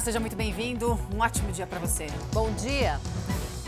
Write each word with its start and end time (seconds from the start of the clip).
Seja 0.00 0.18
muito 0.18 0.34
bem-vindo. 0.34 0.98
Um 1.14 1.20
ótimo 1.20 1.52
dia 1.52 1.66
para 1.66 1.78
você. 1.78 2.06
Bom 2.32 2.50
dia. 2.54 2.98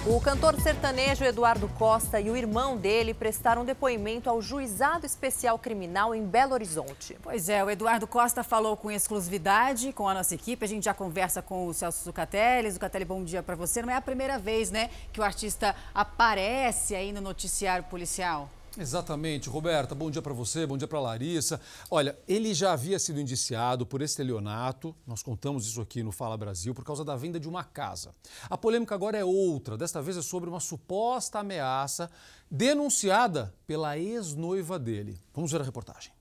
O 0.06 0.18
cantor 0.18 0.58
sertanejo 0.60 1.22
Eduardo 1.24 1.68
Costa 1.68 2.18
e 2.18 2.30
o 2.30 2.36
irmão 2.36 2.74
dele 2.76 3.12
prestaram 3.12 3.66
depoimento 3.66 4.30
ao 4.30 4.40
Juizado 4.40 5.04
Especial 5.04 5.58
Criminal 5.58 6.14
em 6.14 6.24
Belo 6.24 6.54
Horizonte. 6.54 7.18
Pois 7.22 7.50
é, 7.50 7.62
o 7.62 7.68
Eduardo 7.68 8.06
Costa 8.06 8.42
falou 8.42 8.78
com 8.78 8.90
exclusividade 8.90 9.92
com 9.92 10.08
a 10.08 10.14
nossa 10.14 10.34
equipe. 10.34 10.64
A 10.64 10.68
gente 10.68 10.84
já 10.86 10.94
conversa 10.94 11.42
com 11.42 11.66
o 11.66 11.74
Celso 11.74 12.02
Zucatelli. 12.02 12.70
Zucatelli, 12.70 13.04
bom 13.04 13.22
dia 13.22 13.42
para 13.42 13.54
você. 13.54 13.82
Não 13.82 13.90
é 13.90 13.96
a 13.96 14.00
primeira 14.00 14.38
vez, 14.38 14.70
né, 14.70 14.88
que 15.12 15.20
o 15.20 15.22
artista 15.22 15.76
aparece 15.94 16.94
aí 16.94 17.12
no 17.12 17.20
noticiário 17.20 17.84
policial. 17.84 18.48
Exatamente, 18.78 19.50
Roberta. 19.50 19.94
Bom 19.94 20.10
dia 20.10 20.22
para 20.22 20.32
você, 20.32 20.66
bom 20.66 20.78
dia 20.78 20.88
para 20.88 20.98
Larissa. 20.98 21.60
Olha, 21.90 22.18
ele 22.26 22.54
já 22.54 22.72
havia 22.72 22.98
sido 22.98 23.20
indiciado 23.20 23.84
por 23.84 24.00
estelionato, 24.00 24.96
nós 25.06 25.22
contamos 25.22 25.66
isso 25.66 25.80
aqui 25.80 26.02
no 26.02 26.10
Fala 26.10 26.36
Brasil, 26.36 26.74
por 26.74 26.84
causa 26.84 27.04
da 27.04 27.14
venda 27.14 27.38
de 27.38 27.48
uma 27.48 27.64
casa. 27.64 28.14
A 28.48 28.56
polêmica 28.56 28.94
agora 28.94 29.18
é 29.18 29.24
outra, 29.24 29.76
desta 29.76 30.00
vez 30.00 30.16
é 30.16 30.22
sobre 30.22 30.48
uma 30.48 30.60
suposta 30.60 31.40
ameaça 31.40 32.10
denunciada 32.50 33.54
pela 33.66 33.98
ex-noiva 33.98 34.78
dele. 34.78 35.18
Vamos 35.34 35.52
ver 35.52 35.60
a 35.60 35.64
reportagem. 35.64 36.12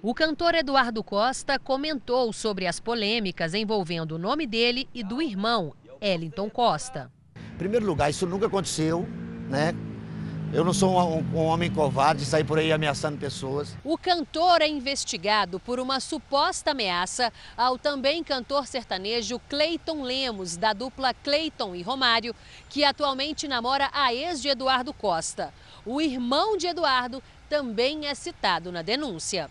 O 0.00 0.14
cantor 0.14 0.54
Eduardo 0.54 1.02
Costa 1.02 1.58
comentou 1.58 2.32
sobre 2.32 2.68
as 2.68 2.78
polêmicas 2.78 3.52
envolvendo 3.52 4.12
o 4.12 4.18
nome 4.18 4.46
dele 4.46 4.88
e 4.94 5.02
do 5.02 5.20
irmão, 5.20 5.74
Ellington 6.00 6.48
Costa. 6.48 7.10
Em 7.52 7.58
primeiro 7.58 7.84
lugar, 7.84 8.08
isso 8.08 8.24
nunca 8.24 8.46
aconteceu, 8.46 9.04
né? 9.50 9.72
Eu 10.50 10.64
não 10.64 10.72
sou 10.72 10.98
um, 10.98 11.18
um, 11.34 11.44
homem 11.44 11.70
covarde 11.70 12.24
sair 12.24 12.42
por 12.42 12.58
aí 12.58 12.72
ameaçando 12.72 13.18
pessoas. 13.18 13.76
O 13.84 13.98
cantor 13.98 14.62
é 14.62 14.66
investigado 14.66 15.60
por 15.60 15.78
uma 15.78 16.00
suposta 16.00 16.70
ameaça 16.70 17.30
ao 17.54 17.76
também 17.76 18.24
cantor 18.24 18.66
sertanejo 18.66 19.38
Cleiton 19.46 20.02
Lemos, 20.02 20.56
da 20.56 20.72
dupla 20.72 21.12
Cleiton 21.12 21.74
e 21.74 21.82
Romário, 21.82 22.34
que 22.70 22.82
atualmente 22.82 23.46
namora 23.46 23.90
a 23.92 24.14
ex 24.14 24.40
de 24.40 24.48
Eduardo 24.48 24.94
Costa. 24.94 25.52
O 25.84 26.00
irmão 26.00 26.56
de 26.56 26.66
Eduardo 26.66 27.22
também 27.46 28.06
é 28.06 28.14
citado 28.14 28.72
na 28.72 28.80
denúncia. 28.80 29.50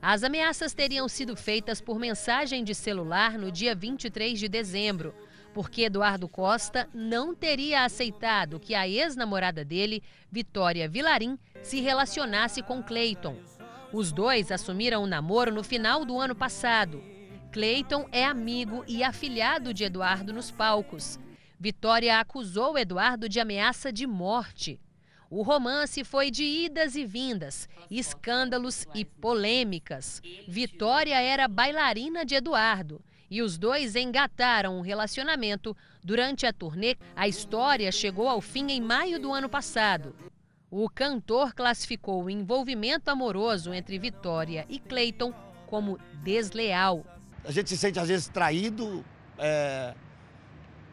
As 0.00 0.22
ameaças 0.22 0.72
teriam 0.72 1.08
sido 1.08 1.34
feitas 1.34 1.80
por 1.80 1.98
mensagem 1.98 2.62
de 2.62 2.74
celular 2.74 3.36
no 3.36 3.50
dia 3.50 3.74
23 3.74 4.38
de 4.38 4.48
dezembro 4.48 5.12
porque 5.54 5.82
Eduardo 5.82 6.28
Costa 6.28 6.88
não 6.92 7.32
teria 7.32 7.84
aceitado 7.84 8.58
que 8.58 8.74
a 8.74 8.88
ex-namorada 8.88 9.64
dele, 9.64 10.02
Vitória 10.30 10.88
Vilarim, 10.88 11.38
se 11.62 11.80
relacionasse 11.80 12.60
com 12.60 12.82
Clayton. 12.82 13.36
Os 13.92 14.10
dois 14.10 14.50
assumiram 14.50 15.02
o 15.02 15.04
um 15.04 15.06
namoro 15.06 15.54
no 15.54 15.62
final 15.62 16.04
do 16.04 16.18
ano 16.18 16.34
passado. 16.34 17.00
Clayton 17.52 18.08
é 18.10 18.24
amigo 18.24 18.84
e 18.88 19.04
afilhado 19.04 19.72
de 19.72 19.84
Eduardo 19.84 20.32
nos 20.32 20.50
palcos. 20.50 21.20
Vitória 21.58 22.18
acusou 22.18 22.76
Eduardo 22.76 23.28
de 23.28 23.38
ameaça 23.38 23.92
de 23.92 24.08
morte. 24.08 24.80
O 25.30 25.42
romance 25.42 26.02
foi 26.02 26.32
de 26.32 26.42
idas 26.42 26.96
e 26.96 27.06
vindas, 27.06 27.68
escândalos 27.88 28.86
e 28.92 29.04
polêmicas. 29.04 30.20
Vitória 30.48 31.20
era 31.20 31.46
bailarina 31.46 32.24
de 32.24 32.34
Eduardo 32.34 33.00
e 33.34 33.42
os 33.42 33.58
dois 33.58 33.96
engataram 33.96 34.78
um 34.78 34.80
relacionamento 34.80 35.76
durante 36.04 36.46
a 36.46 36.52
turnê. 36.52 36.94
A 37.16 37.26
história 37.26 37.90
chegou 37.90 38.28
ao 38.28 38.40
fim 38.40 38.70
em 38.70 38.80
maio 38.80 39.18
do 39.18 39.32
ano 39.32 39.48
passado. 39.48 40.14
O 40.70 40.88
cantor 40.88 41.52
classificou 41.52 42.22
o 42.22 42.30
envolvimento 42.30 43.10
amoroso 43.10 43.74
entre 43.74 43.98
Vitória 43.98 44.64
e 44.68 44.78
Clayton 44.78 45.34
como 45.66 45.98
desleal. 46.22 47.04
A 47.44 47.50
gente 47.50 47.68
se 47.70 47.76
sente 47.76 47.98
às 47.98 48.06
vezes 48.06 48.28
traído 48.28 49.04
é, 49.36 49.94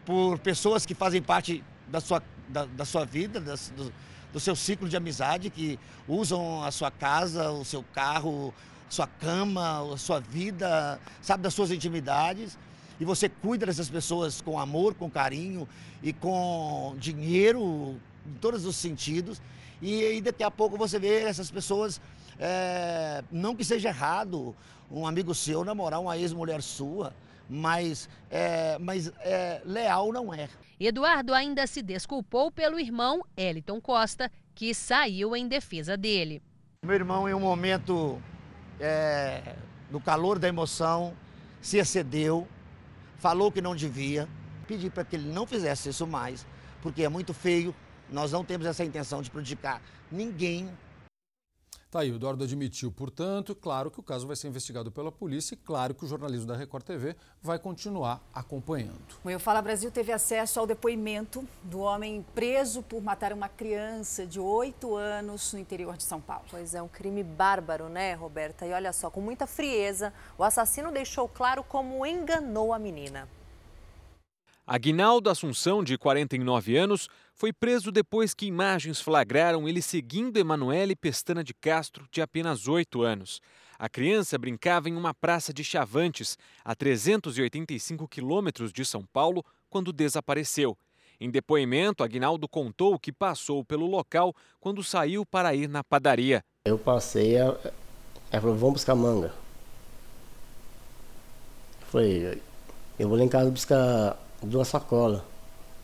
por 0.04 0.40
pessoas 0.40 0.84
que 0.84 0.96
fazem 0.96 1.22
parte 1.22 1.64
da 1.88 2.02
sua, 2.02 2.24
da, 2.50 2.66
da 2.66 2.86
sua 2.86 3.06
vida, 3.06 3.40
das, 3.40 3.70
do, 3.78 3.94
do 4.34 4.40
seu 4.40 4.56
ciclo 4.56 4.90
de 4.90 4.98
amizade, 4.98 5.52
que 5.52 5.78
usam 6.08 6.64
a 6.64 6.72
sua 6.72 6.90
casa, 6.90 7.52
o 7.52 7.64
seu 7.64 7.84
carro, 7.94 8.52
sua 8.92 9.08
cama, 9.08 9.94
a 9.94 9.98
sua 9.98 10.20
vida, 10.20 11.00
sabe, 11.22 11.44
das 11.44 11.54
suas 11.54 11.72
intimidades. 11.72 12.58
E 13.00 13.06
você 13.06 13.30
cuida 13.30 13.66
dessas 13.66 13.90
pessoas 13.90 14.42
com 14.42 14.60
amor, 14.60 14.94
com 14.94 15.10
carinho 15.10 15.68
e 16.04 16.14
com 16.14 16.94
dinheiro, 17.00 17.96
em 18.28 18.34
todos 18.40 18.66
os 18.66 18.76
sentidos. 18.76 19.42
E, 19.82 20.18
e 20.18 20.22
daqui 20.22 20.44
a 20.44 20.52
pouco 20.52 20.78
você 20.78 21.00
vê 21.00 21.22
essas 21.22 21.50
pessoas, 21.50 22.02
é, 22.38 23.24
não 23.32 23.56
que 23.56 23.64
seja 23.64 23.90
errado 23.90 24.56
um 24.92 25.08
amigo 25.08 25.34
seu 25.34 25.64
namorar 25.64 26.02
uma 26.02 26.18
ex-mulher 26.18 26.62
sua, 26.62 27.14
mas, 27.50 28.10
é, 28.30 28.78
mas 28.78 29.12
é, 29.22 29.62
leal 29.66 30.12
não 30.12 30.34
é. 30.34 30.50
Eduardo 30.80 31.34
ainda 31.34 31.66
se 31.66 31.82
desculpou 31.82 32.52
pelo 32.52 32.80
irmão 32.80 33.24
Eliton 33.38 33.80
Costa, 33.80 34.30
que 34.54 34.74
saiu 34.74 35.36
em 35.36 35.48
defesa 35.48 35.96
dele. 35.96 36.42
Meu 36.84 36.96
irmão, 36.96 37.30
em 37.30 37.34
um 37.34 37.40
momento 37.40 38.22
é, 38.80 39.56
no 39.90 40.00
calor 40.00 40.40
da 40.40 40.48
emoção, 40.48 41.14
se 41.62 41.78
excedeu, 41.78 42.48
falou 43.18 43.52
que 43.52 43.62
não 43.62 43.76
devia. 43.76 44.28
Pedi 44.68 44.90
para 44.90 45.04
que 45.04 45.16
ele 45.16 45.32
não 45.32 45.46
fizesse 45.46 45.90
isso 45.90 46.08
mais, 46.08 46.46
porque 46.82 47.04
é 47.04 47.10
muito 47.10 47.34
feio. 47.34 47.76
Nós 48.10 48.32
não 48.32 48.44
temos 48.44 48.66
essa 48.66 48.84
intenção 48.84 49.22
de 49.22 49.30
prejudicar 49.30 49.82
ninguém 50.12 50.70
Tá 51.92 52.00
aí, 52.00 52.10
o 52.10 52.16
Eduardo 52.16 52.42
admitiu, 52.46 52.90
portanto, 52.90 53.54
claro 53.54 53.92
que 53.92 54.00
o 54.00 54.04
caso 54.04 54.26
vai 54.26 54.38
ser 54.38 54.48
investigado 54.48 54.90
pela 54.90 55.12
polícia 55.12 55.56
e 55.56 55.58
claro 55.58 55.94
que 55.94 56.06
o 56.06 56.08
jornalismo 56.08 56.48
da 56.48 56.56
Record 56.56 56.86
TV 56.86 57.18
vai 57.44 57.60
continuar 57.60 58.26
acompanhando. 58.34 59.18
O 59.26 59.40
Fala 59.40 59.62
Brasil 59.62 59.92
teve 59.92 60.10
acesso 60.14 60.62
ao 60.62 60.66
depoimento 60.66 61.46
do 61.64 61.82
homem 61.82 62.26
preso 62.34 62.82
por 62.82 63.04
matar 63.04 63.34
uma 63.34 63.50
criança 63.50 64.26
de 64.26 64.40
8 64.40 64.96
anos 64.96 65.52
no 65.52 65.60
interior 65.60 65.98
de 65.98 66.04
São 66.04 66.22
Paulo. 66.22 66.46
Pois 66.50 66.74
é, 66.74 66.82
um 66.82 66.88
crime 66.88 67.24
bárbaro, 67.24 67.90
né, 67.90 68.14
Roberta? 68.14 68.66
E 68.66 68.72
olha 68.72 68.94
só, 68.94 69.10
com 69.10 69.20
muita 69.20 69.46
frieza, 69.46 70.14
o 70.38 70.46
assassino 70.46 70.94
deixou 70.94 71.28
claro 71.28 71.62
como 71.62 72.06
enganou 72.06 72.74
a 72.74 72.80
menina. 72.80 73.28
Aguinaldo 74.66 75.30
Assunção, 75.30 75.84
de 75.84 75.98
49 75.98 76.78
anos, 76.78 77.10
foi 77.34 77.52
preso 77.52 77.92
depois 77.92 78.34
que 78.34 78.46
imagens 78.46 79.02
flagraram 79.02 79.68
ele 79.68 79.82
seguindo 79.82 80.38
Emanuele 80.38 80.96
Pestana 80.96 81.44
de 81.44 81.54
Castro, 81.54 82.08
de 82.12 82.22
apenas 82.22 82.68
8 82.68 83.02
anos. 83.02 83.42
A 83.80 83.90
criança 83.90 84.38
brincava 84.38 84.90
em 84.90 84.96
uma 84.96 85.14
praça 85.14 85.52
de 85.52 85.64
Chavantes, 85.64 86.38
a 86.64 86.76
385 86.76 88.08
quilômetros 88.08 88.72
de 88.72 88.86
São 88.86 89.04
Paulo, 89.12 89.44
quando 89.70 89.92
desapareceu. 89.92 90.78
Em 91.20 91.30
depoimento, 91.30 92.04
Aguinaldo 92.04 92.48
contou 92.48 93.00
que 93.00 93.12
passou 93.12 93.66
pelo 93.66 93.88
local 93.88 94.36
quando 94.60 94.84
saiu 94.84 95.26
para 95.26 95.56
ir 95.56 95.68
na 95.68 95.84
padaria. 95.84 96.44
Eu 96.66 96.78
passei, 96.78 97.36
ela 97.36 97.60
falou, 98.32 98.56
vamos 98.56 98.74
buscar 98.74 98.96
manga. 98.96 99.34
Falei, 101.90 102.42
eu 103.00 103.10
vou 103.10 103.18
lá 103.18 103.24
em 103.24 103.28
casa 103.28 103.50
buscar 103.50 104.18
duas 104.42 104.68
sacolas 104.68 105.22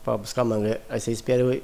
para 0.04 0.18
buscar 0.18 0.44
manga. 0.44 0.82
Aí 0.90 1.00
você 1.00 1.12
espera 1.12 1.42
eu, 1.42 1.62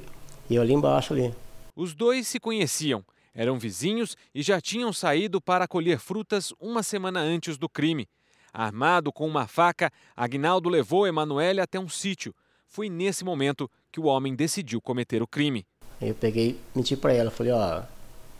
eu 0.50 0.62
ali 0.62 0.72
embaixo 0.72 1.12
ali. 1.12 1.34
Os 1.74 1.94
dois 1.94 2.28
se 2.28 2.38
conheciam, 2.38 3.04
eram 3.34 3.58
vizinhos 3.58 4.16
e 4.34 4.42
já 4.42 4.60
tinham 4.60 4.92
saído 4.92 5.40
para 5.40 5.66
colher 5.66 5.98
frutas 5.98 6.52
uma 6.60 6.82
semana 6.82 7.20
antes 7.20 7.58
do 7.58 7.68
crime. 7.68 8.08
Armado 8.52 9.12
com 9.12 9.26
uma 9.26 9.48
faca, 9.48 9.90
Agnaldo 10.14 10.68
levou 10.68 11.06
Emanuele 11.06 11.60
até 11.60 11.78
um 11.80 11.88
sítio. 11.88 12.32
Foi 12.68 12.88
nesse 12.88 13.24
momento 13.24 13.68
que 13.90 13.98
o 13.98 14.04
homem 14.04 14.34
decidiu 14.34 14.80
cometer 14.80 15.22
o 15.22 15.26
crime. 15.26 15.66
Eu 16.00 16.14
peguei, 16.14 16.60
menti 16.74 16.96
para 16.96 17.12
ela, 17.12 17.30
falei, 17.30 17.52
ó, 17.52 17.82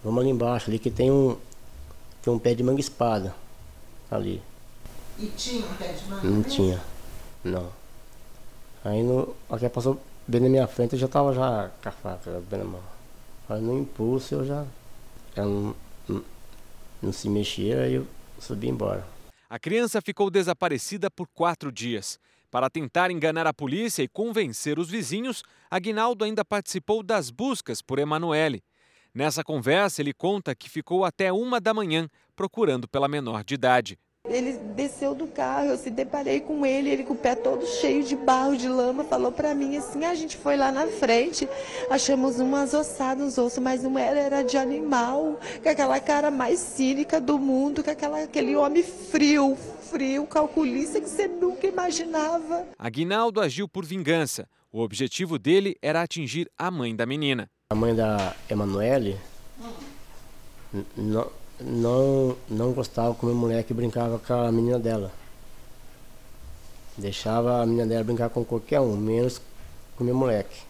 vamos 0.02 0.20
ali 0.20 0.30
embaixo, 0.30 0.70
ali 0.70 0.78
que 0.78 0.90
tem 0.90 1.10
um, 1.10 1.36
tem 2.22 2.32
um 2.32 2.38
pé 2.38 2.54
de 2.54 2.62
manga 2.62 2.80
espada 2.80 3.34
ali. 4.10 4.40
E 5.18 5.26
tinha 5.26 5.64
um 5.66 5.74
pé 5.74 5.92
de 5.92 6.04
manga? 6.08 6.28
Não 6.28 6.42
tinha, 6.42 6.80
não. 7.42 7.83
Aí 8.84 9.02
no, 9.02 9.34
a 9.48 9.70
passou 9.70 9.98
bem 10.28 10.42
na 10.42 10.48
minha 10.48 10.66
frente, 10.66 10.92
eu 10.92 10.98
já 10.98 11.08
tava 11.08 11.32
já 11.32 11.70
com 11.82 11.88
a 11.88 11.92
faca 11.92 12.42
bem 12.50 12.58
na 12.58 12.64
mão. 12.66 12.82
Aí 13.48 13.60
no 13.60 13.78
impulso 13.78 14.34
eu 14.34 14.44
já. 14.44 14.66
Ela 15.34 15.48
não, 15.48 15.76
não, 16.06 16.24
não 17.02 17.12
se 17.12 17.28
mexia, 17.28 17.80
aí 17.80 17.94
eu 17.94 18.06
subi 18.38 18.68
embora. 18.68 19.06
A 19.48 19.58
criança 19.58 20.02
ficou 20.02 20.30
desaparecida 20.30 21.10
por 21.10 21.26
quatro 21.28 21.72
dias. 21.72 22.18
Para 22.50 22.70
tentar 22.70 23.10
enganar 23.10 23.46
a 23.46 23.54
polícia 23.54 24.02
e 24.02 24.08
convencer 24.08 24.78
os 24.78 24.88
vizinhos, 24.88 25.42
Aguinaldo 25.70 26.24
ainda 26.24 26.44
participou 26.44 27.02
das 27.02 27.30
buscas 27.30 27.82
por 27.82 27.98
Emanuele. 27.98 28.62
Nessa 29.14 29.42
conversa, 29.42 30.02
ele 30.02 30.12
conta 30.12 30.54
que 30.54 30.68
ficou 30.68 31.04
até 31.04 31.32
uma 31.32 31.60
da 31.60 31.72
manhã 31.72 32.08
procurando 32.36 32.86
pela 32.86 33.08
menor 33.08 33.44
de 33.44 33.54
idade. 33.54 33.98
Ele 34.26 34.54
desceu 34.74 35.14
do 35.14 35.26
carro, 35.26 35.66
eu 35.66 35.76
se 35.76 35.90
deparei 35.90 36.40
com 36.40 36.64
ele, 36.64 36.88
ele 36.88 37.04
com 37.04 37.12
o 37.12 37.16
pé 37.16 37.34
todo 37.34 37.66
cheio 37.66 38.02
de 38.02 38.16
barro, 38.16 38.56
de 38.56 38.66
lama, 38.66 39.04
falou 39.04 39.30
para 39.30 39.54
mim 39.54 39.76
assim: 39.76 40.02
a 40.06 40.14
gente 40.14 40.34
foi 40.38 40.56
lá 40.56 40.72
na 40.72 40.86
frente, 40.86 41.46
achamos 41.90 42.40
umas 42.40 42.72
ossadas 42.72 43.22
nos 43.22 43.36
ossos, 43.36 43.58
mas 43.58 43.82
não 43.82 43.98
era, 43.98 44.18
era 44.18 44.42
de 44.42 44.56
animal, 44.56 45.38
com 45.62 45.68
aquela 45.68 46.00
cara 46.00 46.30
mais 46.30 46.58
cínica 46.58 47.20
do 47.20 47.38
mundo, 47.38 47.84
com 47.84 47.90
aquela, 47.90 48.22
aquele 48.22 48.56
homem 48.56 48.82
frio, 48.82 49.54
frio, 49.90 50.26
calculista 50.26 51.02
que 51.02 51.08
você 51.08 51.28
nunca 51.28 51.66
imaginava. 51.66 52.66
Aguinaldo 52.78 53.42
agiu 53.42 53.68
por 53.68 53.84
vingança. 53.84 54.48
O 54.72 54.80
objetivo 54.80 55.38
dele 55.38 55.76
era 55.82 56.00
atingir 56.00 56.50
a 56.56 56.70
mãe 56.70 56.96
da 56.96 57.04
menina. 57.04 57.50
A 57.68 57.74
mãe 57.74 57.94
da 57.94 58.34
Emanuele 58.48 59.20
não, 60.96 61.30
não, 61.64 62.36
não 62.48 62.72
gostava 62.72 63.14
com 63.14 63.28
a 63.28 63.34
mulher 63.34 63.64
que 63.64 63.72
brincava 63.72 64.18
com 64.18 64.34
a 64.34 64.52
menina 64.52 64.78
dela. 64.78 65.10
Deixava 66.96 67.62
a 67.62 67.66
menina 67.66 67.86
dela 67.86 68.04
brincar 68.04 68.28
com 68.28 68.44
qualquer 68.44 68.80
um, 68.80 68.96
menos 68.96 69.40
com 69.96 70.04
o 70.04 70.06
meu 70.06 70.14
moleque. 70.14 70.62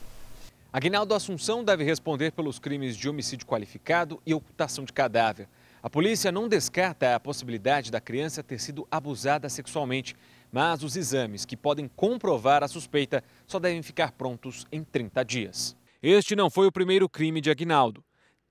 Aguinaldo 0.73 1.14
Assunção 1.14 1.62
deve 1.62 1.85
responder 1.85 2.32
pelos 2.32 2.58
crimes 2.58 2.96
de 2.96 3.08
homicídio 3.08 3.46
qualificado 3.46 4.20
e 4.25 4.32
ocultação 4.32 4.85
de 4.85 4.93
cadáver. 4.93 5.49
A 5.82 5.91
polícia 5.91 6.32
não 6.32 6.49
descarta 6.49 7.14
a 7.14 7.20
possibilidade 7.20 7.91
da 7.91 8.00
criança 8.00 8.43
ter 8.43 8.58
sido 8.58 8.87
abusada 8.91 9.49
sexualmente, 9.49 10.17
mas 10.50 10.82
os 10.82 10.96
exames 10.96 11.44
que 11.44 11.56
podem 11.56 11.91
comprovar 11.94 12.62
a 12.62 12.69
suspeita 12.69 13.23
só 13.46 13.58
devem 13.58 13.82
ficar 13.82 14.12
prontos 14.12 14.67
em 14.73 14.82
30 14.82 15.25
dias. 15.25 15.76
Este 16.02 16.35
não 16.35 16.49
foi 16.49 16.67
o 16.67 16.73
primeiro 16.73 17.08
crime 17.08 17.41
de 17.41 17.50
Aguinaldo. 17.50 18.02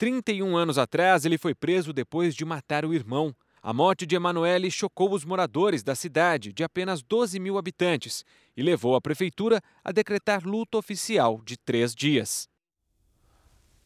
31 0.04 0.58
anos 0.58 0.78
atrás, 0.78 1.24
ele 1.24 1.38
foi 1.38 1.56
preso 1.56 1.94
depois 1.94 2.36
de 2.36 2.44
matar 2.44 2.84
o 2.84 2.94
irmão. 2.94 3.34
A 3.62 3.72
morte 3.72 4.06
de 4.06 4.18
Emanuele 4.18 4.70
chocou 4.70 5.14
os 5.14 5.24
moradores 5.24 5.82
da 5.82 5.96
cidade, 5.96 6.52
de 6.52 6.62
apenas 6.62 7.02
12 7.02 7.40
mil 7.40 7.58
habitantes, 7.58 8.26
e 8.54 8.62
levou 8.62 8.96
a 8.96 9.02
prefeitura 9.02 9.62
a 9.82 9.94
decretar 9.94 10.46
luto 10.46 10.78
oficial 10.78 11.40
de 11.46 11.56
três 11.56 11.96
dias. 11.96 12.50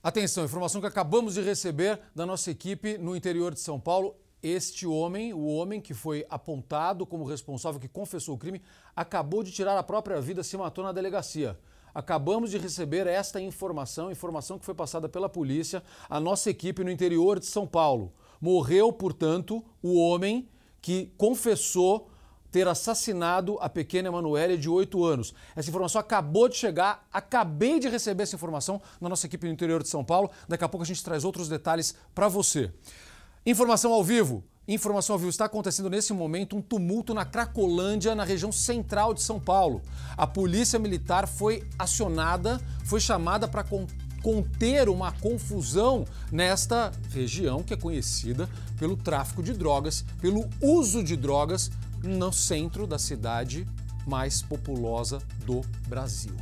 Atenção, 0.01 0.45
informação 0.45 0.81
que 0.81 0.87
acabamos 0.87 1.35
de 1.35 1.41
receber 1.43 2.01
da 2.15 2.25
nossa 2.25 2.49
equipe 2.49 2.97
no 2.97 3.15
interior 3.15 3.53
de 3.53 3.59
São 3.59 3.79
Paulo. 3.79 4.15
Este 4.41 4.87
homem, 4.87 5.35
o 5.35 5.45
homem 5.45 5.79
que 5.79 5.93
foi 5.93 6.25
apontado 6.31 7.05
como 7.05 7.25
responsável, 7.25 7.79
que 7.79 7.87
confessou 7.87 8.33
o 8.33 8.39
crime, 8.39 8.59
acabou 8.95 9.43
de 9.43 9.51
tirar 9.51 9.77
a 9.77 9.83
própria 9.83 10.19
vida, 10.19 10.43
se 10.43 10.57
matou 10.57 10.83
na 10.83 10.91
delegacia. 10.91 11.59
Acabamos 11.97 12.51
de 12.51 12.59
receber 12.59 13.07
esta 13.07 13.41
informação, 13.41 14.11
informação 14.11 14.59
que 14.59 14.65
foi 14.65 14.75
passada 14.75 15.09
pela 15.09 15.27
polícia, 15.27 15.81
a 16.07 16.19
nossa 16.19 16.47
equipe 16.47 16.83
no 16.83 16.91
interior 16.91 17.39
de 17.39 17.47
São 17.47 17.65
Paulo. 17.65 18.13
Morreu, 18.39 18.93
portanto, 18.93 19.65
o 19.81 19.99
homem 19.99 20.47
que 20.79 21.11
confessou 21.17 22.07
ter 22.51 22.67
assassinado 22.67 23.57
a 23.59 23.67
pequena 23.67 24.09
Emanuele 24.09 24.59
de 24.59 24.69
8 24.69 25.03
anos. 25.03 25.33
Essa 25.55 25.71
informação 25.71 25.99
acabou 25.99 26.47
de 26.47 26.55
chegar, 26.55 27.07
acabei 27.11 27.79
de 27.79 27.89
receber 27.89 28.21
essa 28.21 28.35
informação 28.35 28.79
na 29.01 29.09
nossa 29.09 29.25
equipe 29.25 29.47
no 29.47 29.53
interior 29.53 29.81
de 29.81 29.89
São 29.89 30.05
Paulo. 30.05 30.29
Daqui 30.47 30.63
a 30.63 30.69
pouco 30.69 30.83
a 30.83 30.87
gente 30.87 31.03
traz 31.03 31.25
outros 31.25 31.49
detalhes 31.49 31.95
para 32.13 32.27
você. 32.27 32.71
Informação 33.43 33.91
ao 33.91 34.03
vivo. 34.03 34.43
Informação 34.67 35.17
vivo. 35.17 35.29
Está 35.29 35.45
acontecendo 35.45 35.89
nesse 35.89 36.11
momento 36.11 36.57
um 36.57 36.61
tumulto 36.61 37.13
na 37.13 37.23
Cracolândia, 37.23 38.13
na 38.13 38.25
região 38.25 38.51
central 38.51 39.13
de 39.13 39.21
São 39.21 39.39
Paulo. 39.39 39.81
A 40.17 40.27
polícia 40.27 40.77
militar 40.77 41.25
foi 41.25 41.63
acionada, 41.79 42.59
foi 42.83 42.99
chamada 42.99 43.47
para 43.47 43.65
conter 44.21 44.89
uma 44.89 45.13
confusão 45.13 46.03
nesta 46.29 46.91
região 47.11 47.63
que 47.63 47.73
é 47.73 47.77
conhecida 47.77 48.49
pelo 48.77 48.97
tráfico 48.97 49.41
de 49.41 49.53
drogas, 49.53 50.03
pelo 50.19 50.49
uso 50.61 51.01
de 51.01 51.15
drogas 51.15 51.71
no 52.03 52.33
centro 52.33 52.85
da 52.85 52.99
cidade 52.99 53.65
mais 54.05 54.41
populosa 54.41 55.19
do 55.45 55.61
Brasil. 55.87 56.35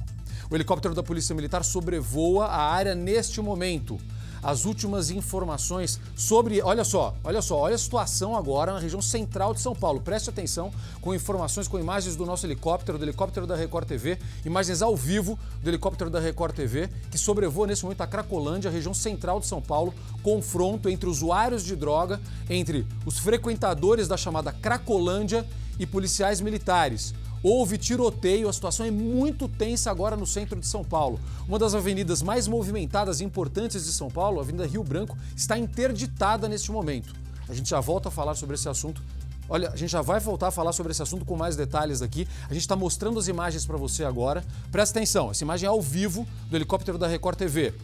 O 0.50 0.56
helicóptero 0.56 0.96
da 0.96 1.04
Polícia 1.04 1.36
Militar 1.36 1.64
sobrevoa 1.64 2.46
a 2.46 2.72
área 2.72 2.96
neste 2.96 3.40
momento 3.40 4.00
as 4.46 4.64
últimas 4.64 5.10
informações 5.10 6.00
sobre. 6.16 6.62
Olha 6.62 6.84
só, 6.84 7.16
olha 7.24 7.42
só, 7.42 7.58
olha 7.58 7.74
a 7.74 7.80
situação 7.80 8.38
agora 8.38 8.74
na 8.74 8.80
região 8.80 9.02
central 9.02 9.56
de 9.56 9.60
São 9.60 9.76
Paulo. 9.76 10.00
Preste 10.00 10.30
atenção 10.30 10.72
com 11.02 11.16
informações, 11.16 11.68
com 11.68 11.80
imagens 11.80 12.16
do 12.16 12.28
nosso 12.28 12.46
helicóptero, 12.46 13.00
do 13.00 13.04
helicóptero 13.04 13.48
da 13.48 13.56
Record 13.56 13.88
TV, 13.88 14.20
imagens 14.46 14.84
ao 14.84 14.96
vivo 14.96 15.38
do 15.64 15.70
helicóptero 15.70 16.12
da 16.12 16.20
Record 16.20 16.56
TV, 16.56 16.88
que 17.10 17.18
sobrevoa 17.18 17.66
nesse 17.66 17.84
momento 17.84 18.02
a 18.02 18.08
Cracolândia, 18.08 18.70
a 18.70 18.74
região 18.74 18.94
central 18.94 19.40
de 19.40 19.48
São 19.48 19.60
Paulo. 19.60 19.92
Confronto 20.22 20.90
entre 20.90 21.10
usuários 21.10 21.64
de 21.64 21.76
droga, 21.76 22.22
entre 22.48 22.86
os 23.04 23.18
frequentadores 23.18 24.08
da 24.08 24.16
chamada 24.16 24.52
Cracolândia 24.52 25.44
e 25.80 25.88
policiais 25.88 26.40
militares. 26.40 27.16
Houve 27.48 27.78
tiroteio, 27.78 28.50
a 28.50 28.54
situação 28.54 28.88
é 28.88 28.90
muito 28.90 29.48
tensa 29.48 29.92
agora 29.92 30.18
no 30.18 30.26
centro 30.26 30.60
de 30.60 30.66
São 30.66 30.84
Paulo. 30.84 31.20
Uma 31.48 31.60
das 31.60 31.76
avenidas 31.76 32.24
mais 32.24 32.48
movimentadas 32.48 33.22
e 33.22 33.24
importantes 33.24 33.86
de 33.86 33.92
São 33.92 34.10
Paulo, 34.10 34.40
a 34.40 34.42
Avenida 34.42 34.66
Rio 34.66 34.84
Branco, 34.84 35.16
está 35.36 35.56
interditada 35.56 36.50
neste 36.50 36.72
momento. 36.72 37.14
A 37.48 37.54
gente 37.54 37.70
já 37.70 37.80
volta 37.80 38.10
a 38.10 38.12
falar 38.12 38.34
sobre 38.34 38.56
esse 38.56 38.68
assunto. 38.68 39.00
Olha, 39.48 39.70
a 39.70 39.76
gente 39.76 39.92
já 39.92 40.02
vai 40.02 40.20
voltar 40.20 40.48
a 40.48 40.52
falar 40.52 40.74
sobre 40.74 40.92
esse 40.92 41.04
assunto 41.04 41.24
com 41.24 41.38
mais 41.38 41.56
detalhes 41.56 42.02
aqui. 42.02 42.28
A 42.50 42.54
gente 42.54 42.64
está 42.64 42.76
mostrando 42.76 43.20
as 43.20 43.28
imagens 43.28 43.64
para 43.64 43.78
você 43.78 44.04
agora. 44.04 44.44
Presta 44.72 44.98
atenção, 44.98 45.30
essa 45.30 45.44
imagem 45.44 45.68
é 45.68 45.70
ao 45.70 45.80
vivo 45.80 46.26
do 46.50 46.58
helicóptero 46.58 46.98
da 46.98 47.06
Record 47.06 47.38
TV. 47.38 47.76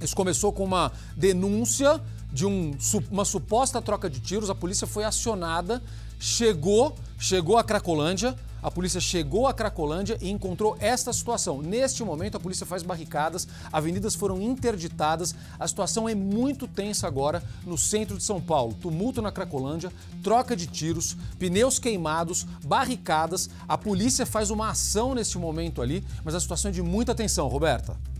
Isso 0.00 0.16
começou 0.16 0.54
com 0.54 0.64
uma 0.64 0.90
denúncia 1.14 2.00
de 2.32 2.46
um, 2.46 2.74
uma 3.10 3.26
suposta 3.26 3.82
troca 3.82 4.08
de 4.08 4.20
tiros. 4.20 4.48
A 4.48 4.54
polícia 4.54 4.86
foi 4.86 5.04
acionada, 5.04 5.82
chegou, 6.18 6.96
chegou 7.18 7.58
a 7.58 7.62
Cracolândia 7.62 8.34
a 8.62 8.70
polícia 8.70 9.00
chegou 9.00 9.48
a 9.48 9.52
Cracolândia 9.52 10.16
e 10.20 10.30
encontrou 10.30 10.76
esta 10.78 11.12
situação. 11.12 11.60
Neste 11.60 12.04
momento, 12.04 12.36
a 12.36 12.40
polícia 12.40 12.64
faz 12.64 12.82
barricadas, 12.82 13.48
avenidas 13.72 14.14
foram 14.14 14.40
interditadas. 14.40 15.34
A 15.58 15.66
situação 15.66 16.08
é 16.08 16.14
muito 16.14 16.68
tensa 16.68 17.06
agora 17.06 17.42
no 17.66 17.76
centro 17.76 18.16
de 18.16 18.22
São 18.22 18.40
Paulo. 18.40 18.74
Tumulto 18.74 19.20
na 19.20 19.32
Cracolândia, 19.32 19.92
troca 20.22 20.54
de 20.54 20.66
tiros, 20.66 21.16
pneus 21.38 21.78
queimados, 21.78 22.46
barricadas. 22.64 23.50
A 23.66 23.76
polícia 23.76 24.24
faz 24.24 24.50
uma 24.50 24.70
ação 24.70 25.14
neste 25.14 25.38
momento 25.38 25.82
ali, 25.82 26.04
mas 26.24 26.34
a 26.34 26.40
situação 26.40 26.68
é 26.68 26.72
de 26.72 26.82
muita 26.82 27.14
tensão, 27.14 27.48
Roberta. 27.48 28.11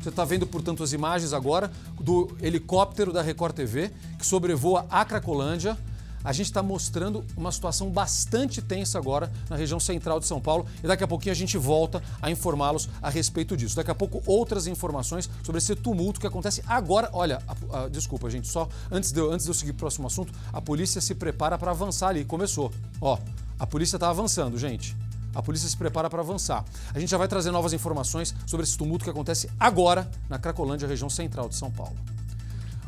Você 0.00 0.08
está 0.08 0.24
vendo, 0.24 0.46
portanto, 0.46 0.82
as 0.82 0.92
imagens 0.94 1.34
agora 1.34 1.70
do 2.00 2.34
helicóptero 2.40 3.12
da 3.12 3.20
Record 3.20 3.54
TV 3.54 3.90
que 4.18 4.26
sobrevoa 4.26 4.86
a 4.88 5.04
Cracolândia. 5.04 5.76
A 6.22 6.32
gente 6.32 6.46
está 6.46 6.62
mostrando 6.62 7.24
uma 7.36 7.50
situação 7.50 7.90
bastante 7.90 8.60
tensa 8.60 8.98
agora 8.98 9.32
na 9.48 9.56
região 9.56 9.80
central 9.80 10.20
de 10.20 10.26
São 10.26 10.38
Paulo 10.40 10.66
e 10.82 10.86
daqui 10.86 11.02
a 11.02 11.08
pouquinho 11.08 11.32
a 11.32 11.36
gente 11.36 11.56
volta 11.56 12.02
a 12.20 12.30
informá-los 12.30 12.88
a 13.00 13.08
respeito 13.08 13.56
disso. 13.56 13.76
Daqui 13.76 13.90
a 13.90 13.94
pouco 13.94 14.22
outras 14.26 14.66
informações 14.66 15.28
sobre 15.42 15.58
esse 15.58 15.74
tumulto 15.74 16.20
que 16.20 16.26
acontece 16.26 16.62
agora. 16.66 17.08
Olha, 17.12 17.42
a, 17.48 17.84
a, 17.84 17.88
desculpa, 17.88 18.28
gente, 18.28 18.48
só 18.48 18.68
antes 18.90 19.12
de, 19.12 19.20
antes 19.20 19.44
de 19.44 19.50
eu 19.50 19.54
seguir 19.54 19.72
para 19.72 19.78
o 19.78 19.80
próximo 19.80 20.06
assunto, 20.06 20.32
a 20.52 20.60
polícia 20.60 21.00
se 21.00 21.14
prepara 21.14 21.58
para 21.58 21.70
avançar 21.70 22.08
ali. 22.08 22.24
Começou. 22.24 22.70
Ó, 23.00 23.18
a 23.58 23.66
polícia 23.66 23.96
está 23.96 24.08
avançando, 24.10 24.58
gente 24.58 24.94
a 25.34 25.42
polícia 25.42 25.68
se 25.68 25.76
prepara 25.76 26.10
para 26.10 26.20
avançar. 26.22 26.64
A 26.94 26.98
gente 26.98 27.10
já 27.10 27.18
vai 27.18 27.28
trazer 27.28 27.50
novas 27.50 27.72
informações 27.72 28.34
sobre 28.46 28.64
esse 28.64 28.76
tumulto 28.76 29.04
que 29.04 29.10
acontece 29.10 29.50
agora 29.58 30.10
na 30.28 30.38
Cracolândia, 30.38 30.88
região 30.88 31.10
central 31.10 31.48
de 31.48 31.56
São 31.56 31.70
Paulo. 31.70 31.96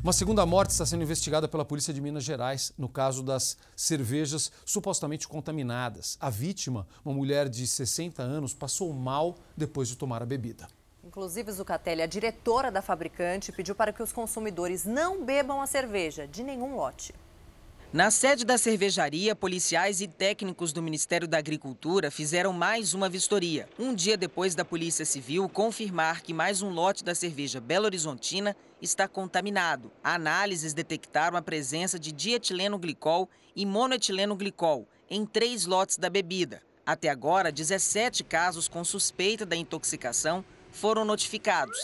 Uma 0.02 0.12
segunda 0.12 0.44
morte 0.44 0.70
está 0.70 0.84
sendo 0.84 1.04
investigada 1.04 1.46
pela 1.46 1.64
Polícia 1.64 1.94
de 1.94 2.00
Minas 2.00 2.24
Gerais 2.24 2.72
no 2.76 2.88
caso 2.88 3.22
das 3.22 3.56
cervejas 3.76 4.50
supostamente 4.64 5.28
contaminadas. 5.28 6.18
A 6.20 6.28
vítima, 6.28 6.88
uma 7.04 7.14
mulher 7.14 7.48
de 7.48 7.64
60 7.64 8.20
anos, 8.20 8.52
passou 8.52 8.92
mal 8.92 9.36
depois 9.56 9.86
de 9.86 9.96
tomar 9.96 10.20
a 10.20 10.26
bebida. 10.26 10.66
Inclusive, 11.04 11.52
Zucatelli, 11.52 12.02
a 12.02 12.06
diretora 12.06 12.68
da 12.70 12.82
fabricante 12.82 13.52
pediu 13.52 13.76
para 13.76 13.92
que 13.92 14.02
os 14.02 14.12
consumidores 14.12 14.84
não 14.84 15.24
bebam 15.24 15.62
a 15.62 15.68
cerveja 15.68 16.26
de 16.26 16.42
nenhum 16.42 16.74
lote. 16.74 17.14
Na 17.92 18.10
sede 18.10 18.46
da 18.46 18.56
cervejaria, 18.56 19.36
policiais 19.36 20.00
e 20.00 20.08
técnicos 20.08 20.72
do 20.72 20.80
Ministério 20.80 21.28
da 21.28 21.36
Agricultura 21.36 22.10
fizeram 22.10 22.50
mais 22.50 22.94
uma 22.94 23.06
vistoria. 23.06 23.68
Um 23.78 23.94
dia 23.94 24.16
depois 24.16 24.54
da 24.54 24.64
Polícia 24.64 25.04
Civil 25.04 25.46
confirmar 25.46 26.22
que 26.22 26.32
mais 26.32 26.62
um 26.62 26.70
lote 26.70 27.04
da 27.04 27.14
cerveja 27.14 27.60
Belo 27.60 27.84
Horizontina 27.84 28.56
está 28.80 29.06
contaminado. 29.06 29.92
Análises 30.02 30.72
detectaram 30.72 31.36
a 31.36 31.42
presença 31.42 31.98
de 31.98 32.12
dietileno 32.12 32.78
glicol 32.78 33.28
e 33.54 33.66
monoetileno 33.66 34.34
glicol 34.34 34.88
em 35.10 35.26
três 35.26 35.66
lotes 35.66 35.98
da 35.98 36.08
bebida. 36.08 36.62
Até 36.86 37.10
agora, 37.10 37.52
17 37.52 38.24
casos 38.24 38.68
com 38.68 38.82
suspeita 38.82 39.44
da 39.44 39.54
intoxicação 39.54 40.42
foram 40.70 41.04
notificados. 41.04 41.76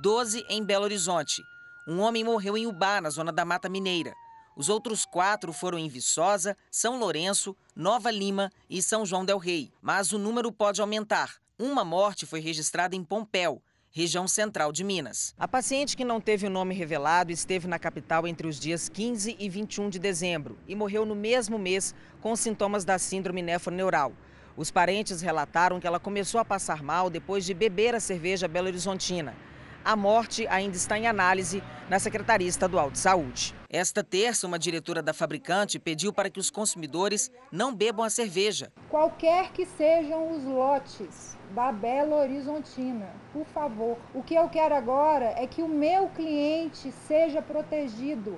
12 0.00 0.42
em 0.48 0.64
Belo 0.64 0.84
Horizonte. 0.84 1.42
Um 1.86 2.00
homem 2.00 2.24
morreu 2.24 2.56
em 2.56 2.66
Ubá, 2.66 2.98
na 2.98 3.10
zona 3.10 3.30
da 3.30 3.44
Mata 3.44 3.68
Mineira. 3.68 4.14
Os 4.60 4.68
outros 4.68 5.06
quatro 5.06 5.54
foram 5.54 5.78
em 5.78 5.88
Viçosa, 5.88 6.54
São 6.70 6.98
Lourenço, 6.98 7.56
Nova 7.74 8.10
Lima 8.10 8.52
e 8.68 8.82
São 8.82 9.06
João 9.06 9.24
del 9.24 9.38
Rei. 9.38 9.72
Mas 9.80 10.12
o 10.12 10.18
número 10.18 10.52
pode 10.52 10.82
aumentar. 10.82 11.36
Uma 11.58 11.82
morte 11.82 12.26
foi 12.26 12.40
registrada 12.40 12.94
em 12.94 13.02
Pompéu. 13.02 13.62
região 13.90 14.28
central 14.28 14.70
de 14.70 14.84
Minas. 14.84 15.34
A 15.38 15.48
paciente 15.48 15.96
que 15.96 16.04
não 16.04 16.20
teve 16.20 16.46
o 16.46 16.50
nome 16.50 16.74
revelado 16.74 17.32
esteve 17.32 17.66
na 17.66 17.78
capital 17.78 18.28
entre 18.28 18.46
os 18.46 18.60
dias 18.60 18.86
15 18.90 19.34
e 19.38 19.48
21 19.48 19.88
de 19.88 19.98
dezembro 19.98 20.58
e 20.68 20.74
morreu 20.74 21.06
no 21.06 21.14
mesmo 21.14 21.58
mês 21.58 21.94
com 22.20 22.36
sintomas 22.36 22.84
da 22.84 22.98
síndrome 22.98 23.40
nefroneural. 23.40 24.12
Os 24.58 24.70
parentes 24.70 25.22
relataram 25.22 25.80
que 25.80 25.86
ela 25.86 25.98
começou 25.98 26.38
a 26.38 26.44
passar 26.44 26.82
mal 26.82 27.08
depois 27.08 27.46
de 27.46 27.54
beber 27.54 27.94
a 27.94 28.00
cerveja 28.00 28.46
Belo 28.46 28.66
Horizontina. 28.66 29.34
A 29.82 29.96
morte 29.96 30.46
ainda 30.48 30.76
está 30.76 30.98
em 30.98 31.06
análise 31.06 31.62
na 31.88 31.98
Secretaria 31.98 32.46
Estadual 32.46 32.90
de 32.90 32.98
Saúde. 32.98 33.54
Esta 33.68 34.04
terça, 34.04 34.46
uma 34.46 34.58
diretora 34.58 35.02
da 35.02 35.14
fabricante 35.14 35.78
pediu 35.78 36.12
para 36.12 36.28
que 36.28 36.38
os 36.38 36.50
consumidores 36.50 37.30
não 37.50 37.74
bebam 37.74 38.04
a 38.04 38.10
cerveja. 38.10 38.70
Qualquer 38.90 39.52
que 39.52 39.64
sejam 39.64 40.36
os 40.36 40.44
lotes 40.44 41.34
da 41.54 41.72
Belo 41.72 42.14
Horizontina, 42.14 43.08
por 43.32 43.46
favor. 43.46 43.96
O 44.14 44.22
que 44.22 44.34
eu 44.34 44.50
quero 44.50 44.74
agora 44.74 45.32
é 45.36 45.46
que 45.46 45.62
o 45.62 45.68
meu 45.68 46.08
cliente 46.08 46.92
seja 47.08 47.40
protegido. 47.40 48.36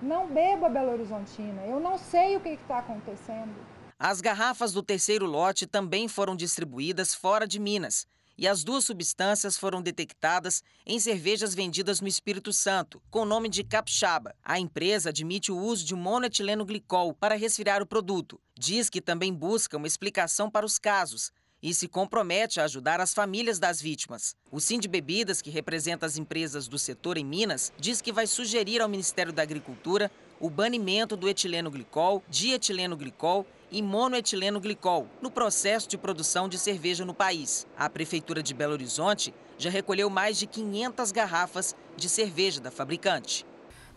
Não 0.00 0.28
beba 0.28 0.68
Belo 0.68 0.92
Horizontina. 0.92 1.62
Eu 1.62 1.80
não 1.80 1.98
sei 1.98 2.36
o 2.36 2.40
que 2.40 2.50
está 2.50 2.78
acontecendo. 2.78 3.56
As 3.98 4.20
garrafas 4.20 4.72
do 4.72 4.82
terceiro 4.82 5.26
lote 5.26 5.66
também 5.66 6.06
foram 6.06 6.36
distribuídas 6.36 7.12
fora 7.12 7.46
de 7.46 7.58
Minas 7.58 8.06
e 8.38 8.46
as 8.46 8.62
duas 8.62 8.84
substâncias 8.84 9.56
foram 9.56 9.80
detectadas 9.80 10.62
em 10.84 11.00
cervejas 11.00 11.54
vendidas 11.54 12.00
no 12.00 12.08
Espírito 12.08 12.52
Santo, 12.52 13.00
com 13.10 13.20
o 13.20 13.24
nome 13.24 13.48
de 13.48 13.64
capixaba. 13.64 14.34
A 14.42 14.58
empresa 14.58 15.08
admite 15.08 15.50
o 15.50 15.58
uso 15.58 15.84
de 15.84 15.94
monoetileno 15.94 16.64
glicol 16.64 17.14
para 17.14 17.34
resfriar 17.34 17.82
o 17.82 17.86
produto. 17.86 18.40
Diz 18.58 18.90
que 18.90 19.00
também 19.00 19.32
busca 19.32 19.76
uma 19.76 19.86
explicação 19.86 20.50
para 20.50 20.66
os 20.66 20.78
casos 20.78 21.32
e 21.62 21.72
se 21.72 21.88
compromete 21.88 22.60
a 22.60 22.64
ajudar 22.64 23.00
as 23.00 23.14
famílias 23.14 23.58
das 23.58 23.80
vítimas. 23.80 24.36
O 24.52 24.60
Sim 24.60 24.78
de 24.78 24.86
Bebidas, 24.86 25.40
que 25.40 25.50
representa 25.50 26.06
as 26.06 26.16
empresas 26.16 26.68
do 26.68 26.78
setor 26.78 27.16
em 27.16 27.24
Minas, 27.24 27.72
diz 27.78 28.00
que 28.00 28.12
vai 28.12 28.26
sugerir 28.26 28.80
ao 28.80 28.88
Ministério 28.88 29.32
da 29.32 29.42
Agricultura 29.42 30.10
o 30.38 30.50
banimento 30.50 31.16
do 31.16 31.28
etileno 31.28 31.70
glicol, 31.70 32.22
dietileno 32.28 32.96
glicol 32.96 33.46
e 33.76 33.82
monoetileno 33.82 34.58
glicol 34.58 35.06
no 35.20 35.30
processo 35.30 35.86
de 35.86 35.98
produção 35.98 36.48
de 36.48 36.58
cerveja 36.58 37.04
no 37.04 37.12
país. 37.12 37.66
A 37.76 37.90
Prefeitura 37.90 38.42
de 38.42 38.54
Belo 38.54 38.72
Horizonte 38.72 39.34
já 39.58 39.68
recolheu 39.68 40.08
mais 40.08 40.38
de 40.38 40.46
500 40.46 41.12
garrafas 41.12 41.76
de 41.94 42.08
cerveja 42.08 42.58
da 42.58 42.70
fabricante. 42.70 43.44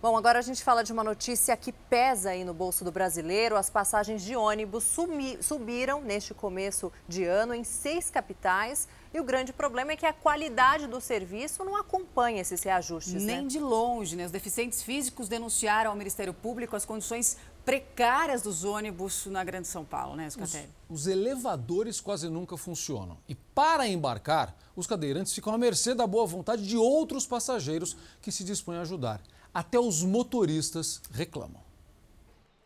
Bom, 0.02 0.16
agora 0.18 0.40
a 0.40 0.42
gente 0.42 0.64
fala 0.64 0.82
de 0.82 0.94
uma 0.94 1.04
notícia 1.04 1.56
que 1.58 1.74
pesa 1.74 2.30
aí 2.30 2.46
no 2.46 2.54
bolso 2.54 2.86
do 2.86 2.92
brasileiro. 2.92 3.58
As 3.58 3.70
passagens 3.70 4.22
de 4.24 4.34
ônibus 4.34 4.86
sumi, 4.86 5.38
subiram 5.42 6.02
neste 6.02 6.34
começo 6.34 6.92
de 7.06 7.26
ano 7.26 7.54
em 7.54 7.66
seis 7.66 8.10
capitais. 8.10 8.88
E 9.14 9.20
o 9.20 9.24
grande 9.26 9.52
problema 9.52 9.92
é 9.92 9.98
que 9.98 10.06
a 10.06 10.14
qualidade 10.14 10.88
do 10.88 11.02
serviço 11.02 11.66
não 11.66 11.76
acompanha 11.76 12.40
esses 12.40 12.64
reajustes. 12.64 13.22
Nem 13.22 13.42
né? 13.42 13.48
de 13.48 13.60
longe, 13.60 14.16
né? 14.16 14.26
Os 14.26 14.32
deficientes 14.32 14.82
físicos 14.82 15.28
denunciaram 15.28 15.92
ao 15.92 15.98
Ministério 15.98 16.34
Público 16.34 16.78
as 16.78 16.86
condições 16.86 17.36
precárias 17.70 18.42
dos 18.42 18.64
ônibus 18.64 19.28
na 19.28 19.44
Grande 19.44 19.68
São 19.68 19.86
Paulo, 19.86 20.16
né, 20.16 20.26
Escatelli? 20.26 20.68
Os, 20.90 21.02
os 21.02 21.08
elevadores 21.08 22.02
quase 22.02 22.28
nunca 22.28 22.58
funcionam. 22.58 23.16
E 23.28 23.36
para 23.36 23.88
embarcar, 23.88 24.56
os 24.76 24.88
cadeirantes 24.88 25.34
ficam 25.34 25.54
à 25.54 25.58
mercê 25.58 25.94
da 25.94 26.08
boa 26.08 26.26
vontade 26.26 26.68
de 26.68 26.76
outros 26.76 27.28
passageiros 27.28 27.96
que 28.24 28.32
se 28.32 28.44
dispõem 28.44 28.80
a 28.80 28.82
ajudar. 28.82 29.22
Até 29.54 29.80
os 29.80 30.02
motoristas 30.02 31.00
reclamam. 31.12 31.62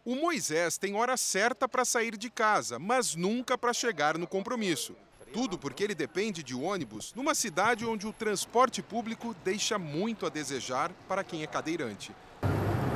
O 0.05 0.15
Moisés 0.15 0.77
tem 0.77 0.95
hora 0.95 1.17
certa 1.17 1.67
para 1.67 1.83
sair 1.83 2.15
de 2.15 2.29
casa, 2.29 2.79
mas 2.79 3.13
nunca 3.13 3.57
para 3.57 3.73
chegar 3.73 4.17
no 4.17 4.25
compromisso. 4.25 4.95
Tudo 5.33 5.57
porque 5.57 5.83
ele 5.83 5.95
depende 5.95 6.41
de 6.41 6.55
ônibus 6.55 7.13
numa 7.13 7.35
cidade 7.35 7.85
onde 7.85 8.07
o 8.07 8.13
transporte 8.13 8.81
público 8.81 9.35
deixa 9.43 9.77
muito 9.77 10.25
a 10.25 10.29
desejar 10.29 10.93
para 11.09 11.25
quem 11.25 11.43
é 11.43 11.47
cadeirante. 11.47 12.15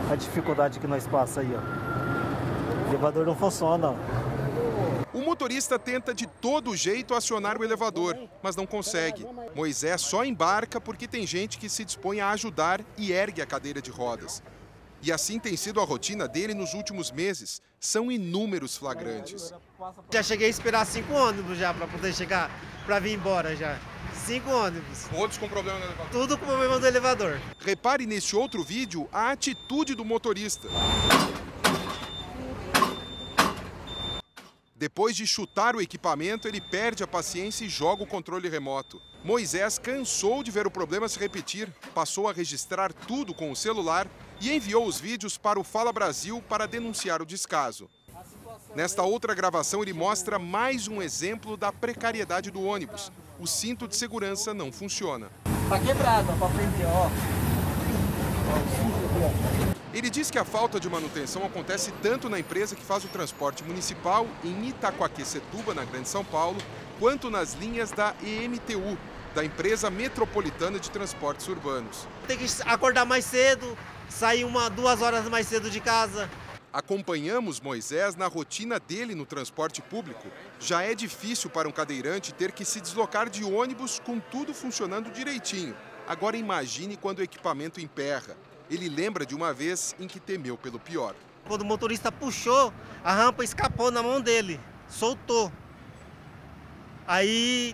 A 0.09 0.15
dificuldade 0.15 0.79
que 0.79 0.87
nós 0.87 1.05
passa 1.05 1.41
aí, 1.41 1.49
ó. 1.53 1.97
O 2.88 2.89
elevador 2.89 3.25
não 3.25 3.36
funciona. 3.36 3.94
O 5.13 5.22
motorista 5.22 5.77
tenta 5.77 6.13
de 6.13 6.25
todo 6.25 6.75
jeito 6.75 7.13
acionar 7.13 7.60
o 7.60 7.63
elevador, 7.63 8.17
mas 8.41 8.56
não 8.56 8.65
consegue. 8.65 9.27
Moisés 9.53 10.00
só 10.01 10.24
embarca 10.24 10.79
porque 10.79 11.06
tem 11.06 11.27
gente 11.27 11.58
que 11.58 11.67
se 11.67 11.84
dispõe 11.84 12.22
a 12.22 12.29
ajudar 12.29 12.79
e 12.98 13.12
ergue 13.12 13.41
a 13.41 13.46
cadeira 13.46 13.82
de 13.82 13.91
rodas. 13.91 14.41
E 15.01 15.12
assim 15.12 15.38
tem 15.38 15.58
sido 15.58 15.82
a 15.82 15.84
rotina 15.84 16.27
dele 16.27 16.53
nos 16.53 16.74
últimos 16.74 17.12
meses. 17.12 17.62
São 17.79 18.10
inúmeros 18.10 18.77
flagrantes. 18.77 19.53
Já 20.12 20.24
cheguei 20.24 20.48
a 20.48 20.50
esperar 20.50 20.86
cinco 20.86 21.13
ônibus 21.13 21.58
já 21.58 21.74
para 21.74 21.88
poder 21.88 22.13
chegar, 22.13 22.50
para 22.86 23.00
vir 23.00 23.13
embora 23.13 23.56
já. 23.56 23.77
Cinco 24.25 24.50
ônibus. 24.50 25.08
Todos 25.13 25.38
com 25.38 25.50
problema 25.50 25.77
no 25.77 25.86
elevador? 25.86 26.12
Tudo 26.12 26.38
com 26.38 26.46
problema 26.46 26.79
do 26.79 26.88
elevador. 26.88 27.39
Repare 27.60 28.06
neste 28.06 28.36
outro 28.36 28.63
vídeo 28.63 29.10
a 29.12 29.32
atitude 29.32 29.94
do 29.94 30.06
motorista. 30.06 30.67
Depois 34.79 35.15
de 35.15 35.25
chutar 35.25 35.75
o 35.75 35.81
equipamento, 35.81 36.48
ele 36.48 36.62
perde 36.62 37.03
a 37.03 37.07
paciência 37.07 37.65
e 37.65 37.69
joga 37.69 38.03
o 38.03 38.07
controle 38.07 38.48
remoto. 38.48 39.01
Moisés 39.24 39.79
cansou 39.79 40.43
de 40.43 40.51
ver 40.51 40.67
o 40.67 40.72
problema 40.72 41.10
se 41.10 41.17
repetir, 41.17 41.67
passou 41.96 42.29
a 42.29 42.31
registrar 42.31 42.93
tudo 42.93 43.34
com 43.34 43.51
o 43.51 43.55
celular 43.55 44.07
e 44.39 44.51
enviou 44.51 44.86
os 44.86 45.00
vídeos 45.00 45.36
para 45.36 45.60
o 45.60 45.63
Fala 45.63 45.91
Brasil 45.91 46.43
para 46.48 46.67
denunciar 46.67 47.24
o 47.24 47.25
descaso. 47.25 47.89
Nesta 48.75 49.01
outra 49.01 49.34
gravação, 49.34 49.81
ele 49.81 49.93
mostra 49.93 50.38
mais 50.38 50.88
um 50.88 51.01
exemplo 51.01 51.57
da 51.57 51.72
precariedade 51.72 52.51
do 52.51 52.62
ônibus. 52.62 53.12
O 53.39 53.48
cinto 53.48 53.88
de 53.88 53.96
segurança 53.96 54.53
não 54.53 54.72
funciona. 54.72 55.31
Tá 55.69 55.79
quebrado, 55.79 56.27
para 56.38 56.50
prender, 56.50 56.86
ó. 56.88 57.10
Ele 59.98 60.12
diz 60.12 60.30
que 60.30 60.38
a 60.38 60.46
falta 60.46 60.80
de 60.80 60.88
manutenção 60.88 61.44
acontece 61.44 61.92
tanto 62.04 62.30
na 62.30 62.38
empresa 62.38 62.75
que 62.75 62.84
faz 62.84 63.04
o 63.04 63.08
transporte 63.08 63.63
municipal 63.63 64.27
em 64.44 64.68
Itacoaquecetuba, 64.68 65.74
na 65.74 65.84
Grande 65.86 66.08
São 66.08 66.24
Paulo, 66.24 66.60
quanto 67.00 67.32
nas 67.32 67.56
linhas 67.56 67.89
da 67.89 68.13
EMTU, 68.22 68.96
da 69.34 69.44
Empresa 69.44 69.89
Metropolitana 69.89 70.80
de 70.80 70.92
Transportes 70.92 71.48
Urbanos. 71.48 72.08
Tem 72.27 72.38
que 72.38 72.46
acordar 72.68 73.06
mais 73.06 73.25
cedo, 73.25 73.75
sair 74.08 74.44
uma, 74.44 74.70
duas 74.70 75.01
horas 75.01 75.27
mais 75.30 75.48
cedo 75.48 75.68
de 75.68 75.80
casa. 75.80 76.30
Acompanhamos 76.72 77.60
Moisés 77.60 78.16
na 78.16 78.27
rotina 78.27 78.80
dele 78.80 79.16
no 79.16 79.25
transporte 79.25 79.82
público. 79.82 80.27
Já 80.60 80.84
é 80.84 80.94
difícil 80.94 81.50
para 81.50 81.68
um 81.68 81.72
cadeirante 81.72 82.36
ter 82.36 82.51
que 82.51 82.63
se 82.63 82.80
deslocar 82.80 83.32
de 83.32 83.44
ônibus 83.44 84.00
com 84.06 84.20
tudo 84.20 84.54
funcionando 84.54 85.10
direitinho. 85.10 85.75
Agora 86.08 86.38
imagine 86.38 86.96
quando 86.96 87.18
o 87.18 87.24
equipamento 87.24 87.82
emperra. 87.82 88.38
Ele 88.69 88.89
lembra 88.89 89.25
de 89.25 89.33
uma 89.33 89.53
vez 89.53 89.95
em 90.00 90.07
que 90.07 90.19
temeu 90.19 90.57
pelo 90.57 90.79
pior. 90.79 91.15
Quando 91.47 91.62
o 91.62 91.65
motorista 91.65 92.12
puxou, 92.12 92.74
a 93.03 93.13
rampa 93.13 93.43
escapou 93.43 93.89
na 93.89 94.03
mão 94.03 94.19
dele, 94.19 94.59
soltou. 94.89 95.51
Aí, 97.07 97.74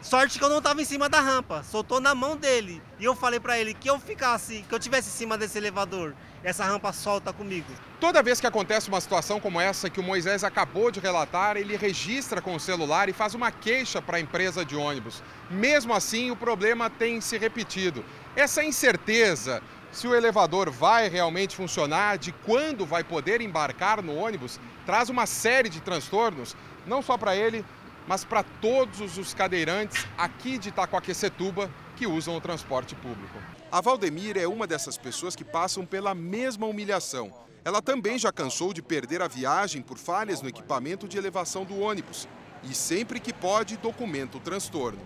sorte 0.00 0.38
que 0.38 0.44
eu 0.44 0.48
não 0.48 0.58
estava 0.58 0.80
em 0.80 0.86
cima 0.86 1.06
da 1.06 1.20
rampa, 1.20 1.62
soltou 1.62 2.00
na 2.00 2.14
mão 2.14 2.34
dele. 2.34 2.82
E 2.98 3.04
eu 3.04 3.14
falei 3.14 3.38
para 3.38 3.58
ele 3.58 3.74
que 3.74 3.90
eu 3.90 4.00
ficasse, 4.00 4.64
que 4.66 4.74
eu 4.74 4.78
tivesse 4.78 5.08
em 5.08 5.12
cima 5.12 5.36
desse 5.36 5.58
elevador, 5.58 6.14
essa 6.42 6.64
rampa 6.64 6.90
solta 6.94 7.30
comigo. 7.30 7.66
Toda 8.00 8.22
vez 8.22 8.40
que 8.40 8.46
acontece 8.46 8.88
uma 8.88 9.02
situação 9.02 9.38
como 9.38 9.60
essa 9.60 9.90
que 9.90 10.00
o 10.00 10.02
Moisés 10.02 10.42
acabou 10.42 10.90
de 10.90 11.00
relatar, 11.00 11.58
ele 11.58 11.76
registra 11.76 12.40
com 12.40 12.54
o 12.54 12.60
celular 12.60 13.10
e 13.10 13.12
faz 13.12 13.34
uma 13.34 13.50
queixa 13.50 14.00
para 14.00 14.16
a 14.16 14.20
empresa 14.20 14.64
de 14.64 14.74
ônibus. 14.76 15.22
Mesmo 15.50 15.92
assim, 15.92 16.30
o 16.30 16.36
problema 16.36 16.88
tem 16.88 17.20
se 17.20 17.36
repetido. 17.36 18.02
Essa 18.34 18.64
incerteza 18.64 19.62
se 19.94 20.08
o 20.08 20.14
elevador 20.14 20.70
vai 20.70 21.08
realmente 21.08 21.54
funcionar, 21.54 22.18
de 22.18 22.32
quando 22.32 22.84
vai 22.84 23.04
poder 23.04 23.40
embarcar 23.40 24.02
no 24.02 24.16
ônibus, 24.16 24.58
traz 24.84 25.08
uma 25.08 25.24
série 25.24 25.68
de 25.68 25.80
transtornos, 25.80 26.56
não 26.84 27.00
só 27.00 27.16
para 27.16 27.36
ele, 27.36 27.64
mas 28.06 28.24
para 28.24 28.42
todos 28.42 29.16
os 29.16 29.32
cadeirantes 29.32 30.06
aqui 30.18 30.58
de 30.58 30.68
Itacoaquecetuba 30.70 31.70
que 31.96 32.06
usam 32.06 32.36
o 32.36 32.40
transporte 32.40 32.94
público. 32.96 33.38
A 33.70 33.80
Valdemir 33.80 34.36
é 34.36 34.46
uma 34.46 34.66
dessas 34.66 34.98
pessoas 34.98 35.36
que 35.36 35.44
passam 35.44 35.86
pela 35.86 36.14
mesma 36.14 36.66
humilhação. 36.66 37.32
Ela 37.64 37.80
também 37.80 38.18
já 38.18 38.32
cansou 38.32 38.74
de 38.74 38.82
perder 38.82 39.22
a 39.22 39.28
viagem 39.28 39.80
por 39.80 39.96
falhas 39.96 40.42
no 40.42 40.48
equipamento 40.48 41.08
de 41.08 41.16
elevação 41.16 41.64
do 41.64 41.78
ônibus 41.78 42.28
e 42.62 42.74
sempre 42.74 43.20
que 43.20 43.32
pode 43.32 43.76
documenta 43.76 44.36
o 44.36 44.40
transtorno. 44.40 45.00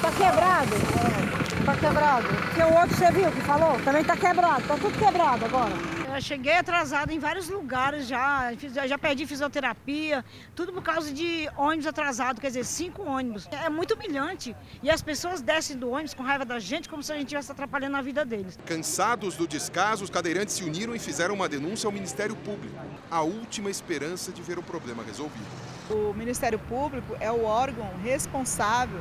Tá 0.00 0.10
quebrado? 0.12 1.39
Tá 1.64 1.76
quebrado. 1.76 2.26
Porque 2.26 2.62
o 2.62 2.74
outro 2.74 2.96
você 2.96 3.10
viu 3.12 3.30
que 3.30 3.40
falou? 3.42 3.78
Também 3.84 4.02
tá 4.02 4.16
quebrado. 4.16 4.66
Tá 4.66 4.76
tudo 4.76 4.98
quebrado 4.98 5.44
agora. 5.44 5.72
Eu 6.12 6.20
cheguei 6.20 6.54
atrasada 6.54 7.12
em 7.12 7.18
vários 7.18 7.48
lugares 7.48 8.06
já. 8.08 8.52
Já 8.86 8.98
perdi 8.98 9.26
fisioterapia. 9.26 10.24
Tudo 10.54 10.72
por 10.72 10.82
causa 10.82 11.12
de 11.12 11.48
ônibus 11.56 11.86
atrasado. 11.86 12.40
Quer 12.40 12.48
dizer, 12.48 12.64
cinco 12.64 13.02
ônibus. 13.02 13.46
É 13.52 13.68
muito 13.68 13.94
humilhante. 13.94 14.56
E 14.82 14.90
as 14.90 15.02
pessoas 15.02 15.40
descem 15.40 15.76
do 15.76 15.90
ônibus 15.90 16.14
com 16.14 16.22
raiva 16.22 16.44
da 16.44 16.58
gente 16.58 16.88
como 16.88 17.02
se 17.02 17.12
a 17.12 17.14
gente 17.14 17.26
estivesse 17.26 17.52
atrapalhando 17.52 17.96
a 17.96 18.02
vida 18.02 18.24
deles. 18.24 18.58
Cansados 18.66 19.36
do 19.36 19.46
descaso, 19.46 20.02
os 20.02 20.10
cadeirantes 20.10 20.54
se 20.54 20.64
uniram 20.64 20.94
e 20.94 20.98
fizeram 20.98 21.34
uma 21.34 21.48
denúncia 21.48 21.86
ao 21.86 21.92
Ministério 21.92 22.34
Público. 22.36 22.74
A 23.10 23.20
última 23.22 23.70
esperança 23.70 24.32
de 24.32 24.42
ver 24.42 24.58
o 24.58 24.62
problema 24.62 25.02
resolvido. 25.02 25.46
O 25.90 26.14
Ministério 26.14 26.58
Público 26.58 27.16
é 27.20 27.30
o 27.30 27.44
órgão 27.44 27.88
responsável 28.02 29.00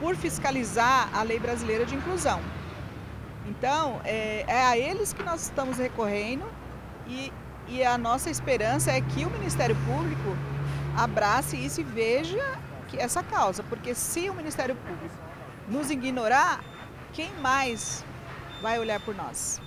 por 0.00 0.16
fiscalizar 0.16 1.10
a 1.14 1.22
lei 1.22 1.38
brasileira 1.38 1.84
de 1.86 1.94
inclusão. 1.94 2.40
Então, 3.46 4.00
é, 4.04 4.44
é 4.46 4.62
a 4.64 4.76
eles 4.76 5.12
que 5.12 5.22
nós 5.22 5.42
estamos 5.42 5.78
recorrendo 5.78 6.44
e, 7.06 7.32
e 7.68 7.82
a 7.82 7.96
nossa 7.96 8.28
esperança 8.28 8.90
é 8.90 9.00
que 9.00 9.24
o 9.24 9.30
Ministério 9.30 9.76
Público 9.86 10.36
abrace 10.96 11.56
isso 11.56 11.80
e 11.80 11.84
veja 11.84 12.58
que 12.88 12.96
essa 12.96 13.22
causa, 13.22 13.62
porque 13.62 13.94
se 13.94 14.28
o 14.28 14.34
Ministério 14.34 14.76
Público 14.76 15.14
nos 15.68 15.90
ignorar, 15.90 16.64
quem 17.12 17.32
mais 17.40 18.04
vai 18.60 18.78
olhar 18.78 19.00
por 19.00 19.14
nós? 19.14 19.60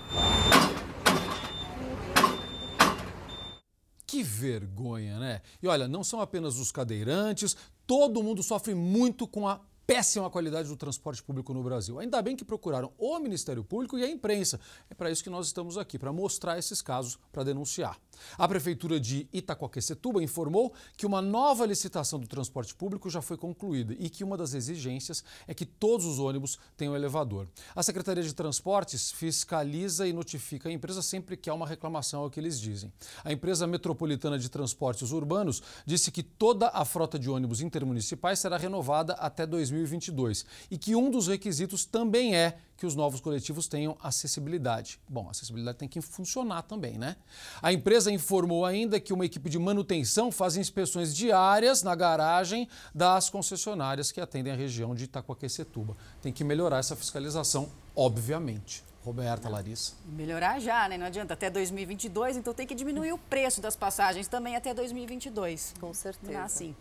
Que 4.05 4.23
vergonha, 4.23 5.19
né? 5.19 5.41
E 5.61 5.67
olha, 5.67 5.87
não 5.87 6.03
são 6.03 6.19
apenas 6.19 6.57
os 6.57 6.71
cadeirantes, 6.71 7.55
todo 7.85 8.23
mundo 8.23 8.41
sofre 8.41 8.73
muito 8.73 9.27
com 9.27 9.47
a 9.47 9.59
péssima 9.89 10.29
qualidade 10.29 10.67
do 10.67 10.77
transporte 10.77 11.23
público 11.23 11.51
no 11.51 11.63
Brasil. 11.63 11.97
Ainda 11.97 12.21
bem 12.21 12.35
que 12.35 12.45
procuraram 12.45 12.93
o 12.95 13.17
Ministério 13.17 13.63
Público 13.63 13.97
e 13.97 14.03
a 14.03 14.07
imprensa. 14.07 14.59
É 14.87 14.93
para 14.93 15.09
isso 15.09 15.23
que 15.23 15.31
nós 15.31 15.47
estamos 15.47 15.79
aqui, 15.79 15.97
para 15.97 16.13
mostrar 16.13 16.59
esses 16.59 16.79
casos, 16.79 17.17
para 17.31 17.43
denunciar. 17.43 17.99
A 18.37 18.47
Prefeitura 18.47 18.99
de 18.99 19.27
Itacoaquecetuba 19.31 20.23
informou 20.23 20.73
que 20.97 21.05
uma 21.05 21.21
nova 21.21 21.65
licitação 21.65 22.19
do 22.19 22.27
transporte 22.27 22.73
público 22.75 23.09
já 23.09 23.21
foi 23.21 23.37
concluída 23.37 23.95
e 23.99 24.09
que 24.09 24.23
uma 24.23 24.37
das 24.37 24.53
exigências 24.53 25.23
é 25.47 25.53
que 25.53 25.65
todos 25.65 26.05
os 26.05 26.19
ônibus 26.19 26.57
tenham 26.75 26.95
elevador. 26.95 27.47
A 27.75 27.83
Secretaria 27.83 28.23
de 28.23 28.33
Transportes 28.33 29.11
fiscaliza 29.11 30.07
e 30.07 30.13
notifica 30.13 30.69
a 30.69 30.71
empresa 30.71 31.01
sempre 31.01 31.37
que 31.37 31.49
há 31.49 31.53
uma 31.53 31.67
reclamação, 31.67 32.23
é 32.23 32.27
o 32.27 32.29
que 32.29 32.39
eles 32.39 32.59
dizem. 32.59 32.91
A 33.23 33.31
empresa 33.31 33.67
metropolitana 33.67 34.37
de 34.37 34.49
transportes 34.49 35.11
urbanos 35.11 35.61
disse 35.85 36.11
que 36.11 36.23
toda 36.23 36.69
a 36.69 36.83
frota 36.85 37.19
de 37.19 37.29
ônibus 37.29 37.61
intermunicipais 37.61 38.39
será 38.39 38.57
renovada 38.57 39.13
até 39.13 39.45
2020. 39.45 39.99
2022 40.09 40.45
e 40.69 40.77
que 40.77 40.95
um 40.95 41.09
dos 41.09 41.27
requisitos 41.27 41.85
também 41.85 42.35
é 42.35 42.57
que 42.77 42.85
os 42.85 42.95
novos 42.95 43.19
coletivos 43.19 43.67
tenham 43.67 43.97
acessibilidade. 44.01 45.01
Bom, 45.07 45.29
acessibilidade 45.29 45.77
tem 45.77 45.87
que 45.87 45.99
funcionar 45.99 46.61
também, 46.61 46.97
né? 46.97 47.17
A 47.61 47.73
empresa 47.73 48.08
informou 48.11 48.65
ainda 48.65 48.99
que 48.99 49.13
uma 49.13 49.25
equipe 49.25 49.49
de 49.49 49.59
manutenção 49.59 50.31
faz 50.31 50.57
inspeções 50.57 51.15
diárias 51.15 51.83
na 51.83 51.95
garagem 51.95 52.67
das 52.93 53.29
concessionárias 53.29 54.11
que 54.11 54.21
atendem 54.21 54.53
a 54.53 54.55
região 54.55 54.95
de 54.95 55.05
Itacoaquecetuba. 55.05 55.95
Tem 56.21 56.31
que 56.31 56.43
melhorar 56.43 56.79
essa 56.79 56.95
fiscalização, 56.95 57.69
obviamente. 57.95 58.83
Roberta, 59.03 59.47
Larissa. 59.47 59.93
Melhorar 60.05 60.59
já, 60.59 60.87
né? 60.89 60.97
Não 60.97 61.05
adianta. 61.05 61.33
Até 61.33 61.49
2022, 61.49 62.37
então 62.37 62.53
tem 62.53 62.67
que 62.67 62.75
diminuir 62.75 63.13
o 63.13 63.17
preço 63.17 63.61
das 63.61 63.75
passagens 63.75 64.27
também 64.27 64.55
até 64.55 64.73
2022. 64.73 65.73
Com 65.79 65.93
certeza. 65.93 66.31
Não 66.31 66.39
é 66.39 66.43
assim. 66.43 66.75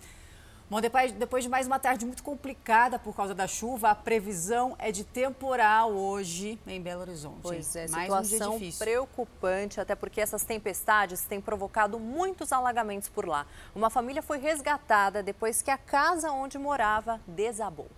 Bom, 0.71 0.83
depois, 0.83 1.13
depois 1.13 1.43
de 1.43 1.49
mais 1.49 1.67
uma 1.67 1.79
tarde 1.79 2.05
muito 2.05 2.23
complicada 2.23 2.99
por 2.99 3.17
causa 3.17 3.35
da 3.35 3.47
chuva, 3.47 3.89
a 3.89 3.95
previsão 3.95 4.77
é 4.79 4.93
de 4.93 5.03
temporal 5.03 5.93
hoje 5.93 6.59
em 6.67 6.79
Belo 6.79 7.01
Horizonte. 7.01 7.39
Pois 7.41 7.75
é, 7.75 7.89
mais 7.89 8.27
situação 8.27 8.57
um 8.57 8.73
preocupante, 8.73 9.81
até 9.81 9.95
porque 9.95 10.21
essas 10.21 10.45
tempestades 10.45 11.23
têm 11.23 11.41
provocado 11.41 11.99
muitos 11.99 12.53
alagamentos 12.53 13.09
por 13.09 13.27
lá. 13.27 13.47
Uma 13.75 13.89
família 13.89 14.21
foi 14.21 14.39
resgatada 14.39 15.23
depois 15.23 15.63
que 15.63 15.71
a 15.71 15.79
casa 15.79 16.31
onde 16.33 16.59
morava 16.59 17.19
desabou. 17.27 17.89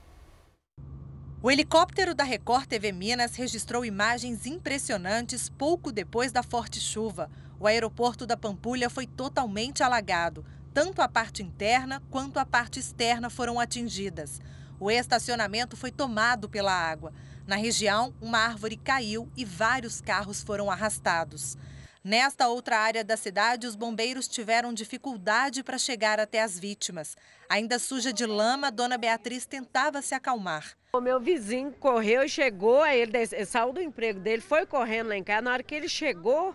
O 1.43 1.50
helicóptero 1.50 2.15
da 2.15 2.23
Record 2.23 2.67
TV 2.67 2.93
Minas 2.93 3.35
registrou 3.35 3.85
imagens 3.85 4.47
impressionantes 4.47 5.49
pouco 5.49 5.91
depois 5.91 6.31
da 6.31 6.45
forte 6.45 6.79
chuva. 6.79 7.29
O 7.59 7.67
aeroporto 7.67 8.27
da 8.27 8.37
Pampulha 8.37 8.89
foi 8.89 9.09
totalmente 9.09 9.83
alagado. 9.83 10.45
Tanto 10.73 11.03
a 11.03 11.09
parte 11.09 11.43
interna 11.43 12.00
quanto 12.11 12.39
a 12.39 12.47
parte 12.47 12.79
externa 12.79 13.29
foram 13.29 13.59
atingidas. 13.59 14.41
O 14.79 14.91
estacionamento 14.91 15.77
foi 15.77 15.91
tomado 15.91 16.49
pela 16.49 16.73
água. 16.73 17.12
Na 17.47 17.57
região, 17.57 18.15
uma 18.21 18.39
árvore 18.39 18.77
caiu 18.77 19.29
e 19.37 19.45
vários 19.45 20.00
carros 20.00 20.43
foram 20.43 20.71
arrastados. 20.71 21.59
Nesta 22.03 22.49
outra 22.49 22.79
área 22.79 23.05
da 23.05 23.17
cidade, 23.17 23.67
os 23.67 23.75
bombeiros 23.75 24.27
tiveram 24.27 24.73
dificuldade 24.73 25.62
para 25.62 25.77
chegar 25.77 26.19
até 26.19 26.41
as 26.41 26.59
vítimas. 26.59 27.15
Ainda 27.49 27.79
suja 27.79 28.12
de 28.12 28.25
lama, 28.25 28.71
Dona 28.71 28.97
Beatriz 28.97 29.45
tentava 29.45 30.00
se 30.00 30.15
acalmar. 30.15 30.79
O 30.95 31.00
meu 31.00 31.21
vizinho 31.21 31.73
correu 31.73 32.23
e 32.23 32.29
chegou, 32.29 32.87
ele, 32.87 33.12
saiu 33.45 33.73
do 33.73 33.83
emprego 33.83 34.19
dele, 34.19 34.41
foi 34.41 34.65
correndo 34.65 35.09
lá 35.09 35.17
em 35.17 35.23
casa. 35.23 35.43
Na 35.43 35.52
hora 35.52 35.63
que 35.63 35.75
ele 35.75 35.89
chegou, 35.89 36.54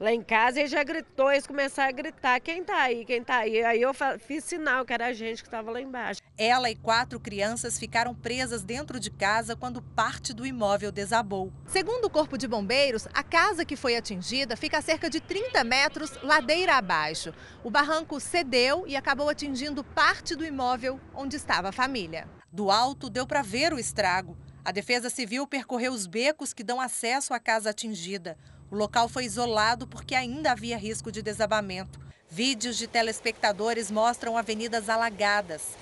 lá 0.00 0.10
em 0.10 0.22
casa, 0.22 0.60
ele 0.60 0.68
já 0.68 0.82
gritou, 0.82 1.30
eles 1.30 1.46
começaram 1.46 1.90
a 1.90 1.92
gritar, 1.92 2.40
quem 2.40 2.64
tá 2.64 2.82
aí, 2.84 3.04
quem 3.04 3.22
tá 3.22 3.36
aí? 3.36 3.62
Aí 3.62 3.82
eu 3.82 3.92
fiz 4.18 4.44
sinal 4.44 4.82
que 4.86 4.94
era 4.94 5.08
a 5.08 5.12
gente 5.12 5.42
que 5.42 5.48
estava 5.48 5.70
lá 5.70 5.78
embaixo. 5.78 6.22
Ela 6.38 6.70
e 6.70 6.74
quatro 6.74 7.20
crianças 7.20 7.78
ficaram 7.78 8.14
presas 8.14 8.64
dentro 8.64 8.98
de 8.98 9.10
casa 9.10 9.54
quando 9.54 9.82
parte 9.82 10.32
do 10.32 10.46
imóvel 10.46 10.90
desabou. 10.90 11.52
Segundo 11.66 12.06
o 12.06 12.10
Corpo 12.10 12.38
de 12.38 12.48
Bombeiros, 12.48 13.06
a 13.12 13.22
casa 13.22 13.62
que 13.62 13.76
foi 13.76 13.94
atingida 13.94 14.56
fica 14.56 14.78
a 14.78 14.82
cerca 14.82 15.10
de 15.10 15.20
30 15.20 15.62
metros 15.64 16.18
ladeira 16.22 16.76
abaixo. 16.76 17.34
O 17.62 17.70
barranco 17.70 18.18
cedeu 18.18 18.84
e 18.86 18.96
acabou 18.96 19.28
atingindo 19.28 19.84
parte 19.84 20.34
do 20.34 20.46
imóvel 20.46 20.98
onde 21.14 21.36
estava 21.36 21.68
a 21.68 21.72
família. 21.72 22.26
Do 22.50 22.70
alto 22.70 23.10
deu 23.10 23.26
para 23.26 23.42
ver 23.42 23.74
o 23.74 23.78
estrago. 23.78 24.34
A 24.64 24.72
Defesa 24.72 25.10
Civil 25.10 25.46
percorreu 25.46 25.92
os 25.92 26.06
becos 26.06 26.54
que 26.54 26.64
dão 26.64 26.80
acesso 26.80 27.34
à 27.34 27.38
casa 27.38 27.70
atingida. 27.70 28.38
O 28.70 28.76
local 28.76 29.08
foi 29.08 29.24
isolado 29.24 29.86
porque 29.86 30.14
ainda 30.14 30.52
havia 30.52 30.78
risco 30.78 31.10
de 31.10 31.22
desabamento. 31.22 31.98
Vídeos 32.28 32.76
de 32.78 32.86
telespectadores 32.86 33.90
mostram 33.90 34.38
avenidas 34.38 34.88
alagadas. 34.88 35.76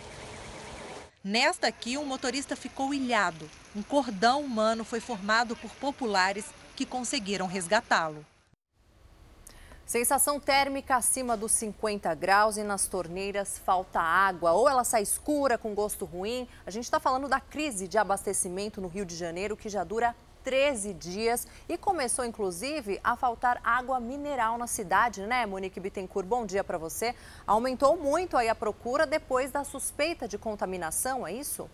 Nesta 1.22 1.66
aqui, 1.66 1.98
um 1.98 2.06
motorista 2.06 2.56
ficou 2.56 2.94
ilhado. 2.94 3.50
Um 3.76 3.82
cordão 3.82 4.40
humano 4.40 4.84
foi 4.84 5.00
formado 5.00 5.54
por 5.54 5.70
populares 5.72 6.46
que 6.74 6.86
conseguiram 6.86 7.46
resgatá-lo. 7.46 8.24
Sensação 9.84 10.40
térmica 10.40 10.96
acima 10.96 11.36
dos 11.36 11.52
50 11.52 12.14
graus 12.14 12.56
e 12.56 12.62
nas 12.62 12.86
torneiras 12.86 13.58
falta 13.58 14.00
água. 14.00 14.52
Ou 14.52 14.66
ela 14.66 14.84
sai 14.84 15.02
escura 15.02 15.58
com 15.58 15.74
gosto 15.74 16.06
ruim. 16.06 16.48
A 16.64 16.70
gente 16.70 16.84
está 16.84 16.98
falando 16.98 17.28
da 17.28 17.40
crise 17.40 17.86
de 17.86 17.98
abastecimento 17.98 18.80
no 18.80 18.88
Rio 18.88 19.04
de 19.04 19.16
Janeiro 19.16 19.56
que 19.56 19.68
já 19.68 19.84
dura 19.84 20.14
13 20.48 20.94
dias 20.94 21.46
e 21.68 21.76
começou, 21.76 22.24
inclusive, 22.24 22.98
a 23.04 23.14
faltar 23.14 23.60
água 23.62 24.00
mineral 24.00 24.56
na 24.56 24.66
cidade, 24.66 25.20
né, 25.26 25.44
Monique 25.44 25.78
Bittencourt? 25.78 26.26
Bom 26.26 26.46
dia 26.46 26.64
para 26.64 26.78
você. 26.78 27.14
Aumentou 27.46 27.98
muito 27.98 28.34
aí 28.34 28.48
a 28.48 28.54
procura 28.54 29.06
depois 29.06 29.50
da 29.50 29.62
suspeita 29.62 30.26
de 30.26 30.38
contaminação, 30.38 31.26
é 31.26 31.34
isso? 31.34 31.68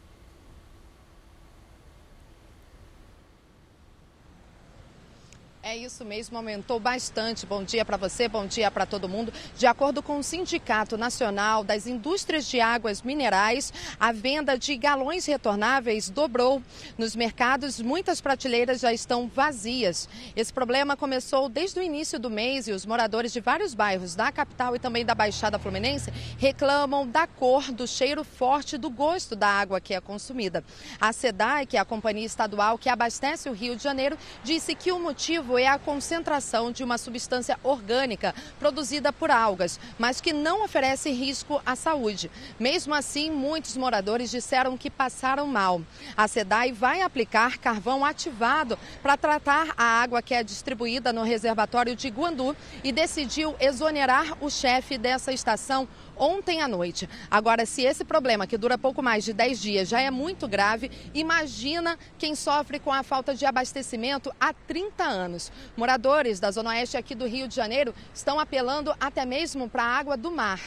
É 5.75 5.77
isso 5.77 6.05
mesmo, 6.05 6.37
aumentou 6.37 6.79
bastante. 6.79 7.45
Bom 7.45 7.65
dia 7.65 7.85
para 7.85 7.97
você, 7.97 8.29
bom 8.29 8.47
dia 8.47 8.71
para 8.71 8.87
todo 8.87 9.09
mundo. 9.09 9.33
De 9.59 9.67
acordo 9.67 10.05
com 10.05 10.21
o 10.21 10.23
Sindicato 10.23 10.97
Nacional 10.97 11.65
das 11.65 11.89
Indústrias 11.89 12.47
de 12.47 12.61
Águas 12.61 13.03
Minerais, 13.03 13.73
a 13.99 14.13
venda 14.13 14.57
de 14.57 14.77
galões 14.77 15.27
retornáveis 15.27 16.09
dobrou. 16.09 16.63
Nos 16.97 17.17
mercados, 17.17 17.81
muitas 17.81 18.21
prateleiras 18.21 18.83
já 18.83 18.93
estão 18.93 19.27
vazias. 19.27 20.09
Esse 20.37 20.53
problema 20.53 20.97
começou 20.97 21.49
desde 21.49 21.81
o 21.81 21.83
início 21.83 22.21
do 22.21 22.31
mês 22.31 22.69
e 22.69 22.71
os 22.71 22.87
moradores 22.87 23.33
de 23.33 23.41
vários 23.41 23.75
bairros 23.75 24.15
da 24.15 24.31
capital 24.31 24.77
e 24.77 24.79
também 24.79 25.05
da 25.05 25.13
Baixada 25.13 25.59
Fluminense 25.59 26.13
reclamam 26.39 27.05
da 27.05 27.27
cor, 27.27 27.73
do 27.73 27.89
cheiro 27.89 28.23
forte, 28.23 28.79
do 28.79 28.89
gosto 28.89 29.35
da 29.35 29.49
água 29.49 29.81
que 29.81 29.93
é 29.93 30.01
consumida. 30.01 30.63
A 31.01 31.13
SEDAI, 31.13 31.67
que 31.67 31.77
é 31.77 31.81
a 31.81 31.85
companhia 31.85 32.27
estadual 32.27 32.79
que 32.79 32.89
abastece 32.89 33.49
o 33.49 33.53
Rio 33.53 33.75
de 33.75 33.83
Janeiro, 33.83 34.17
disse 34.45 34.77
que 34.77 34.93
o 34.93 35.01
motivo 35.01 35.64
é 35.65 35.69
a 35.69 35.79
concentração 35.79 36.71
de 36.71 36.85
uma 36.85 36.99
substância 36.99 37.59
orgânica 37.63 38.35
produzida 38.59 39.13
por 39.13 39.31
algas, 39.31 39.81
mas 39.99 40.21
que 40.21 40.33
não 40.33 40.65
oferece 40.65 41.11
risco 41.11 41.61
à 41.65 41.75
saúde. 41.75 42.31
Mesmo 42.59 42.95
assim, 42.95 43.31
muitos 43.31 43.77
moradores 43.77 44.31
disseram 44.31 44.77
que 44.77 44.91
passaram 44.91 45.47
mal. 45.47 45.81
A 46.17 46.29
SEDAI 46.29 46.73
vai 46.73 47.01
aplicar 47.01 47.59
carvão 47.59 48.05
ativado 48.05 48.79
para 49.03 49.17
tratar 49.17 49.75
a 49.77 49.85
água 49.85 50.23
que 50.23 50.35
é 50.35 50.43
distribuída 50.43 51.13
no 51.13 51.23
reservatório 51.23 51.97
de 51.97 52.09
Guandu 52.09 52.57
e 52.83 52.93
decidiu 52.93 53.57
exonerar 53.59 54.37
o 54.41 54.51
chefe 54.51 54.99
dessa 54.99 55.33
estação 55.33 55.89
ontem 56.17 56.63
à 56.63 56.69
noite. 56.69 57.09
Agora, 57.31 57.67
se 57.67 57.83
esse 57.83 58.05
problema, 58.05 58.47
que 58.47 58.59
dura 58.59 58.79
pouco 58.79 59.03
mais 59.03 59.25
de 59.25 59.33
10 59.33 59.61
dias, 59.61 59.89
já 59.89 60.01
é 60.01 60.11
muito 60.11 60.47
grave, 60.47 60.91
imagina 61.15 61.99
quem 62.19 62.35
sofre 62.35 62.79
com 62.79 62.93
a 62.93 63.03
falta 63.03 63.35
de 63.35 63.47
abastecimento 63.47 64.33
há 64.41 64.53
30 64.53 65.05
anos. 65.05 65.53
Moradores 65.77 66.41
da 66.41 66.51
Zona 66.51 66.71
Oeste 66.71 66.97
aqui 66.97 67.15
do 67.15 67.27
Rio 67.27 67.49
de 67.49 67.55
Janeiro 67.55 67.95
estão 68.15 68.39
apelando 68.39 68.95
até 69.01 69.25
mesmo 69.25 69.69
para 69.69 69.83
a 69.83 69.99
água 69.99 70.17
do 70.17 70.31
mar. 70.31 70.61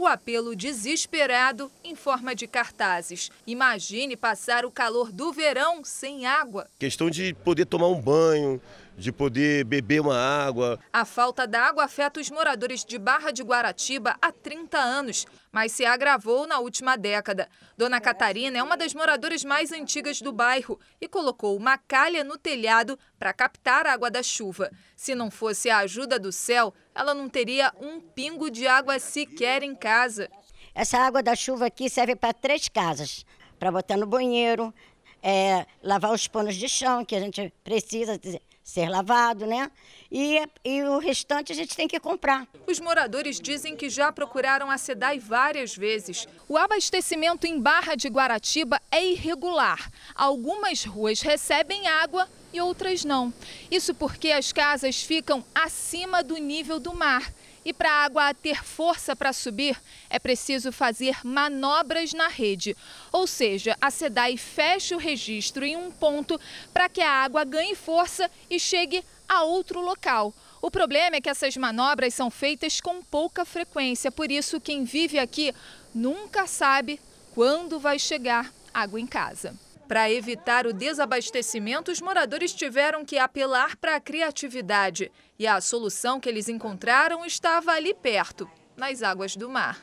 O 0.00 0.06
apelo 0.06 0.54
desesperado 0.54 1.72
em 1.82 1.96
forma 1.96 2.32
de 2.32 2.46
cartazes. 2.46 3.32
Imagine 3.44 4.16
passar 4.16 4.64
o 4.64 4.70
calor 4.70 5.10
do 5.10 5.32
verão 5.32 5.82
sem 5.82 6.24
água. 6.24 6.68
Questão 6.78 7.10
de 7.10 7.34
poder 7.34 7.64
tomar 7.64 7.88
um 7.88 8.00
banho, 8.00 8.62
de 8.96 9.10
poder 9.10 9.64
beber 9.64 10.00
uma 10.00 10.16
água. 10.16 10.78
A 10.92 11.04
falta 11.04 11.48
d'água 11.48 11.84
afeta 11.84 12.20
os 12.20 12.30
moradores 12.30 12.84
de 12.84 12.96
Barra 12.96 13.32
de 13.32 13.42
Guaratiba 13.42 14.16
há 14.22 14.30
30 14.30 14.78
anos, 14.78 15.26
mas 15.58 15.72
se 15.72 15.84
agravou 15.84 16.46
na 16.46 16.60
última 16.60 16.96
década. 16.96 17.48
Dona 17.76 18.00
Catarina 18.00 18.58
é 18.58 18.62
uma 18.62 18.76
das 18.76 18.94
moradoras 18.94 19.42
mais 19.42 19.72
antigas 19.72 20.22
do 20.22 20.32
bairro 20.32 20.78
e 21.00 21.08
colocou 21.08 21.56
uma 21.56 21.76
calha 21.76 22.22
no 22.22 22.38
telhado 22.38 22.96
para 23.18 23.32
captar 23.32 23.84
a 23.84 23.92
água 23.92 24.08
da 24.08 24.22
chuva. 24.22 24.70
Se 24.94 25.16
não 25.16 25.32
fosse 25.32 25.68
a 25.68 25.78
ajuda 25.78 26.16
do 26.16 26.30
céu, 26.30 26.72
ela 26.94 27.12
não 27.12 27.28
teria 27.28 27.72
um 27.80 28.00
pingo 28.00 28.52
de 28.52 28.68
água 28.68 29.00
sequer 29.00 29.64
em 29.64 29.74
casa. 29.74 30.30
Essa 30.72 30.98
água 30.98 31.24
da 31.24 31.34
chuva 31.34 31.66
aqui 31.66 31.90
serve 31.90 32.14
para 32.14 32.32
três 32.32 32.68
casas: 32.68 33.26
para 33.58 33.72
botar 33.72 33.96
no 33.96 34.06
banheiro, 34.06 34.72
é, 35.20 35.66
lavar 35.82 36.12
os 36.12 36.28
panos 36.28 36.54
de 36.54 36.68
chão, 36.68 37.04
que 37.04 37.16
a 37.16 37.20
gente 37.20 37.52
precisa 37.64 38.16
ser 38.62 38.88
lavado, 38.88 39.44
né? 39.44 39.72
E, 40.10 40.42
e 40.64 40.82
o 40.84 40.98
restante 40.98 41.52
a 41.52 41.54
gente 41.54 41.76
tem 41.76 41.86
que 41.86 42.00
comprar. 42.00 42.46
Os 42.66 42.80
moradores 42.80 43.38
dizem 43.38 43.76
que 43.76 43.90
já 43.90 44.10
procuraram 44.10 44.70
a 44.70 44.78
SEDAI 44.78 45.18
várias 45.18 45.76
vezes. 45.76 46.26
O 46.48 46.56
abastecimento 46.56 47.46
em 47.46 47.60
Barra 47.60 47.94
de 47.94 48.08
Guaratiba 48.08 48.80
é 48.90 49.04
irregular. 49.04 49.90
Algumas 50.14 50.84
ruas 50.84 51.20
recebem 51.20 51.86
água 51.86 52.26
e 52.52 52.60
outras 52.60 53.04
não. 53.04 53.32
Isso 53.70 53.94
porque 53.94 54.30
as 54.30 54.50
casas 54.50 55.02
ficam 55.02 55.44
acima 55.54 56.22
do 56.22 56.38
nível 56.38 56.80
do 56.80 56.94
mar. 56.94 57.30
E 57.62 57.72
para 57.72 57.90
a 57.90 58.04
água 58.04 58.32
ter 58.32 58.64
força 58.64 59.14
para 59.14 59.30
subir, 59.30 59.78
é 60.08 60.18
preciso 60.18 60.72
fazer 60.72 61.18
manobras 61.22 62.14
na 62.14 62.28
rede. 62.28 62.74
Ou 63.12 63.26
seja, 63.26 63.76
a 63.78 63.90
SEDAI 63.90 64.38
fecha 64.38 64.96
o 64.96 64.98
registro 64.98 65.66
em 65.66 65.76
um 65.76 65.90
ponto 65.90 66.40
para 66.72 66.88
que 66.88 67.02
a 67.02 67.10
água 67.10 67.44
ganhe 67.44 67.74
força 67.74 68.30
e 68.48 68.58
chegue 68.58 69.04
a 69.28 69.42
outro 69.42 69.80
local. 69.80 70.32
O 70.60 70.70
problema 70.70 71.16
é 71.16 71.20
que 71.20 71.28
essas 71.28 71.56
manobras 71.56 72.14
são 72.14 72.30
feitas 72.30 72.80
com 72.80 73.02
pouca 73.02 73.44
frequência, 73.44 74.10
por 74.10 74.30
isso 74.30 74.60
quem 74.60 74.84
vive 74.84 75.18
aqui 75.18 75.54
nunca 75.94 76.46
sabe 76.46 77.00
quando 77.34 77.78
vai 77.78 77.98
chegar 77.98 78.52
água 78.72 79.00
em 79.00 79.06
casa. 79.06 79.54
Para 79.86 80.10
evitar 80.10 80.66
o 80.66 80.72
desabastecimento, 80.72 81.90
os 81.90 82.00
moradores 82.00 82.52
tiveram 82.52 83.04
que 83.04 83.18
apelar 83.18 83.74
para 83.76 83.96
a 83.96 84.00
criatividade. 84.00 85.10
E 85.38 85.46
a 85.46 85.60
solução 85.62 86.20
que 86.20 86.28
eles 86.28 86.48
encontraram 86.48 87.24
estava 87.24 87.72
ali 87.72 87.94
perto, 87.94 88.50
nas 88.76 89.02
águas 89.02 89.34
do 89.34 89.48
mar. 89.48 89.80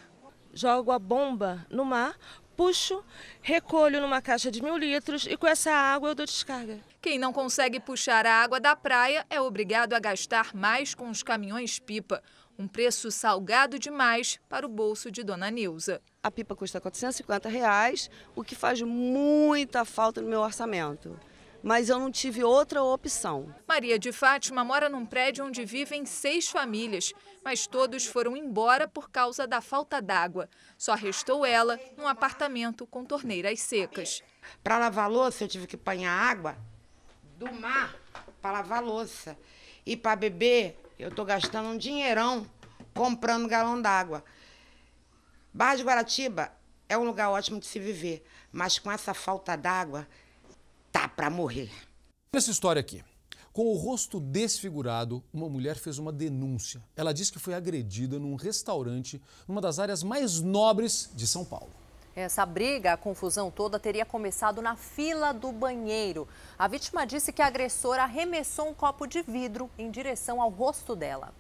Jogo 0.53 0.91
a 0.91 0.99
bomba 0.99 1.65
no 1.71 1.84
mar, 1.84 2.15
puxo, 2.55 3.03
recolho 3.41 4.01
numa 4.01 4.21
caixa 4.21 4.49
de 4.49 4.61
mil 4.61 4.77
litros 4.77 5.27
e 5.27 5.35
com 5.37 5.47
essa 5.47 5.71
água 5.71 6.09
eu 6.09 6.15
dou 6.15 6.25
descarga. 6.25 6.79
Quem 7.01 7.19
não 7.19 7.31
consegue 7.31 7.79
puxar 7.79 8.25
a 8.25 8.41
água 8.41 8.59
da 8.59 8.75
praia 8.75 9.25
é 9.29 9.39
obrigado 9.39 9.93
a 9.93 9.99
gastar 9.99 10.55
mais 10.55 10.95
com 10.95 11.09
os 11.09 11.21
caminhões-pipa. 11.21 12.23
Um 12.57 12.67
preço 12.67 13.11
salgado 13.11 13.77
demais 13.77 14.39
para 14.47 14.65
o 14.65 14.69
bolso 14.69 15.11
de 15.11 15.23
Dona 15.23 15.51
Nilza. 15.51 16.01
A 16.23 16.31
pipa 16.31 16.55
custa 16.55 16.79
450 16.79 17.49
reais, 17.49 18.09
o 18.35 18.43
que 18.43 18.55
faz 18.55 18.81
muita 18.81 19.83
falta 19.83 20.21
no 20.21 20.29
meu 20.29 20.39
orçamento. 20.39 21.19
Mas 21.61 21.89
eu 21.89 21.99
não 21.99 22.11
tive 22.11 22.43
outra 22.43 22.81
opção. 22.83 23.53
Maria 23.67 23.99
de 23.99 24.11
Fátima 24.11 24.63
mora 24.63 24.87
num 24.87 25.05
prédio 25.05 25.45
onde 25.45 25.65
vivem 25.65 26.05
seis 26.05 26.47
famílias, 26.47 27.11
mas 27.45 27.67
todos 27.67 28.08
foram 28.08 28.36
embora 28.36 28.88
por 28.88 29.12
causa 29.12 29.45
da 29.45 29.62
falta 29.62 30.01
d'água. 30.01 30.49
Só 30.75 30.95
restou 30.95 31.45
ela 31.45 31.79
num 31.95 32.08
apartamento 32.08 32.88
com 32.88 33.05
torneiras 33.05 33.62
secas. 33.62 34.23
Para 34.63 34.79
lavar 34.79 35.08
louça, 35.08 35.43
eu 35.43 35.47
tive 35.47 35.67
que 35.67 35.75
apanhar 35.75 36.12
água 36.12 36.58
do 37.38 37.53
mar 37.53 37.95
para 38.41 38.53
lavar 38.53 38.84
louça. 38.84 39.38
E 39.86 39.95
para 39.95 40.15
beber, 40.15 40.75
eu 40.97 41.10
estou 41.10 41.23
gastando 41.23 41.69
um 41.69 41.77
dinheirão 41.77 42.49
comprando 42.95 43.47
galão 43.47 43.79
d'água. 43.79 44.25
Barra 45.53 45.75
de 45.75 45.84
Guaratiba 45.84 46.51
é 46.89 46.97
um 46.97 47.03
lugar 47.03 47.29
ótimo 47.29 47.60
de 47.60 47.67
se 47.67 47.79
viver, 47.79 48.25
mas 48.51 48.79
com 48.79 48.91
essa 48.91 49.13
falta 49.13 49.55
d'água, 49.55 50.08
tá 50.91 51.08
para 51.08 51.29
morrer. 51.29 51.71
Nessa 52.34 52.49
história 52.49 52.79
aqui, 52.79 53.03
com 53.55 53.67
o 53.67 53.77
rosto 53.77 54.19
desfigurado, 54.19 55.23
uma 55.33 55.47
mulher 55.47 55.77
fez 55.77 55.97
uma 55.97 56.11
denúncia. 56.11 56.83
Ela 56.93 57.13
disse 57.13 57.31
que 57.31 57.39
foi 57.39 57.53
agredida 57.53 58.19
num 58.19 58.35
restaurante, 58.35 59.21
numa 59.47 59.61
das 59.61 59.79
áreas 59.79 60.03
mais 60.03 60.41
nobres 60.41 61.09
de 61.15 61.25
São 61.25 61.45
Paulo. 61.45 61.69
Essa 62.13 62.45
briga, 62.45 62.91
a 62.91 62.97
confusão 62.97 63.49
toda, 63.49 63.79
teria 63.79 64.05
começado 64.05 64.61
na 64.61 64.75
fila 64.75 65.31
do 65.31 65.53
banheiro. 65.53 66.27
A 66.59 66.67
vítima 66.67 67.07
disse 67.07 67.31
que 67.31 67.41
a 67.41 67.47
agressora 67.47 68.03
arremessou 68.03 68.67
um 68.67 68.73
copo 68.73 69.07
de 69.07 69.21
vidro 69.21 69.69
em 69.79 69.89
direção 69.89 70.41
ao 70.41 70.49
rosto 70.49 70.93
dela. 70.93 71.33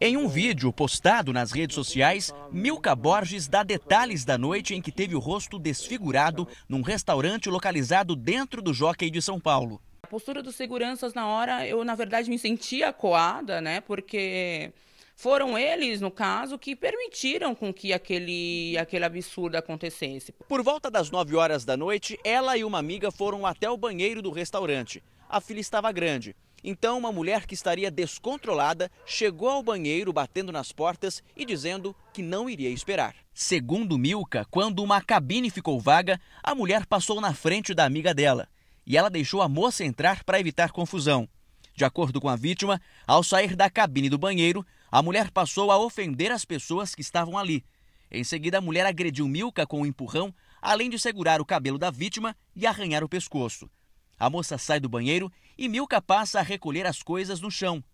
Em 0.00 0.16
um 0.16 0.26
vídeo 0.26 0.72
postado 0.72 1.34
nas 1.34 1.52
redes 1.52 1.74
sociais, 1.74 2.32
Milka 2.50 2.96
Borges 2.96 3.46
dá 3.46 3.62
detalhes 3.62 4.24
da 4.24 4.38
noite 4.38 4.74
em 4.74 4.80
que 4.80 4.90
teve 4.90 5.14
o 5.14 5.20
rosto 5.20 5.58
desfigurado 5.58 6.48
num 6.66 6.80
restaurante 6.80 7.50
localizado 7.50 8.16
dentro 8.16 8.62
do 8.62 8.72
Jockey 8.72 9.10
de 9.10 9.20
São 9.20 9.38
Paulo. 9.38 9.82
A 10.08 10.10
postura 10.10 10.42
dos 10.42 10.56
seguranças 10.56 11.12
na 11.12 11.26
hora, 11.26 11.66
eu 11.66 11.84
na 11.84 11.94
verdade 11.94 12.30
me 12.30 12.38
sentia 12.38 12.94
coada, 12.94 13.60
né? 13.60 13.82
Porque 13.82 14.72
foram 15.14 15.58
eles, 15.58 16.00
no 16.00 16.10
caso, 16.10 16.58
que 16.58 16.74
permitiram 16.74 17.54
com 17.54 17.74
que 17.74 17.92
aquele, 17.92 18.74
aquele 18.78 19.04
absurdo 19.04 19.56
acontecesse. 19.56 20.32
Por 20.48 20.62
volta 20.62 20.90
das 20.90 21.10
9 21.10 21.36
horas 21.36 21.62
da 21.62 21.76
noite, 21.76 22.18
ela 22.24 22.56
e 22.56 22.64
uma 22.64 22.78
amiga 22.78 23.10
foram 23.10 23.44
até 23.44 23.68
o 23.68 23.76
banheiro 23.76 24.22
do 24.22 24.30
restaurante. 24.30 25.02
A 25.28 25.42
fila 25.42 25.60
estava 25.60 25.92
grande. 25.92 26.34
Então, 26.64 26.96
uma 26.96 27.12
mulher 27.12 27.44
que 27.44 27.52
estaria 27.52 27.90
descontrolada 27.90 28.90
chegou 29.04 29.50
ao 29.50 29.62
banheiro 29.62 30.10
batendo 30.10 30.50
nas 30.50 30.72
portas 30.72 31.22
e 31.36 31.44
dizendo 31.44 31.94
que 32.14 32.22
não 32.22 32.48
iria 32.48 32.70
esperar. 32.70 33.14
Segundo 33.34 33.98
Milka, 33.98 34.46
quando 34.50 34.82
uma 34.82 35.02
cabine 35.02 35.50
ficou 35.50 35.78
vaga, 35.78 36.18
a 36.42 36.54
mulher 36.54 36.86
passou 36.86 37.20
na 37.20 37.34
frente 37.34 37.74
da 37.74 37.84
amiga 37.84 38.14
dela 38.14 38.48
e 38.88 38.96
ela 38.96 39.10
deixou 39.10 39.42
a 39.42 39.48
moça 39.48 39.84
entrar 39.84 40.24
para 40.24 40.40
evitar 40.40 40.72
confusão. 40.72 41.28
De 41.76 41.84
acordo 41.84 42.22
com 42.22 42.28
a 42.28 42.34
vítima, 42.34 42.80
ao 43.06 43.22
sair 43.22 43.54
da 43.54 43.68
cabine 43.68 44.08
do 44.08 44.16
banheiro, 44.16 44.66
a 44.90 45.02
mulher 45.02 45.30
passou 45.30 45.70
a 45.70 45.78
ofender 45.78 46.32
as 46.32 46.46
pessoas 46.46 46.94
que 46.94 47.02
estavam 47.02 47.36
ali. 47.36 47.62
Em 48.10 48.24
seguida, 48.24 48.56
a 48.56 48.62
mulher 48.62 48.86
agrediu 48.86 49.28
Milka 49.28 49.66
com 49.66 49.82
um 49.82 49.86
empurrão, 49.86 50.34
além 50.62 50.88
de 50.88 50.98
segurar 50.98 51.38
o 51.38 51.44
cabelo 51.44 51.78
da 51.78 51.90
vítima 51.90 52.34
e 52.56 52.66
arranhar 52.66 53.04
o 53.04 53.08
pescoço. 53.08 53.70
A 54.18 54.30
moça 54.30 54.56
sai 54.56 54.80
do 54.80 54.88
banheiro 54.88 55.30
e 55.56 55.68
Milka 55.68 56.00
passa 56.00 56.40
a 56.40 56.42
recolher 56.42 56.86
as 56.86 57.02
coisas 57.02 57.42
no 57.42 57.50
chão. 57.50 57.84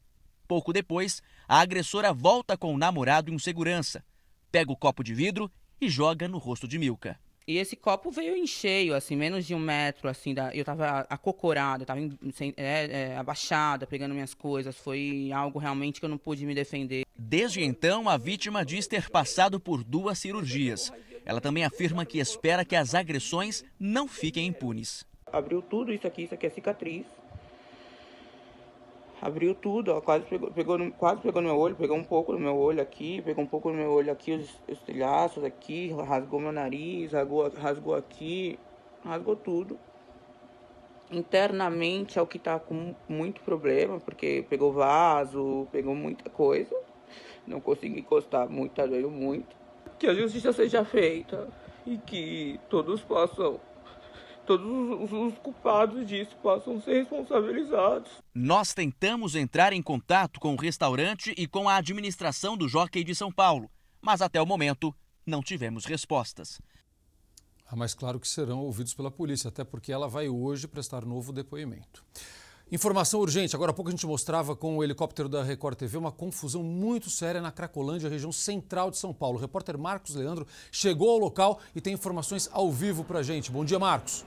Pouco 0.47 0.73
depois, 0.73 1.21
a 1.49 1.59
agressora 1.59 2.13
volta 2.13 2.57
com 2.57 2.73
o 2.73 2.79
namorado 2.79 3.33
e 3.33 3.35
um 3.35 3.39
segurança, 3.39 4.05
pega 4.53 4.71
o 4.71 4.77
copo 4.77 5.03
de 5.03 5.13
vidro 5.13 5.51
e 5.81 5.89
joga 5.89 6.29
no 6.29 6.39
rosto 6.39 6.69
de 6.69 6.79
Milka. 6.79 7.19
E 7.47 7.59
esse 7.59 7.77
copo 7.77 8.11
veio 8.11 8.35
em 8.35 8.47
cheio, 8.47 8.95
assim, 8.95 9.17
menos 9.17 9.47
de 9.47 9.55
um 9.55 9.59
metro, 9.59 10.09
assim, 10.09 10.33
da, 10.33 10.55
eu 10.55 10.65
tava 10.65 11.01
acocorada, 11.11 11.83
eu 11.83 11.87
tava 11.87 12.01
sem, 12.33 12.55
é, 12.57 13.13
é, 13.13 13.17
abaixada, 13.17 13.87
pegando 13.87 14.15
minhas 14.15 14.33
coisas, 14.33 14.75
foi 14.77 15.31
algo 15.33 15.59
realmente 15.59 16.01
que 16.01 16.07
eu 16.07 16.11
não 16.11 16.17
pude 16.17 16.47
me 16.47 16.55
defender. 16.55 17.05
Desde 17.17 17.63
então, 17.63 18.09
a 18.09 18.17
vítima 18.17 18.65
diz 18.65 18.87
ter 18.87 19.11
passado 19.11 19.61
por 19.61 19.85
duas 19.85 20.19
cirurgias. 20.19 20.91
Ela 21.27 21.41
também 21.41 21.65
afirma 21.65 22.07
que 22.07 22.19
espera 22.19 22.65
que 22.65 22.77
as 22.77 22.95
agressões 22.95 23.63
não 23.79 24.09
fiquem 24.09 24.47
impunes 24.47 25.07
abriu 25.37 25.61
tudo 25.61 25.93
isso 25.93 26.07
aqui, 26.07 26.23
isso 26.23 26.35
aqui 26.35 26.47
é 26.47 26.51
cicatriz. 26.51 27.05
Abriu 29.25 29.55
tudo, 29.55 29.91
ó, 29.91 30.03
quase 30.03 30.27
pegou, 30.27 30.51
pegou 30.51 30.77
no, 30.77 30.93
quase 30.93 31.23
pegou 31.23 31.41
no 31.41 31.49
meu 31.49 31.59
olho, 31.59 31.75
pegou 31.75 31.97
um 31.97 32.05
pouco 32.05 32.35
no 32.35 32.39
meu 32.39 32.55
olho 32.59 32.83
aqui, 32.83 33.23
pegou 33.23 33.43
um 33.43 33.47
pouco 33.47 33.71
no 33.71 33.75
meu 33.75 33.91
olho 33.91 34.13
aqui, 34.13 34.33
os 34.33 34.61
estilhaços 34.69 35.43
aqui, 35.43 35.91
rasgou 36.07 36.39
meu 36.39 36.53
nariz, 36.53 37.11
rasgou, 37.11 37.49
rasgou 37.49 37.95
aqui, 37.95 38.59
rasgou 39.03 39.35
tudo. 39.35 39.79
Internamente 41.11 42.19
é 42.19 42.23
o 42.23 42.27
que 42.27 42.39
tá 42.39 42.59
com 42.59 42.95
muito 43.09 43.41
problema, 43.41 43.99
porque 43.99 44.45
pegou 44.51 44.75
vaso, 44.75 45.67
pegou 45.73 45.95
muita 45.95 46.29
coisa. 46.29 46.77
Não 47.47 47.63
consegui 47.63 48.01
encostar 48.01 48.47
muito, 48.47 48.75
tá 48.75 48.85
doendo 48.85 49.11
muito. 49.11 49.57
Que 49.99 50.07
a 50.07 50.13
justiça 50.13 50.53
seja 50.53 50.85
feita 50.85 51.49
e 51.87 51.97
que 51.97 52.61
todos 52.69 53.01
possam 53.01 53.59
todos 54.47 55.13
os 55.13 55.39
culpados 55.39 56.07
disso 56.07 56.37
possam 56.43 56.81
ser 56.81 57.01
responsabilizados. 57.01 58.11
Nós 58.35 58.75
tentamos 58.75 59.35
entrar 59.35 59.73
em 59.73 59.83
contato 59.83 60.39
com 60.41 60.55
o 60.55 60.59
restaurante 60.59 61.35
e 61.37 61.47
com 61.47 61.69
a 61.69 61.77
administração 61.77 62.57
do 62.57 62.69
Jockey 62.69 63.05
de 63.05 63.15
São 63.15 63.33
Paulo, 63.33 63.71
mas 64.01 64.21
até 64.21 64.41
o 64.41 64.47
momento 64.47 64.95
não 65.27 65.43
tivemos 65.43 65.85
respostas. 65.85 66.61
Ah, 67.67 67.77
mas 67.77 67.95
claro 67.95 68.21
que 68.21 68.29
serão 68.29 68.61
ouvidos 68.61 68.95
pela 68.95 69.11
polícia, 69.11 69.49
até 69.49 69.65
porque 69.65 69.93
ela 69.93 70.07
vai 70.07 70.29
hoje 70.29 70.69
prestar 70.69 71.05
novo 71.05 71.33
depoimento. 71.33 72.05
Informação 72.75 73.21
urgente. 73.21 73.55
Agora 73.55 73.71
há 73.71 73.73
pouco 73.73 73.89
a 73.89 73.93
gente 73.93 74.05
mostrava 74.05 74.57
com 74.57 74.77
o 74.77 74.83
helicóptero 74.83 75.29
da 75.29 75.45
Record 75.45 75.79
TV 75.79 75.97
uma 75.97 76.11
confusão 76.11 76.61
muito 76.61 77.09
séria 77.09 77.41
na 77.41 77.53
Cracolândia, 77.53 78.11
região 78.11 78.33
central 78.33 78.91
de 78.91 78.99
São 78.99 79.15
Paulo. 79.15 79.39
O 79.39 79.41
repórter 79.41 79.79
Marcos 79.79 80.17
Leandro 80.17 80.45
chegou 80.73 81.11
ao 81.11 81.19
local 81.19 81.61
e 81.73 81.81
tem 81.81 81.95
informações 81.95 82.51
ao 82.53 82.73
vivo 82.73 83.05
para 83.05 83.21
a 83.21 83.23
gente. 83.23 83.49
Bom 83.49 83.65
dia, 83.65 83.79
Marcos. 83.79 84.25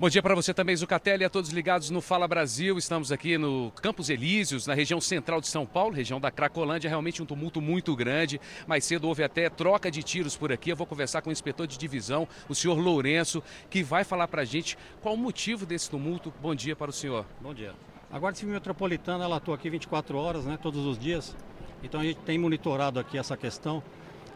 Bom 0.00 0.08
dia 0.08 0.22
para 0.22 0.34
você 0.34 0.54
também, 0.54 0.74
Zucatelli, 0.74 1.26
a 1.26 1.28
todos 1.28 1.50
ligados 1.50 1.90
no 1.90 2.00
Fala 2.00 2.26
Brasil. 2.26 2.78
Estamos 2.78 3.12
aqui 3.12 3.36
no 3.36 3.70
Campos 3.82 4.08
Elíseos, 4.08 4.66
na 4.66 4.72
região 4.72 4.98
central 4.98 5.42
de 5.42 5.48
São 5.48 5.66
Paulo, 5.66 5.94
região 5.94 6.18
da 6.18 6.30
Cracolândia. 6.30 6.88
Realmente 6.88 7.22
um 7.22 7.26
tumulto 7.26 7.60
muito 7.60 7.94
grande. 7.94 8.40
Mais 8.66 8.82
cedo 8.82 9.06
houve 9.06 9.22
até 9.22 9.50
troca 9.50 9.90
de 9.90 10.02
tiros 10.02 10.38
por 10.38 10.50
aqui. 10.50 10.70
Eu 10.70 10.76
vou 10.76 10.86
conversar 10.86 11.20
com 11.20 11.28
o 11.28 11.32
inspetor 11.32 11.66
de 11.66 11.76
divisão, 11.76 12.26
o 12.48 12.54
senhor 12.54 12.78
Lourenço, 12.78 13.42
que 13.68 13.82
vai 13.82 14.02
falar 14.02 14.26
para 14.26 14.40
a 14.40 14.44
gente 14.46 14.78
qual 15.02 15.16
o 15.16 15.18
motivo 15.18 15.66
desse 15.66 15.90
tumulto. 15.90 16.32
Bom 16.40 16.54
dia 16.54 16.74
para 16.74 16.88
o 16.88 16.94
senhor. 16.94 17.26
Bom 17.38 17.52
dia. 17.52 17.74
A 18.10 18.18
Guarda 18.18 18.38
Civil 18.38 18.54
Metropolitana, 18.54 19.24
ela 19.24 19.36
atua 19.36 19.54
aqui 19.54 19.68
24 19.68 20.16
horas, 20.16 20.46
né, 20.46 20.58
todos 20.62 20.86
os 20.86 20.98
dias. 20.98 21.36
Então 21.82 22.00
a 22.00 22.04
gente 22.04 22.20
tem 22.20 22.38
monitorado 22.38 22.98
aqui 22.98 23.18
essa 23.18 23.36
questão. 23.36 23.82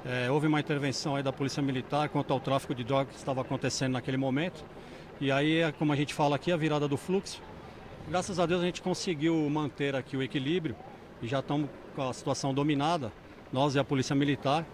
É, 0.04 0.30
houve 0.30 0.46
uma 0.46 0.60
intervenção 0.60 1.16
aí 1.16 1.22
da 1.22 1.32
Polícia 1.32 1.62
Militar 1.62 2.10
quanto 2.10 2.34
ao 2.34 2.38
tráfico 2.38 2.74
de 2.74 2.84
drogas 2.84 3.14
que 3.14 3.18
estava 3.18 3.40
acontecendo 3.40 3.92
naquele 3.92 4.18
momento. 4.18 4.62
E 5.20 5.30
aí, 5.30 5.58
é 5.58 5.72
como 5.72 5.92
a 5.92 5.96
gente 5.96 6.12
fala 6.12 6.36
aqui, 6.36 6.50
a 6.50 6.56
virada 6.56 6.88
do 6.88 6.96
fluxo. 6.96 7.40
Graças 8.08 8.38
a 8.38 8.46
Deus 8.46 8.60
a 8.60 8.64
gente 8.66 8.82
conseguiu 8.82 9.48
manter 9.48 9.94
aqui 9.94 10.16
o 10.16 10.22
equilíbrio 10.22 10.76
e 11.22 11.28
já 11.28 11.38
estamos 11.38 11.70
com 11.94 12.08
a 12.08 12.12
situação 12.12 12.52
dominada, 12.52 13.12
nós 13.52 13.74
e 13.74 13.78
a 13.78 13.84
Polícia 13.84 14.14
Militar, 14.14 14.66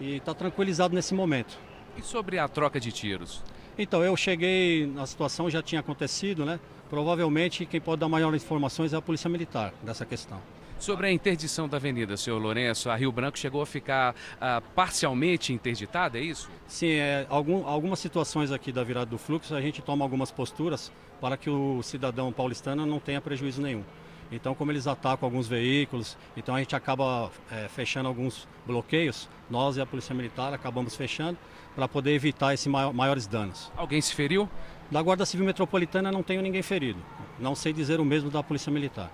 e 0.00 0.16
está 0.16 0.34
tranquilizado 0.34 0.94
nesse 0.94 1.14
momento. 1.14 1.58
E 1.96 2.02
sobre 2.02 2.38
a 2.38 2.46
troca 2.46 2.78
de 2.78 2.92
tiros? 2.92 3.42
Então, 3.78 4.04
eu 4.04 4.16
cheguei, 4.16 4.92
a 4.98 5.06
situação 5.06 5.48
já 5.48 5.62
tinha 5.62 5.80
acontecido, 5.80 6.44
né? 6.44 6.60
Provavelmente 6.90 7.66
quem 7.66 7.80
pode 7.80 8.00
dar 8.00 8.08
maiores 8.08 8.44
informações 8.44 8.92
é 8.92 8.96
a 8.96 9.02
Polícia 9.02 9.28
Militar 9.28 9.72
dessa 9.82 10.04
questão. 10.04 10.40
Sobre 10.78 11.06
a 11.06 11.10
interdição 11.10 11.66
da 11.66 11.78
avenida, 11.78 12.16
senhor 12.18 12.38
Lourenço, 12.38 12.90
a 12.90 12.96
Rio 12.96 13.10
Branco 13.10 13.38
chegou 13.38 13.62
a 13.62 13.66
ficar 13.66 14.14
ah, 14.38 14.62
parcialmente 14.74 15.52
interditada, 15.52 16.18
é 16.18 16.20
isso? 16.20 16.50
Sim, 16.66 16.90
é, 16.90 17.26
algum, 17.30 17.66
algumas 17.66 17.98
situações 17.98 18.52
aqui 18.52 18.70
da 18.70 18.84
virada 18.84 19.06
do 19.06 19.16
fluxo 19.16 19.54
a 19.54 19.60
gente 19.60 19.80
toma 19.80 20.04
algumas 20.04 20.30
posturas 20.30 20.92
para 21.18 21.36
que 21.36 21.48
o 21.48 21.82
cidadão 21.82 22.30
paulistano 22.30 22.84
não 22.84 23.00
tenha 23.00 23.22
prejuízo 23.22 23.62
nenhum. 23.62 23.82
Então, 24.30 24.54
como 24.54 24.70
eles 24.70 24.86
atacam 24.86 25.26
alguns 25.26 25.48
veículos, 25.48 26.16
então 26.36 26.54
a 26.54 26.58
gente 26.58 26.76
acaba 26.76 27.30
é, 27.50 27.68
fechando 27.68 28.08
alguns 28.08 28.46
bloqueios. 28.66 29.28
Nós 29.48 29.76
e 29.76 29.80
a 29.80 29.86
Polícia 29.86 30.14
Militar 30.14 30.52
acabamos 30.52 30.94
fechando 30.94 31.38
para 31.74 31.88
poder 31.88 32.12
evitar 32.12 32.52
esses 32.52 32.66
maiores 32.66 33.26
danos. 33.26 33.72
Alguém 33.76 34.00
se 34.00 34.14
feriu? 34.14 34.48
Da 34.90 35.00
Guarda 35.00 35.24
Civil 35.24 35.46
Metropolitana 35.46 36.12
não 36.12 36.22
tenho 36.22 36.42
ninguém 36.42 36.62
ferido. 36.62 37.00
Não 37.38 37.54
sei 37.54 37.72
dizer 37.72 37.98
o 37.98 38.04
mesmo 38.04 38.30
da 38.30 38.42
Polícia 38.42 38.70
Militar. 38.70 39.10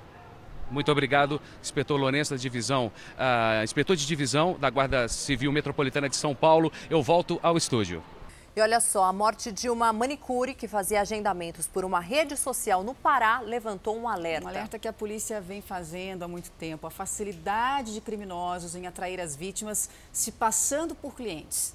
Muito 0.73 0.91
obrigado, 0.91 1.39
inspetor 1.61 2.01
Lourenço 2.01 2.31
da 2.31 2.37
divisão, 2.39 2.87
uh, 2.87 3.63
inspetor 3.63 3.95
de 3.95 4.07
divisão 4.07 4.57
da 4.59 4.71
Guarda 4.71 5.07
Civil 5.07 5.53
Metropolitana 5.53 6.09
de 6.09 6.17
São 6.17 6.35
Paulo. 6.35 6.73
Eu 6.89 7.03
volto 7.03 7.39
ao 7.43 7.59
estúdio. 7.59 8.03
E 8.57 8.61
olha 8.61 8.81
só, 8.81 9.05
a 9.05 9.13
morte 9.13 9.53
de 9.53 9.69
uma 9.69 9.93
manicure 9.93 10.55
que 10.55 10.67
fazia 10.67 11.01
agendamentos 11.01 11.67
por 11.67 11.85
uma 11.85 12.01
rede 12.01 12.37
social 12.37 12.83
no 12.83 12.95
Pará 12.95 13.41
levantou 13.41 13.99
um 13.99 14.09
alerta. 14.09 14.47
Um 14.47 14.49
alerta 14.49 14.79
que 14.79 14.89
a 14.89 14.93
polícia 14.93 15.41
vem 15.41 15.61
fazendo 15.61 16.23
há 16.23 16.29
muito 16.29 16.51
tempo. 16.53 16.87
A 16.87 16.91
facilidade 16.91 17.93
de 17.93 18.01
criminosos 18.01 18.75
em 18.75 18.87
atrair 18.87 19.21
as 19.21 19.37
vítimas 19.37 19.91
se 20.11 20.33
passando 20.33 20.95
por 20.95 21.15
clientes. 21.15 21.75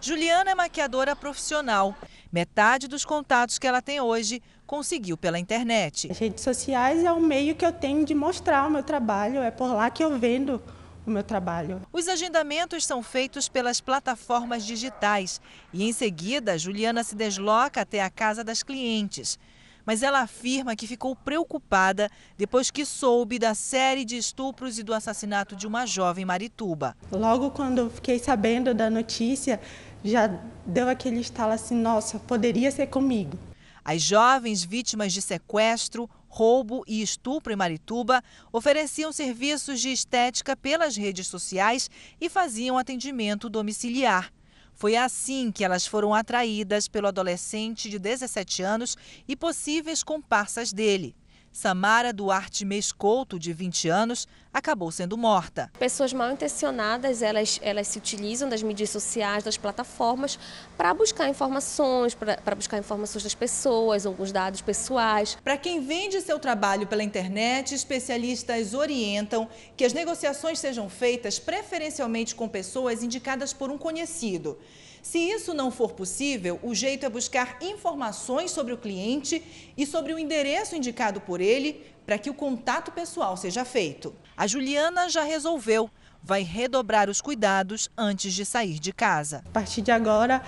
Juliana 0.00 0.52
é 0.52 0.54
maquiadora 0.54 1.14
profissional. 1.14 1.94
Metade 2.32 2.88
dos 2.88 3.04
contatos 3.04 3.58
que 3.58 3.66
ela 3.66 3.82
tem 3.82 4.00
hoje 4.00 4.40
conseguiu 4.70 5.16
pela 5.16 5.36
internet. 5.36 6.08
As 6.12 6.18
redes 6.20 6.44
sociais 6.44 7.02
é 7.02 7.10
o 7.10 7.20
meio 7.20 7.56
que 7.56 7.66
eu 7.66 7.72
tenho 7.72 8.04
de 8.04 8.14
mostrar 8.14 8.68
o 8.68 8.70
meu 8.70 8.84
trabalho, 8.84 9.42
é 9.42 9.50
por 9.50 9.66
lá 9.74 9.90
que 9.90 10.04
eu 10.04 10.16
vendo 10.16 10.62
o 11.04 11.10
meu 11.10 11.24
trabalho. 11.24 11.82
Os 11.92 12.06
agendamentos 12.06 12.86
são 12.86 13.02
feitos 13.02 13.48
pelas 13.48 13.80
plataformas 13.80 14.64
digitais 14.64 15.40
e 15.72 15.82
em 15.82 15.92
seguida 15.92 16.56
Juliana 16.56 17.02
se 17.02 17.16
desloca 17.16 17.80
até 17.80 18.00
a 18.00 18.08
casa 18.08 18.44
das 18.44 18.62
clientes. 18.62 19.40
Mas 19.84 20.04
ela 20.04 20.20
afirma 20.20 20.76
que 20.76 20.86
ficou 20.86 21.16
preocupada 21.16 22.08
depois 22.38 22.70
que 22.70 22.84
soube 22.84 23.40
da 23.40 23.56
série 23.56 24.04
de 24.04 24.16
estupros 24.16 24.78
e 24.78 24.84
do 24.84 24.94
assassinato 24.94 25.56
de 25.56 25.66
uma 25.66 25.84
jovem 25.84 26.24
Marituba. 26.24 26.96
Logo 27.10 27.50
quando 27.50 27.90
fiquei 27.90 28.20
sabendo 28.20 28.72
da 28.72 28.88
notícia, 28.88 29.60
já 30.04 30.28
deu 30.64 30.88
aquele 30.88 31.18
estalo 31.18 31.54
assim, 31.54 31.74
nossa, 31.74 32.20
poderia 32.20 32.70
ser 32.70 32.86
comigo. 32.86 33.36
As 33.84 34.02
jovens 34.02 34.62
vítimas 34.62 35.12
de 35.12 35.22
sequestro, 35.22 36.08
roubo 36.28 36.84
e 36.86 37.02
estupro 37.02 37.52
em 37.52 37.56
Marituba 37.56 38.22
ofereciam 38.52 39.12
serviços 39.12 39.80
de 39.80 39.90
estética 39.90 40.56
pelas 40.56 40.96
redes 40.96 41.26
sociais 41.26 41.90
e 42.20 42.28
faziam 42.28 42.78
atendimento 42.78 43.48
domiciliar. 43.48 44.32
Foi 44.74 44.96
assim 44.96 45.52
que 45.52 45.64
elas 45.64 45.86
foram 45.86 46.14
atraídas 46.14 46.88
pelo 46.88 47.08
adolescente 47.08 47.90
de 47.90 47.98
17 47.98 48.62
anos 48.62 48.96
e 49.28 49.36
possíveis 49.36 50.02
comparsas 50.02 50.72
dele. 50.72 51.14
Samara 51.52 52.12
Duarte 52.12 52.64
Mescouto, 52.64 53.36
de 53.38 53.52
20 53.52 53.88
anos, 53.88 54.28
acabou 54.52 54.90
sendo 54.92 55.18
morta. 55.18 55.70
Pessoas 55.78 56.12
mal 56.12 56.30
intencionadas, 56.30 57.22
elas, 57.22 57.58
elas 57.60 57.88
se 57.88 57.98
utilizam 57.98 58.48
das 58.48 58.62
mídias 58.62 58.90
sociais, 58.90 59.42
das 59.42 59.56
plataformas, 59.56 60.38
para 60.76 60.94
buscar 60.94 61.28
informações, 61.28 62.14
para 62.14 62.54
buscar 62.54 62.78
informações 62.78 63.24
das 63.24 63.34
pessoas, 63.34 64.06
alguns 64.06 64.30
dados 64.30 64.60
pessoais. 64.60 65.36
Para 65.42 65.56
quem 65.56 65.80
vende 65.80 66.20
seu 66.20 66.38
trabalho 66.38 66.86
pela 66.86 67.02
internet, 67.02 67.74
especialistas 67.74 68.72
orientam 68.72 69.48
que 69.76 69.84
as 69.84 69.92
negociações 69.92 70.58
sejam 70.60 70.88
feitas 70.88 71.38
preferencialmente 71.38 72.34
com 72.34 72.48
pessoas 72.48 73.02
indicadas 73.02 73.52
por 73.52 73.70
um 73.70 73.76
conhecido. 73.76 74.56
Se 75.02 75.18
isso 75.18 75.54
não 75.54 75.70
for 75.70 75.92
possível, 75.92 76.60
o 76.62 76.74
jeito 76.74 77.06
é 77.06 77.08
buscar 77.08 77.58
informações 77.62 78.50
sobre 78.50 78.72
o 78.72 78.78
cliente 78.78 79.42
e 79.76 79.86
sobre 79.86 80.12
o 80.12 80.18
endereço 80.18 80.76
indicado 80.76 81.20
por 81.20 81.40
ele 81.40 81.84
para 82.04 82.18
que 82.18 82.28
o 82.28 82.34
contato 82.34 82.90
pessoal 82.92 83.36
seja 83.36 83.64
feito. 83.64 84.14
A 84.36 84.46
Juliana 84.46 85.08
já 85.08 85.22
resolveu. 85.22 85.90
Vai 86.22 86.42
redobrar 86.42 87.08
os 87.08 87.20
cuidados 87.20 87.88
antes 87.96 88.34
de 88.34 88.44
sair 88.44 88.78
de 88.78 88.92
casa. 88.92 89.42
A 89.46 89.50
partir 89.50 89.80
de 89.80 89.90
agora, 89.90 90.42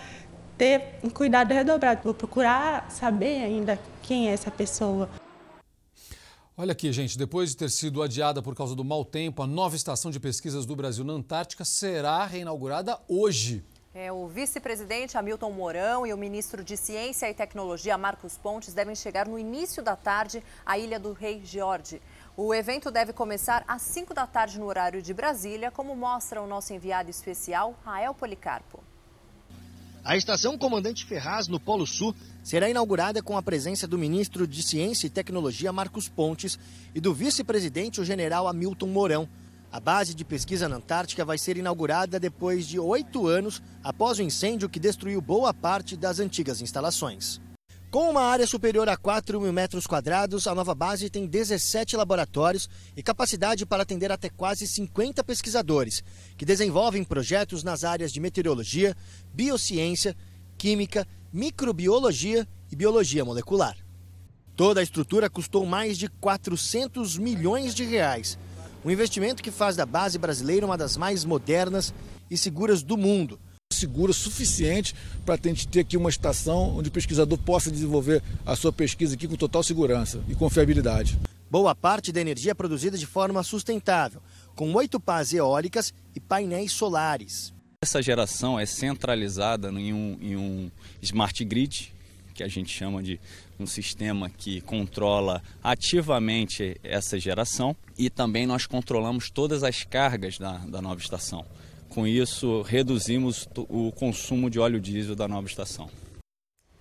ter 0.59 0.97
um 1.03 1.09
cuidado 1.09 1.53
redobrado. 1.55 2.03
Vou 2.05 2.13
procurar 2.13 2.91
saber 2.91 3.43
ainda 3.43 3.79
quem 4.03 4.29
é 4.29 4.33
essa 4.33 4.51
pessoa. 4.51 5.09
Olha 6.55 6.73
aqui, 6.73 6.93
gente, 6.93 7.17
depois 7.17 7.51
de 7.51 7.57
ter 7.57 7.71
sido 7.71 8.03
adiada 8.03 8.43
por 8.43 8.55
causa 8.55 8.75
do 8.75 8.85
mau 8.85 9.05
tempo, 9.05 9.43
a 9.43 9.47
nova 9.47 9.75
estação 9.75 10.11
de 10.11 10.21
pesquisas 10.21 10.67
do 10.67 10.77
Brasil 10.77 11.05
na 11.05 11.15
Antártica 11.15 11.65
será 11.65 12.27
reinaugurada 12.27 13.01
hoje. 13.09 13.65
É, 13.95 14.11
o 14.11 14.27
vice-presidente 14.27 15.19
Hamilton 15.19 15.51
Mourão 15.53 16.07
e 16.07 16.15
o 16.15 16.17
ministro 16.17 16.65
de 16.65 16.79
Ciência 16.79 17.29
e 17.29 17.35
Tecnologia, 17.35 17.99
Marcos 17.99 18.39
Pontes, 18.39 18.73
devem 18.73 18.95
chegar 18.95 19.29
no 19.29 19.39
início 19.39 19.83
da 19.83 19.95
tarde 19.95 20.43
à 20.65 20.79
Ilha 20.79 20.99
do 20.99 21.13
Rei 21.13 21.43
George. 21.45 22.01
O 22.35 22.55
evento 22.55 22.91
deve 22.91 23.13
começar 23.13 23.63
às 23.69 23.83
5 23.83 24.15
da 24.15 24.27
tarde 24.27 24.59
no 24.59 24.65
horário 24.65 25.03
de 25.03 25.13
Brasília, 25.13 25.71
como 25.71 25.95
mostra 25.95 26.41
o 26.41 26.47
nosso 26.47 26.73
enviado 26.73 27.11
especial, 27.11 27.79
Rael 27.85 28.15
Policarpo. 28.15 28.83
A 30.03 30.17
estação 30.17 30.57
Comandante 30.57 31.05
Ferraz, 31.05 31.47
no 31.47 31.61
Polo 31.61 31.87
Sul, 31.87 32.15
será 32.43 32.71
inaugurada 32.71 33.23
com 33.23 33.37
a 33.37 33.43
presença 33.43 33.87
do 33.87 33.99
ministro 33.99 34.47
de 34.47 34.63
Ciência 34.63 35.07
e 35.07 35.11
Tecnologia, 35.11 35.71
Marcos 35.71 36.09
Pontes, 36.09 36.59
e 36.95 37.01
do 37.01 37.13
vice-presidente, 37.13 38.01
o 38.01 38.05
general 38.07 38.49
Hamilton 38.49 38.87
Mourão. 38.87 39.29
A 39.73 39.81
base 39.81 40.15
de 40.15 40.23
pesquisa 40.23 40.69
na 40.69 40.77
Antártica 40.77 41.25
vai 41.25 41.39
ser 41.39 41.57
inaugurada 41.57 42.21
depois 42.21 42.67
de 42.67 42.79
oito 42.79 43.27
anos 43.27 43.63
após 43.83 44.19
o 44.19 44.23
incêndio 44.23 44.69
que 44.69 44.79
destruiu 44.79 45.19
boa 45.19 45.55
parte 45.55 45.97
das 45.97 46.21
antigas 46.21 46.61
instalações. 46.61 47.41
Com 47.91 48.11
uma 48.11 48.21
área 48.21 48.47
superior 48.47 48.87
a 48.91 48.99
4 48.99 49.41
mil 49.41 49.51
metros 49.51 49.87
quadrados, 49.87 50.47
a 50.47 50.55
nova 50.55 50.75
base 50.75 51.09
tem 51.09 51.27
17 51.27 51.97
laboratórios 51.97 52.69
e 52.95 53.03
capacidade 53.03 53.65
para 53.65 53.83
atender 53.83 54.13
até 54.13 54.29
quase 54.29 54.67
50 54.67 55.25
pesquisadores, 55.25 56.05
que 56.37 56.45
desenvolvem 56.45 57.03
projetos 57.03 57.65
nas 57.65 57.83
áreas 57.83 58.13
de 58.13 58.21
meteorologia, 58.21 58.95
biociência, 59.33 60.15
química, 60.59 61.09
microbiologia 61.33 62.47
e 62.71 62.77
biologia 62.77 63.25
molecular. 63.25 63.79
Toda 64.55 64.81
a 64.81 64.83
estrutura 64.83 65.31
custou 65.31 65.65
mais 65.65 65.97
de 65.97 66.09
400 66.09 67.17
milhões 67.17 67.75
de 67.75 67.85
reais 67.85 68.39
um 68.85 68.91
investimento 68.91 69.43
que 69.43 69.51
faz 69.51 69.77
da 69.77 69.87
base 69.87 70.19
brasileira 70.19 70.67
uma 70.67 70.77
das 70.77 70.97
mais 70.97 71.25
modernas 71.25 71.95
e 72.31 72.37
seguras 72.37 72.83
do 72.83 72.97
mundo. 72.97 73.39
Seguro 73.73 74.13
suficiente 74.13 74.95
para 75.25 75.35
a 75.35 75.49
gente 75.49 75.67
ter 75.67 75.81
aqui 75.81 75.97
uma 75.97 76.11
estação 76.11 76.77
onde 76.77 76.89
o 76.89 76.93
pesquisador 76.93 77.39
possa 77.39 77.71
desenvolver 77.71 78.23
a 78.45 78.55
sua 78.55 78.73
pesquisa 78.73 79.15
aqui 79.15 79.27
com 79.27 79.37
total 79.37 79.63
segurança 79.63 80.23
e 80.29 80.35
confiabilidade. 80.35 81.19
Boa 81.51 81.75
parte 81.75 82.13
da 82.13 82.21
energia 82.21 82.53
é 82.53 82.55
produzida 82.55 82.97
de 82.97 83.07
forma 83.07 83.43
sustentável, 83.43 84.23
com 84.55 84.73
oito 84.75 84.99
pás 84.99 85.33
eólicas 85.33 85.93
e 86.15 86.21
painéis 86.21 86.73
solares. 86.73 87.53
Essa 87.83 88.01
geração 88.01 88.59
é 88.59 88.65
centralizada 88.65 89.69
em 89.69 89.93
um, 89.93 90.19
em 90.21 90.37
um 90.37 90.71
smart 91.03 91.45
grid, 91.45 91.92
que 92.33 92.43
a 92.43 92.49
gente 92.49 92.71
chama 92.71 93.03
de 93.03 93.21
um 93.59 93.67
sistema 93.67 94.29
que 94.29 94.61
controla 94.63 95.43
ativamente 95.63 96.81
essa 96.83 97.19
geração 97.19 97.77
e 97.97 98.11
também 98.11 98.47
nós 98.47 98.67
controlamos 98.67 99.31
todas 99.31 99.63
as 99.63 99.85
cargas 99.85 100.39
da, 100.39 100.59
da 100.59 100.83
nova 100.83 101.01
estação. 101.01 101.45
Com 101.89 102.07
isso, 102.07 102.63
reduzimos 102.63 103.47
o 103.69 103.93
consumo 103.93 104.49
de 104.49 104.59
óleo 104.59 104.81
diesel 104.81 105.15
da 105.15 105.29
nova 105.29 105.47
estação. 105.47 105.91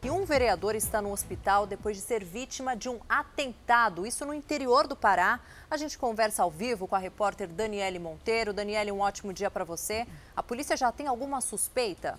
E 0.03 0.09
um 0.09 0.25
vereador 0.25 0.73
está 0.73 0.99
no 0.99 1.11
hospital 1.11 1.67
depois 1.67 1.95
de 1.95 2.01
ser 2.01 2.23
vítima 2.23 2.75
de 2.75 2.89
um 2.89 2.99
atentado, 3.07 4.07
isso 4.07 4.25
no 4.25 4.33
interior 4.33 4.87
do 4.87 4.95
Pará. 4.95 5.39
A 5.69 5.77
gente 5.77 5.95
conversa 5.95 6.41
ao 6.41 6.49
vivo 6.49 6.87
com 6.87 6.95
a 6.95 6.99
repórter 6.99 7.47
Daniele 7.47 7.99
Monteiro. 7.99 8.51
Daniele, 8.51 8.91
um 8.91 9.01
ótimo 9.01 9.31
dia 9.31 9.51
para 9.51 9.63
você. 9.63 10.07
A 10.35 10.41
polícia 10.41 10.75
já 10.75 10.91
tem 10.91 11.05
alguma 11.05 11.39
suspeita? 11.39 12.17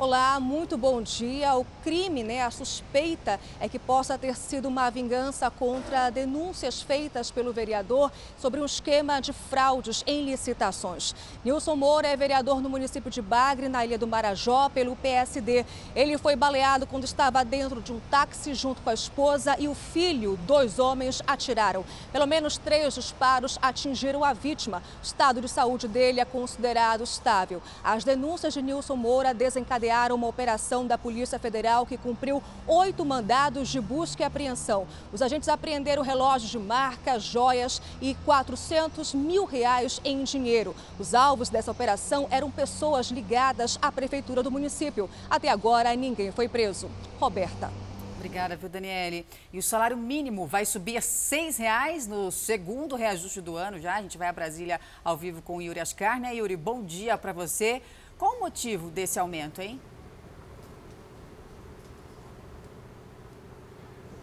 Olá, 0.00 0.38
muito 0.38 0.78
bom 0.78 1.02
dia. 1.02 1.56
O 1.56 1.66
crime, 1.82 2.22
né, 2.22 2.44
a 2.44 2.52
suspeita 2.52 3.40
é 3.58 3.68
que 3.68 3.80
possa 3.80 4.16
ter 4.16 4.36
sido 4.36 4.68
uma 4.68 4.88
vingança 4.90 5.50
contra 5.50 6.08
denúncias 6.08 6.80
feitas 6.80 7.32
pelo 7.32 7.52
vereador 7.52 8.12
sobre 8.38 8.60
um 8.60 8.64
esquema 8.64 9.18
de 9.18 9.32
fraudes 9.32 10.04
em 10.06 10.24
licitações. 10.24 11.16
Nilson 11.44 11.74
Moura 11.74 12.06
é 12.06 12.16
vereador 12.16 12.60
no 12.60 12.70
município 12.70 13.10
de 13.10 13.20
Bagre, 13.20 13.68
na 13.68 13.84
Ilha 13.84 13.98
do 13.98 14.06
Marajó, 14.06 14.68
pelo 14.68 14.94
PSD. 14.94 15.66
Ele 15.96 16.16
foi 16.16 16.36
baleado 16.36 16.86
quando 16.86 17.02
estava 17.02 17.44
dentro 17.44 17.82
de 17.82 17.92
um 17.92 17.98
táxi 18.08 18.54
junto 18.54 18.80
com 18.80 18.90
a 18.90 18.94
esposa 18.94 19.56
e 19.58 19.66
o 19.66 19.74
filho. 19.74 20.38
Dois 20.46 20.78
homens 20.78 21.20
atiraram. 21.26 21.84
Pelo 22.12 22.24
menos 22.24 22.56
três 22.56 22.94
disparos 22.94 23.58
atingiram 23.60 24.22
a 24.22 24.32
vítima. 24.32 24.80
O 25.02 25.04
estado 25.04 25.40
de 25.40 25.48
saúde 25.48 25.88
dele 25.88 26.20
é 26.20 26.24
considerado 26.24 27.02
estável. 27.02 27.60
As 27.82 28.04
denúncias 28.04 28.54
de 28.54 28.62
Nilson 28.62 28.94
Moura 28.94 29.34
desencadearam 29.34 29.87
uma 30.14 30.26
operação 30.26 30.86
da 30.86 30.98
Polícia 30.98 31.38
Federal 31.38 31.86
que 31.86 31.96
cumpriu 31.96 32.42
oito 32.66 33.04
mandados 33.04 33.68
de 33.68 33.80
busca 33.80 34.22
e 34.22 34.26
apreensão. 34.26 34.86
Os 35.12 35.22
agentes 35.22 35.48
apreenderam 35.48 36.02
relógios 36.02 36.50
de 36.50 36.58
marca, 36.58 37.18
joias 37.18 37.80
e 38.00 38.14
400 38.24 39.14
mil 39.14 39.44
reais 39.44 40.00
em 40.04 40.22
dinheiro. 40.22 40.76
Os 40.98 41.14
alvos 41.14 41.48
dessa 41.48 41.70
operação 41.70 42.26
eram 42.30 42.50
pessoas 42.50 43.08
ligadas 43.08 43.78
à 43.80 43.90
prefeitura 43.90 44.42
do 44.42 44.50
município. 44.50 45.08
Até 45.30 45.48
agora, 45.48 45.94
ninguém 45.94 46.30
foi 46.30 46.48
preso. 46.48 46.90
Roberta. 47.18 47.70
Obrigada, 48.18 48.56
viu, 48.56 48.68
Daniele? 48.68 49.24
E 49.52 49.58
o 49.60 49.62
salário 49.62 49.96
mínimo 49.96 50.44
vai 50.44 50.66
subir 50.66 50.96
a 50.96 51.00
R$ 51.00 51.50
reais 51.56 52.04
no 52.04 52.32
segundo 52.32 52.96
reajuste 52.96 53.40
do 53.40 53.56
ano 53.56 53.78
já. 53.78 53.94
A 53.94 54.02
gente 54.02 54.18
vai 54.18 54.26
a 54.26 54.32
Brasília 54.32 54.80
ao 55.04 55.16
vivo 55.16 55.40
com 55.40 55.58
o 55.58 55.62
Yuri 55.62 55.78
Ascar, 55.78 56.18
né? 56.18 56.34
Yuri, 56.34 56.56
bom 56.56 56.82
dia 56.82 57.16
para 57.16 57.32
você. 57.32 57.80
Qual 58.18 58.34
o 58.34 58.40
motivo 58.40 58.90
desse 58.90 59.16
aumento, 59.16 59.62
hein? 59.62 59.80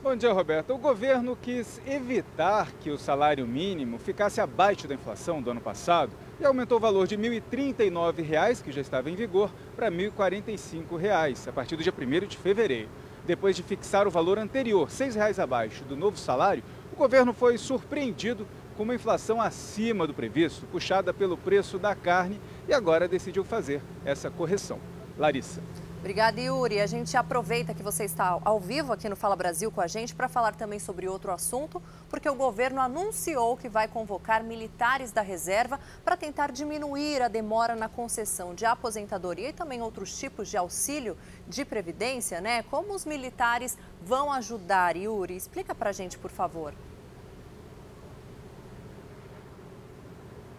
Bom 0.03 0.17
dia, 0.17 0.34
Roberta. 0.34 0.73
O 0.73 0.77
governo 0.77 1.38
quis 1.41 1.81
evitar 1.88 2.73
que 2.73 2.91
o 2.91 2.97
salário 2.97 3.47
mínimo 3.47 3.97
ficasse 3.97 4.41
abaixo 4.41 4.86
da 4.86 4.93
inflação 4.93 5.41
do 5.41 5.49
ano 5.49 5.62
passado 5.62 6.12
e 6.39 6.45
aumentou 6.45 6.77
o 6.77 6.81
valor 6.81 7.08
de 7.08 7.15
R$ 7.15 7.41
1.039, 7.41 8.62
que 8.62 8.71
já 8.71 8.81
estava 8.81 9.10
em 9.10 9.15
vigor, 9.15 9.49
para 9.77 9.88
R$ 9.88 10.12
1.045, 10.12 11.47
a 11.47 11.53
partir 11.53 11.77
do 11.77 11.81
dia 11.81 11.93
1 11.97 12.27
de 12.27 12.38
fevereiro. 12.38 12.89
Depois 13.25 13.55
de 13.55 13.63
fixar 13.63 14.05
o 14.05 14.12
valor 14.12 14.38
anterior, 14.38 14.89
R$ 14.89 14.93
6,00 14.93 15.41
abaixo 15.41 15.86
do 15.86 15.95
novo 15.95 16.17
salário, 16.17 16.63
o 16.91 16.97
governo 16.97 17.34
foi 17.34 17.58
surpreendido 17.58 18.45
com 18.75 18.83
uma 18.83 18.95
inflação 18.95 19.41
acima 19.41 20.05
do 20.05 20.13
previsto, 20.13 20.65
puxada 20.67 21.13
pelo 21.13 21.38
preço 21.38 21.79
da 21.79 21.95
carne, 21.95 22.39
e 22.67 22.73
agora 22.73 23.07
decidiu 23.07 23.43
fazer 23.43 23.81
essa 24.03 24.29
correção. 24.29 24.79
Larissa. 25.17 25.61
Obrigada, 26.05 26.39
Yuri. 26.39 26.79
A 26.79 26.85
gente 26.85 27.17
aproveita 27.17 27.73
que 27.73 27.81
você 27.81 28.03
está 28.03 28.39
ao 28.45 28.59
vivo 28.59 28.93
aqui 28.93 29.09
no 29.09 29.15
Fala 29.15 29.35
Brasil 29.35 29.71
com 29.71 29.81
a 29.81 29.88
gente 29.88 30.13
para 30.13 30.29
falar 30.29 30.53
também 30.53 30.77
sobre 30.77 31.07
outro 31.07 31.31
assunto, 31.31 31.81
porque 32.11 32.29
o 32.29 32.35
governo 32.35 32.79
anunciou 32.79 33.57
que 33.57 33.67
vai 33.67 33.88
convocar 33.88 34.43
militares 34.43 35.11
da 35.11 35.21
reserva 35.21 35.79
para 36.03 36.15
tentar 36.15 36.51
diminuir 36.51 37.23
a 37.23 37.27
demora 37.27 37.75
na 37.75 37.89
concessão 37.89 38.53
de 38.53 38.65
aposentadoria 38.65 39.49
e 39.49 39.53
também 39.53 39.81
outros 39.81 40.15
tipos 40.15 40.47
de 40.47 40.57
auxílio 40.57 41.17
de 41.47 41.65
previdência, 41.65 42.39
né? 42.39 42.61
Como 42.69 42.93
os 42.93 43.03
militares 43.03 43.75
vão 43.99 44.31
ajudar, 44.31 44.95
Yuri? 44.95 45.35
Explica 45.35 45.73
para 45.73 45.89
a 45.89 45.93
gente, 45.93 46.19
por 46.19 46.29
favor. 46.29 46.71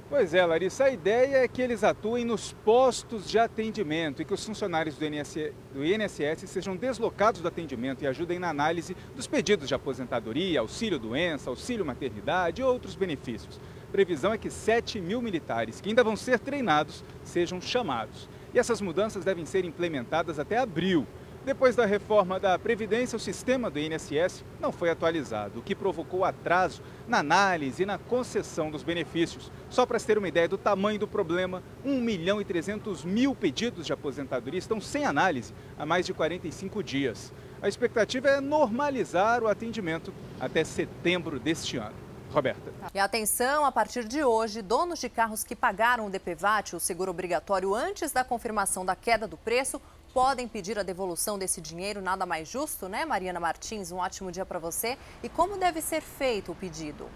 Pois 0.08 0.32
é, 0.34 0.46
Larissa, 0.46 0.84
a 0.84 0.90
ideia 0.90 1.38
é 1.38 1.48
que 1.48 1.60
eles 1.60 1.82
atuem 1.82 2.24
nos 2.24 2.52
postos 2.64 3.28
de 3.28 3.40
atendimento 3.40 4.22
e 4.22 4.24
que 4.24 4.32
os 4.32 4.44
funcionários 4.44 4.96
do 4.96 5.04
INSS, 5.04 5.52
do 5.74 5.84
INSS 5.84 6.48
sejam 6.48 6.76
deslocados 6.76 7.40
do 7.40 7.48
atendimento 7.48 8.04
e 8.04 8.06
ajudem 8.06 8.38
na 8.38 8.48
análise 8.48 8.96
dos 9.16 9.26
pedidos 9.26 9.66
de 9.66 9.74
aposentadoria, 9.74 10.60
auxílio-doença, 10.60 11.50
auxílio-maternidade 11.50 12.60
e 12.60 12.64
outros 12.64 12.94
benefícios. 12.94 13.58
Previsão 13.90 14.32
é 14.32 14.38
que 14.38 14.48
7 14.48 15.00
mil 15.00 15.20
militares, 15.20 15.80
que 15.80 15.88
ainda 15.88 16.04
vão 16.04 16.14
ser 16.14 16.38
treinados, 16.38 17.02
sejam 17.24 17.60
chamados. 17.60 18.28
E 18.54 18.60
essas 18.60 18.80
mudanças 18.80 19.24
devem 19.24 19.44
ser 19.44 19.64
implementadas 19.64 20.38
até 20.38 20.56
abril. 20.56 21.04
Depois 21.46 21.76
da 21.76 21.86
reforma 21.86 22.40
da 22.40 22.58
Previdência, 22.58 23.14
o 23.14 23.20
sistema 23.20 23.70
do 23.70 23.78
INSS 23.78 24.44
não 24.60 24.72
foi 24.72 24.90
atualizado, 24.90 25.60
o 25.60 25.62
que 25.62 25.76
provocou 25.76 26.24
atraso 26.24 26.82
na 27.06 27.18
análise 27.20 27.84
e 27.84 27.86
na 27.86 27.98
concessão 27.98 28.68
dos 28.68 28.82
benefícios. 28.82 29.48
Só 29.70 29.86
para 29.86 29.96
se 30.00 30.08
ter 30.08 30.18
uma 30.18 30.26
ideia 30.26 30.48
do 30.48 30.58
tamanho 30.58 30.98
do 30.98 31.06
problema, 31.06 31.62
1 31.84 32.00
milhão 32.00 32.40
e 32.40 32.44
300 32.44 33.04
mil 33.04 33.32
pedidos 33.32 33.86
de 33.86 33.92
aposentadoria 33.92 34.58
estão 34.58 34.80
sem 34.80 35.06
análise 35.06 35.54
há 35.78 35.86
mais 35.86 36.04
de 36.04 36.12
45 36.12 36.82
dias. 36.82 37.32
A 37.62 37.68
expectativa 37.68 38.26
é 38.26 38.40
normalizar 38.40 39.40
o 39.40 39.46
atendimento 39.46 40.12
até 40.40 40.64
setembro 40.64 41.38
deste 41.38 41.76
ano. 41.76 42.06
Roberta. 42.28 42.72
E 42.92 42.98
atenção, 42.98 43.64
a 43.64 43.70
partir 43.70 44.04
de 44.04 44.24
hoje, 44.24 44.60
donos 44.60 44.98
de 44.98 45.08
carros 45.08 45.44
que 45.44 45.54
pagaram 45.54 46.06
o 46.06 46.10
DPVAT, 46.10 46.74
o 46.74 46.80
seguro 46.80 47.10
obrigatório, 47.10 47.72
antes 47.72 48.10
da 48.10 48.24
confirmação 48.24 48.84
da 48.84 48.96
queda 48.96 49.28
do 49.28 49.36
preço, 49.36 49.80
podem 50.16 50.48
pedir 50.48 50.78
a 50.78 50.82
devolução 50.82 51.38
desse 51.38 51.60
dinheiro, 51.60 52.00
nada 52.00 52.24
mais 52.24 52.48
justo, 52.48 52.88
né, 52.88 53.04
Mariana 53.04 53.38
Martins? 53.38 53.92
Um 53.92 53.98
ótimo 53.98 54.32
dia 54.32 54.46
para 54.46 54.58
você. 54.58 54.96
E 55.22 55.28
como 55.28 55.58
deve 55.58 55.82
ser 55.82 56.00
feito 56.00 56.52
o 56.52 56.54
pedido? 56.54 57.06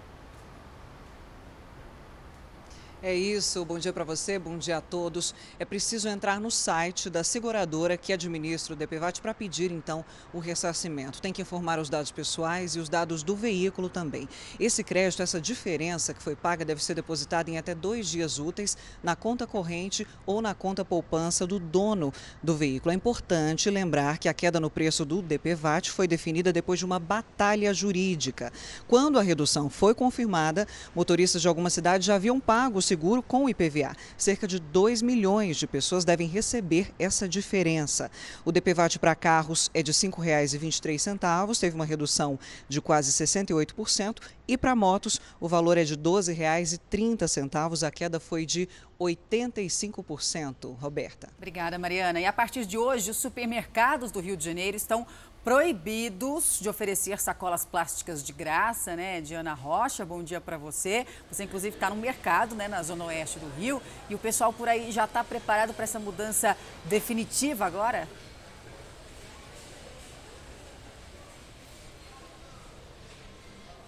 É 3.02 3.14
isso, 3.14 3.64
bom 3.64 3.78
dia 3.78 3.94
para 3.94 4.04
você, 4.04 4.38
bom 4.38 4.58
dia 4.58 4.76
a 4.76 4.80
todos. 4.82 5.34
É 5.58 5.64
preciso 5.64 6.06
entrar 6.06 6.38
no 6.38 6.50
site 6.50 7.08
da 7.08 7.24
seguradora 7.24 7.96
que 7.96 8.12
administra 8.12 8.74
o 8.74 8.76
DPVAT 8.76 9.22
para 9.22 9.32
pedir 9.32 9.72
então 9.72 10.04
o 10.34 10.38
ressarcimento. 10.38 11.22
Tem 11.22 11.32
que 11.32 11.40
informar 11.40 11.78
os 11.78 11.88
dados 11.88 12.10
pessoais 12.12 12.76
e 12.76 12.78
os 12.78 12.90
dados 12.90 13.22
do 13.22 13.34
veículo 13.34 13.88
também. 13.88 14.28
Esse 14.58 14.84
crédito, 14.84 15.22
essa 15.22 15.40
diferença 15.40 16.12
que 16.12 16.22
foi 16.22 16.36
paga, 16.36 16.62
deve 16.62 16.84
ser 16.84 16.92
depositada 16.92 17.50
em 17.50 17.56
até 17.56 17.74
dois 17.74 18.06
dias 18.06 18.38
úteis 18.38 18.76
na 19.02 19.16
conta 19.16 19.46
corrente 19.46 20.06
ou 20.26 20.42
na 20.42 20.52
conta 20.52 20.84
poupança 20.84 21.46
do 21.46 21.58
dono 21.58 22.12
do 22.42 22.54
veículo. 22.54 22.92
É 22.92 22.94
importante 22.94 23.70
lembrar 23.70 24.18
que 24.18 24.28
a 24.28 24.34
queda 24.34 24.60
no 24.60 24.68
preço 24.68 25.06
do 25.06 25.22
DPVAT 25.22 25.90
foi 25.90 26.06
definida 26.06 26.52
depois 26.52 26.78
de 26.78 26.84
uma 26.84 26.98
batalha 26.98 27.72
jurídica. 27.72 28.52
Quando 28.86 29.18
a 29.18 29.22
redução 29.22 29.70
foi 29.70 29.94
confirmada, 29.94 30.68
motoristas 30.94 31.40
de 31.40 31.48
algumas 31.48 31.72
cidades 31.72 32.06
já 32.06 32.16
haviam 32.16 32.38
pago 32.38 32.82
seguro 32.90 33.22
com 33.22 33.44
o 33.44 33.48
IPVA. 33.48 33.94
Cerca 34.18 34.48
de 34.48 34.59
2 34.59 35.00
milhões 35.00 35.57
de 35.57 35.64
pessoas 35.64 36.05
devem 36.05 36.26
receber 36.26 36.92
essa 36.98 37.29
diferença. 37.29 38.11
O 38.44 38.50
DPVAT 38.50 38.98
para 38.98 39.14
carros 39.14 39.70
é 39.72 39.81
de 39.81 39.92
R$ 39.92 39.96
5,23, 39.96 41.57
teve 41.61 41.76
uma 41.76 41.85
redução 41.85 42.37
de 42.68 42.81
quase 42.81 43.12
68%, 43.12 44.18
e 44.48 44.59
para 44.59 44.74
motos 44.74 45.20
o 45.38 45.46
valor 45.46 45.79
é 45.79 45.85
de 45.85 45.94
R$ 45.94 46.00
12,30, 46.00 47.87
a 47.87 47.90
queda 47.92 48.18
foi 48.18 48.44
de 48.44 48.68
85%. 49.00 50.76
Roberta. 50.76 51.29
Obrigada, 51.38 51.79
Mariana. 51.79 52.20
E 52.20 52.26
a 52.26 52.33
partir 52.33 52.66
de 52.66 52.76
hoje, 52.76 53.11
os 53.11 53.16
supermercados 53.16 54.11
do 54.11 54.20
Rio 54.20 54.37
de 54.37 54.44
Janeiro 54.44 54.76
estão 54.76 55.07
proibidos 55.44 56.59
de 56.61 56.68
oferecer 56.68 57.18
sacolas 57.20 57.64
plásticas 57.64 58.22
de 58.22 58.33
graça, 58.33 58.94
né? 58.94 59.20
Diana 59.20 59.55
Rocha, 59.55 60.05
bom 60.05 60.22
dia 60.22 60.40
para 60.40 60.59
você. 60.59 61.07
Você 61.31 61.44
inclusive 61.44 61.74
está 61.76 61.88
no 61.88 61.96
mercado, 61.96 62.55
né, 62.55 62.68
na 62.68 62.83
zona 62.83 63.05
oeste 63.05 63.38
do 63.38 63.48
Rio, 63.59 63.81
e 64.09 64.14
o 64.14 64.18
pessoal 64.18 64.53
por 64.53 64.68
aí 64.68 64.92
já 64.92 65.05
está 65.05 65.24
preparado 65.24 65.72
para 65.72 65.85
essa 65.85 65.98
mudança 65.98 66.57
definitiva 66.85 67.64
agora? 67.64 68.07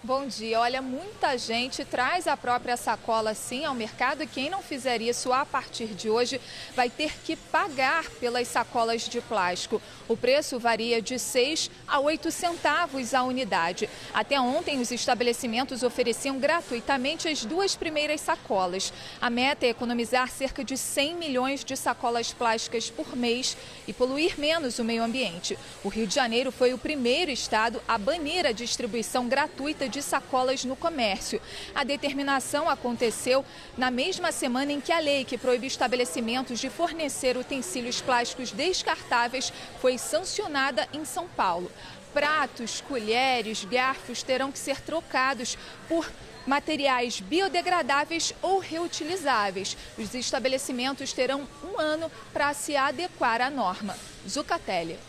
Bom 0.05 0.27
dia. 0.27 0.59
Olha, 0.59 0.81
muita 0.81 1.37
gente 1.37 1.85
traz 1.85 2.27
a 2.27 2.35
própria 2.35 2.75
sacola 2.75 3.33
sim 3.33 3.63
ao 3.63 3.73
mercado 3.73 4.21
e 4.21 4.27
quem 4.27 4.49
não 4.49 4.61
fizer 4.61 5.01
isso 5.01 5.31
a 5.31 5.45
partir 5.45 5.95
de 5.95 6.09
hoje 6.09 6.41
vai 6.75 6.89
ter 6.89 7.13
que 7.23 7.37
pagar 7.37 8.09
pelas 8.19 8.49
sacolas 8.49 9.03
de 9.03 9.21
plástico. 9.21 9.81
O 10.05 10.17
preço 10.17 10.59
varia 10.59 11.01
de 11.01 11.17
6 11.17 11.71
a 11.87 12.01
8 12.01 12.31
centavos 12.31 13.13
a 13.13 13.23
unidade. 13.23 13.89
Até 14.13 14.37
ontem, 14.41 14.81
os 14.81 14.91
estabelecimentos 14.91 15.83
ofereciam 15.83 16.37
gratuitamente 16.37 17.29
as 17.29 17.45
duas 17.45 17.73
primeiras 17.73 18.19
sacolas. 18.19 18.91
A 19.21 19.29
meta 19.29 19.65
é 19.65 19.69
economizar 19.69 20.29
cerca 20.29 20.65
de 20.65 20.77
100 20.77 21.15
milhões 21.15 21.63
de 21.63 21.77
sacolas 21.77 22.33
plásticas 22.33 22.89
por 22.89 23.15
mês 23.15 23.55
e 23.87 23.93
poluir 23.93 24.37
menos 24.37 24.79
o 24.79 24.83
meio 24.83 25.01
ambiente. 25.01 25.57
O 25.81 25.87
Rio 25.87 26.05
de 26.05 26.13
Janeiro 26.13 26.51
foi 26.51 26.73
o 26.73 26.77
primeiro 26.77 27.31
estado 27.31 27.81
a 27.87 27.97
banir 27.97 28.45
a 28.45 28.51
distribuição 28.51 29.29
gratuita 29.29 29.92
de 29.93 30.01
sacolas 30.01 30.65
no 30.65 30.75
comércio. 30.75 31.39
A 31.73 31.83
determinação 31.83 32.67
aconteceu 32.67 33.45
na 33.77 33.91
mesma 33.91 34.31
semana 34.31 34.71
em 34.71 34.81
que 34.81 34.91
a 34.91 34.99
lei 34.99 35.23
que 35.23 35.37
proíbe 35.37 35.67
estabelecimentos 35.67 36.59
de 36.59 36.69
fornecer 36.69 37.37
utensílios 37.37 38.01
plásticos 38.01 38.51
descartáveis 38.51 39.53
foi 39.79 39.97
sancionada 39.97 40.87
em 40.91 41.05
São 41.05 41.27
Paulo. 41.27 41.71
Pratos, 42.13 42.81
colheres, 42.81 43.63
garfos 43.63 44.23
terão 44.23 44.51
que 44.51 44.59
ser 44.59 44.81
trocados 44.81 45.57
por 45.87 46.11
materiais 46.45 47.19
biodegradáveis 47.19 48.33
ou 48.41 48.59
reutilizáveis. 48.59 49.77
Os 49.97 50.13
estabelecimentos 50.13 51.13
terão 51.13 51.47
um 51.63 51.79
ano 51.79 52.11
para 52.33 52.53
se 52.53 52.75
adequar 52.75 53.41
à 53.41 53.49
norma. 53.49 53.95
Zucatelli. 54.27 54.99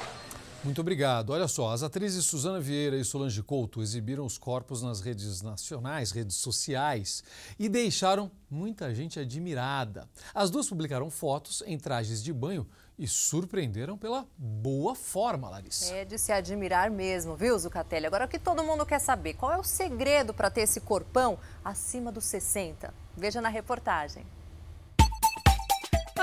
Muito 0.65 0.81
obrigado. 0.81 1.29
Olha 1.31 1.47
só, 1.47 1.73
as 1.73 1.83
atrizes 1.83 2.25
Suzana 2.25 2.59
Vieira 2.59 2.97
e 2.97 3.05
Solange 3.05 3.43
Couto 3.43 3.83
exibiram 3.83 4.25
os 4.25 4.39
corpos 4.39 4.81
nas 4.81 4.99
redes 5.03 5.43
nacionais, 5.43 6.11
redes 6.11 6.37
sociais, 6.37 7.23
e 7.59 7.69
deixaram 7.69 8.31
muita 8.51 8.95
gente 8.95 9.21
admirada. 9.21 10.09
As 10.35 10.51
duas 10.51 10.67
publicaram 10.67 11.11
fotos 11.11 11.63
em 11.67 11.79
trajes 11.79 12.25
de 12.25 12.33
banho 12.33 12.67
e 12.99 13.07
surpreenderam 13.07 13.99
pela 13.99 14.27
boa 14.39 14.95
forma, 14.95 15.51
Larissa. 15.51 15.93
É 15.95 16.03
de 16.03 16.17
se 16.17 16.33
admirar 16.33 16.91
mesmo, 16.91 17.37
viu, 17.37 17.59
Zucatelli? 17.59 18.07
Agora, 18.07 18.25
o 18.25 18.29
que 18.29 18.39
todo 18.39 18.65
mundo 18.65 18.87
quer 18.87 19.01
saber, 19.01 19.35
qual 19.35 19.53
é 19.53 19.59
o 19.59 19.65
segredo 19.65 20.33
para 20.33 20.51
ter 20.51 20.63
esse 20.63 20.81
corpão 20.81 21.39
acima 21.63 22.11
dos 22.11 22.25
60? 22.25 22.95
Veja 23.15 23.43
na 23.43 23.51
reportagem. 23.51 24.25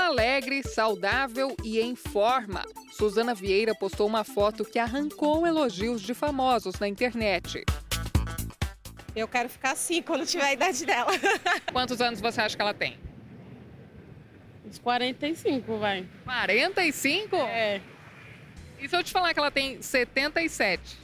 Alegre, 0.06 0.62
saudável 0.62 1.56
e 1.62 1.80
em 1.80 1.94
forma, 1.94 2.62
Suzana 2.92 3.34
Vieira 3.34 3.74
postou 3.74 4.06
uma 4.06 4.24
foto 4.24 4.64
que 4.64 4.78
arrancou 4.78 5.46
elogios 5.46 6.02
de 6.02 6.12
famosos 6.12 6.78
na 6.78 6.88
internet. 6.88 7.64
Eu 9.14 9.28
quero 9.28 9.48
ficar 9.48 9.72
assim 9.72 10.02
quando 10.02 10.26
tiver 10.26 10.44
a 10.44 10.52
idade 10.52 10.84
dela. 10.84 11.12
Quantos 11.72 12.00
anos 12.00 12.20
você 12.20 12.40
acha 12.40 12.56
que 12.56 12.62
ela 12.62 12.74
tem? 12.74 12.98
Uns 14.66 14.78
45, 14.78 15.78
vai. 15.78 16.06
45? 16.24 17.36
É. 17.36 17.80
E 18.80 18.88
se 18.88 18.96
eu 18.96 19.04
te 19.04 19.12
falar 19.12 19.32
que 19.32 19.38
ela 19.38 19.50
tem 19.50 19.80
77? 19.80 20.98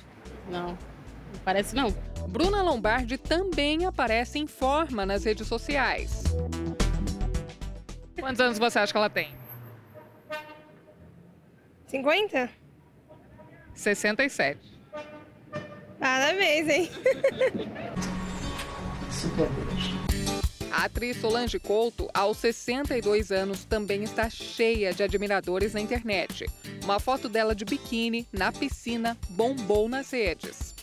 Não, 0.50 0.68
não 0.68 1.40
parece 1.44 1.74
não. 1.74 1.90
Bruna 2.28 2.62
Lombardi 2.62 3.16
também 3.16 3.86
aparece 3.86 4.38
em 4.38 4.46
forma 4.46 5.06
nas 5.06 5.24
redes 5.24 5.46
sociais. 5.46 6.24
Quantos 8.20 8.40
anos 8.40 8.58
você 8.58 8.78
acha 8.78 8.92
que 8.92 8.98
ela 8.98 9.10
tem? 9.10 9.34
50? 11.86 12.50
67. 13.74 14.58
Parabéns, 15.98 16.68
hein? 16.68 16.90
A 20.70 20.84
atriz 20.84 21.16
Solange 21.20 21.58
Couto, 21.58 22.08
aos 22.12 22.36
62 22.38 23.32
anos, 23.32 23.64
também 23.64 24.02
está 24.04 24.28
cheia 24.28 24.92
de 24.92 25.02
admiradores 25.02 25.74
na 25.74 25.80
internet. 25.80 26.46
Uma 26.84 27.00
foto 27.00 27.28
dela 27.28 27.54
de 27.54 27.64
biquíni 27.64 28.28
na 28.32 28.52
piscina 28.52 29.16
bombou 29.30 29.88
nas 29.88 30.10
redes. 30.10 30.77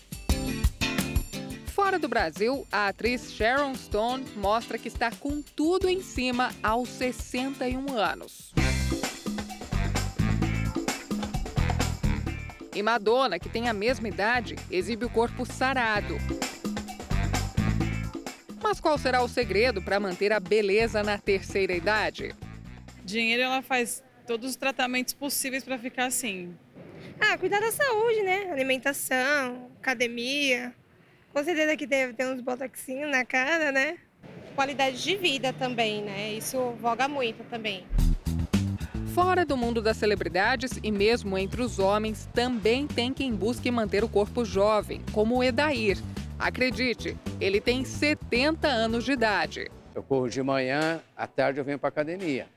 Fora 1.86 2.00
do 2.00 2.08
Brasil, 2.08 2.68
a 2.72 2.88
atriz 2.88 3.32
Sharon 3.32 3.76
Stone 3.76 4.26
mostra 4.38 4.76
que 4.76 4.88
está 4.88 5.12
com 5.12 5.40
tudo 5.40 5.88
em 5.88 6.02
cima 6.02 6.52
aos 6.64 6.90
61 6.90 7.96
anos. 7.96 8.52
E 12.74 12.82
Madonna, 12.82 13.38
que 13.38 13.48
tem 13.48 13.70
a 13.70 13.74
mesma 13.74 14.08
idade, 14.08 14.56
exibe 14.72 15.06
o 15.06 15.10
corpo 15.12 15.46
sarado. 15.46 16.16
Mas 18.64 18.80
qual 18.80 18.98
será 18.98 19.22
o 19.22 19.30
segredo 19.30 19.80
para 19.80 20.00
manter 20.00 20.34
a 20.34 20.40
beleza 20.40 21.04
na 21.04 21.20
terceira 21.20 21.74
idade? 21.74 22.36
Dinheiro, 23.04 23.44
ela 23.44 23.62
faz 23.62 24.04
todos 24.26 24.50
os 24.50 24.56
tratamentos 24.56 25.14
possíveis 25.14 25.64
para 25.64 25.78
ficar 25.78 26.06
assim. 26.08 26.58
Ah, 27.20 27.38
cuidar 27.38 27.60
da 27.60 27.72
saúde, 27.72 28.24
né? 28.24 28.50
Alimentação, 28.52 29.70
academia. 29.80 30.74
Com 31.36 31.44
certeza 31.44 31.76
que 31.76 31.86
deve 31.86 32.14
ter 32.14 32.26
uns 32.28 32.40
botoxinhos 32.40 33.12
na 33.12 33.26
cara, 33.26 33.70
né? 33.70 33.98
Qualidade 34.56 35.04
de 35.04 35.18
vida 35.18 35.52
também, 35.52 36.02
né? 36.02 36.32
Isso 36.32 36.72
voga 36.80 37.10
muito 37.10 37.44
também. 37.50 37.86
Fora 39.14 39.46
do 39.46 39.58
mundo 39.58 39.82
das 39.82 39.98
celebridades 39.98 40.80
e 40.82 40.90
mesmo 40.90 41.38
entre 41.38 41.62
os 41.62 41.78
homens, 41.78 42.30
também 42.34 42.88
tem 42.88 43.14
quem 43.14 43.36
busque 43.36 43.70
manter 43.70 44.02
o 44.02 44.08
corpo 44.08 44.46
jovem, 44.46 45.02
como 45.12 45.36
o 45.36 45.44
Edair. 45.44 45.98
Acredite, 46.40 47.18
ele 47.42 47.60
tem 47.60 47.84
70 47.84 48.70
anos 48.70 49.04
de 49.04 49.12
idade. 49.12 49.70
Eu 49.94 50.04
corro 50.04 50.30
de 50.30 50.42
manhã, 50.42 51.02
à 51.18 51.28
tarde 51.28 51.60
eu 51.60 51.66
venho 51.66 51.78
para 51.78 51.90
academia. 51.90 52.48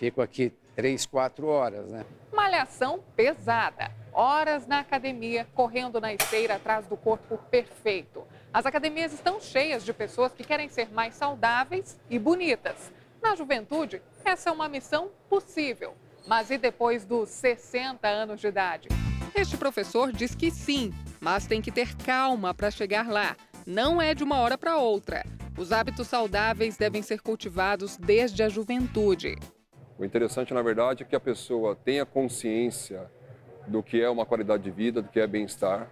Fico 0.00 0.20
aqui 0.20 0.52
três, 0.74 1.06
quatro 1.06 1.46
horas, 1.46 1.86
né? 1.86 2.04
Malhação 2.32 2.98
pesada. 3.14 3.92
Horas 4.12 4.66
na 4.66 4.80
academia, 4.80 5.46
correndo 5.54 5.98
na 5.98 6.12
esteira 6.12 6.56
atrás 6.56 6.86
do 6.86 6.96
corpo 6.98 7.38
perfeito. 7.50 8.26
As 8.52 8.66
academias 8.66 9.12
estão 9.12 9.40
cheias 9.40 9.82
de 9.84 9.92
pessoas 9.92 10.32
que 10.32 10.44
querem 10.44 10.68
ser 10.68 10.92
mais 10.92 11.14
saudáveis 11.14 11.98
e 12.10 12.18
bonitas. 12.18 12.92
Na 13.22 13.34
juventude, 13.34 14.02
essa 14.22 14.50
é 14.50 14.52
uma 14.52 14.68
missão 14.68 15.10
possível. 15.30 15.94
Mas 16.26 16.50
e 16.50 16.58
depois 16.58 17.06
dos 17.06 17.30
60 17.30 18.06
anos 18.06 18.40
de 18.40 18.48
idade? 18.48 18.88
Este 19.34 19.56
professor 19.56 20.12
diz 20.12 20.34
que 20.34 20.50
sim, 20.50 20.92
mas 21.18 21.46
tem 21.46 21.62
que 21.62 21.72
ter 21.72 21.96
calma 21.96 22.52
para 22.52 22.70
chegar 22.70 23.08
lá. 23.08 23.34
Não 23.66 24.00
é 24.00 24.14
de 24.14 24.22
uma 24.22 24.38
hora 24.40 24.58
para 24.58 24.76
outra. 24.76 25.24
Os 25.56 25.72
hábitos 25.72 26.06
saudáveis 26.08 26.76
devem 26.76 27.00
ser 27.00 27.22
cultivados 27.22 27.96
desde 27.96 28.42
a 28.42 28.48
juventude. 28.48 29.36
O 29.98 30.04
interessante, 30.04 30.52
na 30.52 30.60
verdade, 30.60 31.02
é 31.02 31.06
que 31.06 31.16
a 31.16 31.20
pessoa 31.20 31.74
tenha 31.74 32.04
consciência 32.04 33.10
do 33.66 33.82
que 33.82 34.00
é 34.00 34.08
uma 34.08 34.26
qualidade 34.26 34.62
de 34.62 34.70
vida, 34.70 35.02
do 35.02 35.08
que 35.08 35.20
é 35.20 35.26
bem-estar, 35.26 35.88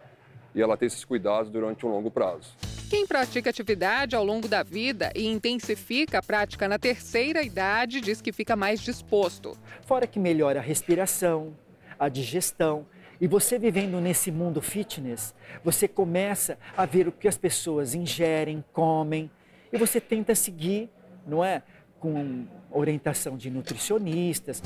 e 0.55 0.61
ela 0.61 0.77
ter 0.77 0.87
esses 0.87 1.05
cuidados 1.05 1.51
durante 1.51 1.87
um 1.87 1.91
longo 1.91 2.11
prazo. 2.11 2.55
Quem 2.89 3.07
pratica 3.07 3.51
atividade 3.51 4.17
ao 4.17 4.25
longo 4.25 4.49
da 4.49 4.65
vida 4.65 5.13
e 5.15 5.27
intensifica 5.27 6.19
a 6.19 6.23
prática 6.23 6.67
na 6.67 6.77
terceira 6.77 7.41
idade 7.41 8.01
diz 8.01 8.21
que 8.21 8.33
fica 8.33 8.57
mais 8.57 8.81
disposto. 8.81 9.57
Fora 9.83 10.09
que 10.09 10.19
melhora 10.19 10.59
a 10.59 10.63
respiração, 10.63 11.57
a 11.97 12.09
digestão. 12.09 12.85
E 13.21 13.29
você 13.29 13.61
vivendo 13.61 14.01
nesse 14.01 14.33
mundo 14.33 14.61
fitness, 14.61 15.35
você 15.63 15.87
começa 15.87 16.59
a 16.77 16.85
ver 16.85 17.07
o 17.07 17.13
que 17.13 17.29
as 17.29 17.39
pessoas 17.39 17.95
ingerem, 17.95 18.65
comem, 18.73 19.31
e 19.73 19.79
você 19.79 20.01
tenta 20.01 20.35
seguir, 20.35 20.91
não 21.25 21.45
é? 21.45 21.63
Com 22.01 22.47
orientação 22.73 23.37
de 23.37 23.51
nutricionistas. 23.51 24.61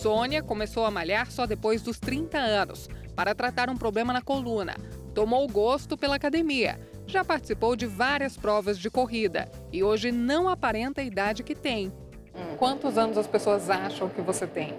Sônia 0.00 0.42
começou 0.42 0.84
a 0.84 0.90
malhar 0.90 1.30
só 1.30 1.46
depois 1.46 1.82
dos 1.82 1.98
30 1.98 2.38
anos, 2.38 2.88
para 3.14 3.34
tratar 3.34 3.68
um 3.68 3.76
problema 3.76 4.12
na 4.12 4.22
coluna. 4.22 4.74
Tomou 5.14 5.46
gosto 5.48 5.96
pela 5.96 6.16
academia 6.16 6.78
já 7.10 7.24
participou 7.24 7.74
de 7.74 7.86
várias 7.86 8.36
provas 8.36 8.78
de 8.78 8.88
corrida 8.88 9.48
e 9.72 9.82
hoje 9.82 10.12
não 10.12 10.48
aparenta 10.48 11.00
a 11.00 11.04
idade 11.04 11.42
que 11.42 11.54
tem. 11.54 11.92
Hum. 12.34 12.56
Quantos 12.56 12.96
anos 12.96 13.18
as 13.18 13.26
pessoas 13.26 13.68
acham 13.68 14.08
que 14.08 14.20
você 14.20 14.46
tem? 14.46 14.74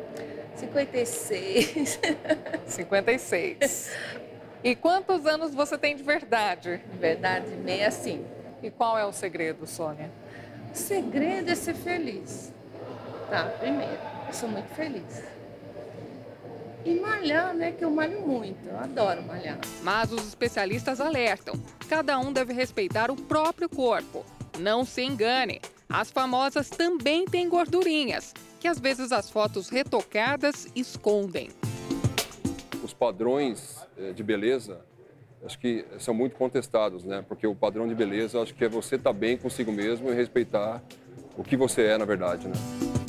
56. 0.56 2.00
56. 2.66 3.92
E 4.64 4.76
quantos 4.76 5.26
anos 5.26 5.56
você 5.56 5.76
tem 5.76 5.96
de 5.96 6.04
verdade? 6.04 6.80
Verdade, 7.00 7.48
meio 7.56 7.88
assim. 7.88 8.24
E 8.62 8.70
qual 8.70 8.96
é 8.96 9.04
o 9.04 9.12
segredo, 9.12 9.66
Sônia? 9.66 10.12
O 10.72 10.78
segredo 10.78 11.50
é 11.50 11.56
ser 11.56 11.74
feliz. 11.74 12.54
Tá, 13.28 13.46
primeiro, 13.60 13.98
eu 14.32 14.34
sou 14.34 14.50
muito 14.50 14.70
feliz. 14.70 15.24
E 16.86 16.96
malhar, 16.96 17.54
né? 17.54 17.74
Que 17.74 17.84
eu 17.84 17.92
malho 17.92 18.26
muito, 18.26 18.66
eu 18.66 18.78
adoro 18.78 19.22
malhar. 19.24 19.60
Mas 19.84 20.12
os 20.12 20.26
especialistas 20.26 21.02
alertam: 21.02 21.54
cada 21.90 22.18
um 22.18 22.32
deve 22.32 22.54
respeitar 22.54 23.12
o 23.12 23.16
próprio 23.16 23.68
corpo. 23.68 24.26
Não 24.58 24.86
se 24.86 25.04
engane, 25.04 25.62
as 25.90 26.10
famosas 26.10 26.70
também 26.70 27.26
têm 27.26 27.50
gordurinhas, 27.50 28.34
que 28.60 28.68
às 28.68 28.80
vezes 28.80 29.12
as 29.12 29.30
fotos 29.30 29.70
retocadas 29.70 30.68
escondem. 30.76 31.50
Os 32.84 32.94
padrões 32.94 33.86
eh, 33.98 34.14
de 34.14 34.24
beleza 34.24 34.82
acho 35.46 35.58
que 35.60 35.86
são 36.00 36.14
muito 36.14 36.36
contestados, 36.36 37.04
né? 37.04 37.24
Porque 37.28 37.46
o 37.46 37.56
padrão 37.56 37.88
de 37.88 37.96
beleza 37.96 38.42
acho 38.42 38.54
que 38.54 38.64
é 38.64 38.70
você 38.70 38.96
estar 38.96 39.12
tá 39.12 39.14
bem 39.14 39.38
consigo 39.38 39.72
mesmo 39.72 40.10
e 40.10 40.16
respeitar 40.16 40.82
o 41.38 41.44
que 41.44 41.58
você 41.58 41.84
é 41.84 41.98
na 41.98 42.06
verdade, 42.06 42.48
né? 42.48 43.01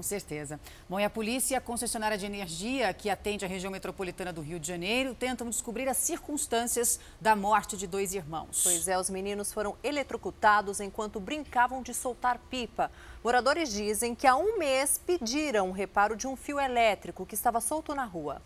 Com 0.00 0.02
certeza. 0.02 0.58
Bom, 0.88 0.98
e 0.98 1.04
a 1.04 1.10
polícia 1.10 1.52
e 1.52 1.56
a 1.58 1.60
concessionária 1.60 2.16
de 2.16 2.24
energia, 2.24 2.90
que 2.94 3.10
atende 3.10 3.44
a 3.44 3.48
região 3.48 3.70
metropolitana 3.70 4.32
do 4.32 4.40
Rio 4.40 4.58
de 4.58 4.66
Janeiro, 4.66 5.14
tentam 5.14 5.50
descobrir 5.50 5.86
as 5.90 5.98
circunstâncias 5.98 6.98
da 7.20 7.36
morte 7.36 7.76
de 7.76 7.86
dois 7.86 8.14
irmãos. 8.14 8.62
Pois 8.62 8.88
é, 8.88 8.98
os 8.98 9.10
meninos 9.10 9.52
foram 9.52 9.76
eletrocutados 9.84 10.80
enquanto 10.80 11.20
brincavam 11.20 11.82
de 11.82 11.92
soltar 11.92 12.38
pipa. 12.48 12.90
Moradores 13.22 13.70
dizem 13.70 14.14
que 14.14 14.26
há 14.26 14.34
um 14.34 14.56
mês 14.56 14.98
pediram 15.04 15.68
o 15.68 15.72
reparo 15.72 16.16
de 16.16 16.26
um 16.26 16.34
fio 16.34 16.58
elétrico 16.58 17.26
que 17.26 17.34
estava 17.34 17.60
solto 17.60 17.94
na 17.94 18.06
rua. 18.06 18.40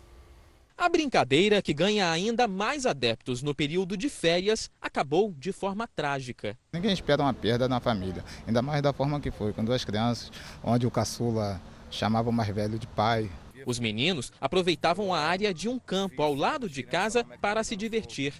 A 0.77 0.89
brincadeira, 0.89 1.61
que 1.61 1.73
ganha 1.73 2.11
ainda 2.11 2.49
mais 2.49 2.85
adeptos 2.85 3.41
no 3.41 3.55
período 3.55 3.95
de 3.95 4.09
férias, 4.09 4.69
acabou 4.81 5.33
de 5.37 5.53
forma 5.53 5.87
trágica. 5.87 6.57
Ninguém 6.73 6.91
espera 6.91 7.21
uma 7.21 7.33
perda 7.33 7.69
na 7.69 7.79
família, 7.79 8.23
ainda 8.45 8.61
mais 8.61 8.81
da 8.81 8.91
forma 8.91 9.21
que 9.21 9.31
foi, 9.31 9.53
com 9.53 9.63
duas 9.63 9.85
crianças, 9.85 10.29
onde 10.61 10.85
o 10.85 10.91
caçula 10.91 11.61
chamava 11.89 12.29
o 12.29 12.33
mais 12.33 12.53
velho 12.53 12.77
de 12.77 12.87
pai. 12.87 13.31
Os 13.65 13.79
meninos 13.79 14.33
aproveitavam 14.39 15.13
a 15.13 15.19
área 15.19 15.53
de 15.53 15.69
um 15.69 15.79
campo 15.79 16.21
ao 16.21 16.35
lado 16.35 16.69
de 16.69 16.83
casa 16.83 17.23
para 17.23 17.63
se 17.63 17.75
divertir. 17.77 18.33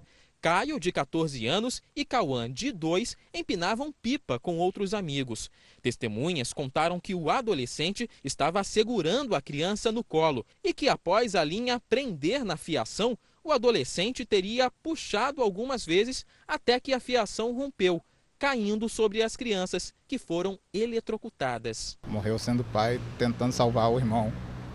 Caio, 0.45 0.79
de 0.79 0.91
14 0.91 1.47
anos, 1.47 1.81
e 1.95 2.05
Cauã, 2.05 2.47
de 2.47 2.71
2, 2.71 3.17
empinavam 3.33 3.91
pipa 3.91 4.37
com 4.37 4.59
outros 4.59 4.93
amigos. 4.93 5.49
Testemunhas 5.81 6.53
contaram 6.53 6.99
que 6.99 7.15
o 7.15 7.31
adolescente 7.31 8.07
estava 8.23 8.63
segurando 8.63 9.33
a 9.33 9.41
criança 9.41 9.91
no 9.91 10.03
colo 10.03 10.45
e 10.63 10.71
que, 10.71 10.87
após 10.87 11.33
a 11.33 11.43
linha 11.43 11.81
prender 11.89 12.45
na 12.45 12.57
fiação, 12.57 13.17
o 13.43 13.51
adolescente 13.51 14.23
teria 14.23 14.69
puxado 14.83 15.41
algumas 15.41 15.83
vezes 15.83 16.23
até 16.47 16.79
que 16.79 16.93
a 16.93 16.99
fiação 16.99 17.51
rompeu, 17.51 17.99
caindo 18.37 18.87
sobre 18.87 19.23
as 19.23 19.35
crianças, 19.35 19.95
que 20.07 20.19
foram 20.19 20.59
eletrocutadas. 20.71 21.97
Morreu 22.07 22.37
sendo 22.37 22.63
pai, 22.65 23.01
tentando 23.17 23.51
salvar 23.51 23.91
o 23.91 23.97
irmão 23.97 24.31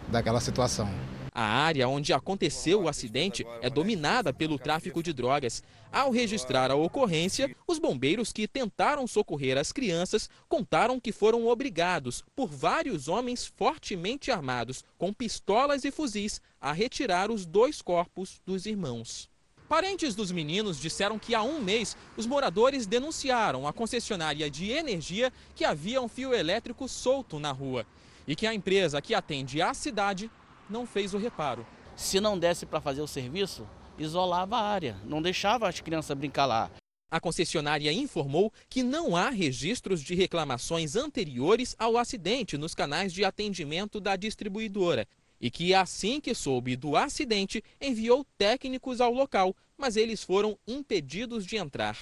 daquela 0.08 0.40
situação. 0.40 0.88
A 1.32 1.44
área 1.44 1.88
onde 1.88 2.12
aconteceu 2.12 2.82
o 2.82 2.88
acidente 2.88 3.46
é 3.62 3.70
dominada 3.70 4.32
pelo 4.32 4.58
tráfico 4.58 5.02
de 5.02 5.12
drogas. 5.12 5.62
Ao 5.92 6.10
registrar 6.10 6.70
a 6.70 6.74
ocorrência, 6.74 7.54
os 7.66 7.78
bombeiros 7.78 8.32
que 8.32 8.48
tentaram 8.48 9.06
socorrer 9.06 9.56
as 9.56 9.70
crianças 9.70 10.28
contaram 10.48 10.98
que 10.98 11.12
foram 11.12 11.46
obrigados 11.46 12.24
por 12.34 12.48
vários 12.48 13.06
homens 13.06 13.46
fortemente 13.46 14.30
armados, 14.30 14.84
com 14.98 15.12
pistolas 15.12 15.84
e 15.84 15.90
fuzis, 15.90 16.40
a 16.60 16.72
retirar 16.72 17.30
os 17.30 17.46
dois 17.46 17.80
corpos 17.80 18.40
dos 18.44 18.66
irmãos. 18.66 19.30
Parentes 19.68 20.16
dos 20.16 20.32
meninos 20.32 20.80
disseram 20.80 21.16
que 21.16 21.32
há 21.32 21.44
um 21.44 21.60
mês 21.60 21.96
os 22.16 22.26
moradores 22.26 22.86
denunciaram 22.86 23.68
a 23.68 23.72
concessionária 23.72 24.50
de 24.50 24.72
energia 24.72 25.32
que 25.54 25.64
havia 25.64 26.02
um 26.02 26.08
fio 26.08 26.34
elétrico 26.34 26.88
solto 26.88 27.38
na 27.38 27.52
rua 27.52 27.86
e 28.26 28.34
que 28.34 28.48
a 28.48 28.54
empresa 28.54 29.00
que 29.00 29.14
atende 29.14 29.62
a 29.62 29.72
cidade 29.72 30.28
não 30.70 30.86
fez 30.86 31.12
o 31.12 31.18
reparo. 31.18 31.66
Se 31.96 32.20
não 32.20 32.38
desse 32.38 32.64
para 32.64 32.80
fazer 32.80 33.02
o 33.02 33.06
serviço, 33.06 33.66
isolava 33.98 34.56
a 34.56 34.62
área, 34.62 34.96
não 35.04 35.20
deixava 35.20 35.68
as 35.68 35.80
crianças 35.80 36.16
brincar 36.16 36.46
lá. 36.46 36.70
A 37.10 37.20
concessionária 37.20 37.92
informou 37.92 38.52
que 38.68 38.84
não 38.84 39.16
há 39.16 39.30
registros 39.30 40.00
de 40.00 40.14
reclamações 40.14 40.94
anteriores 40.94 41.74
ao 41.76 41.98
acidente 41.98 42.56
nos 42.56 42.74
canais 42.74 43.12
de 43.12 43.24
atendimento 43.24 44.00
da 44.00 44.14
distribuidora 44.14 45.06
e 45.40 45.50
que, 45.50 45.74
assim 45.74 46.20
que 46.20 46.34
soube 46.34 46.76
do 46.76 46.96
acidente, 46.96 47.64
enviou 47.80 48.24
técnicos 48.38 49.00
ao 49.00 49.12
local, 49.12 49.56
mas 49.76 49.96
eles 49.96 50.22
foram 50.22 50.56
impedidos 50.68 51.44
de 51.44 51.56
entrar. 51.56 51.96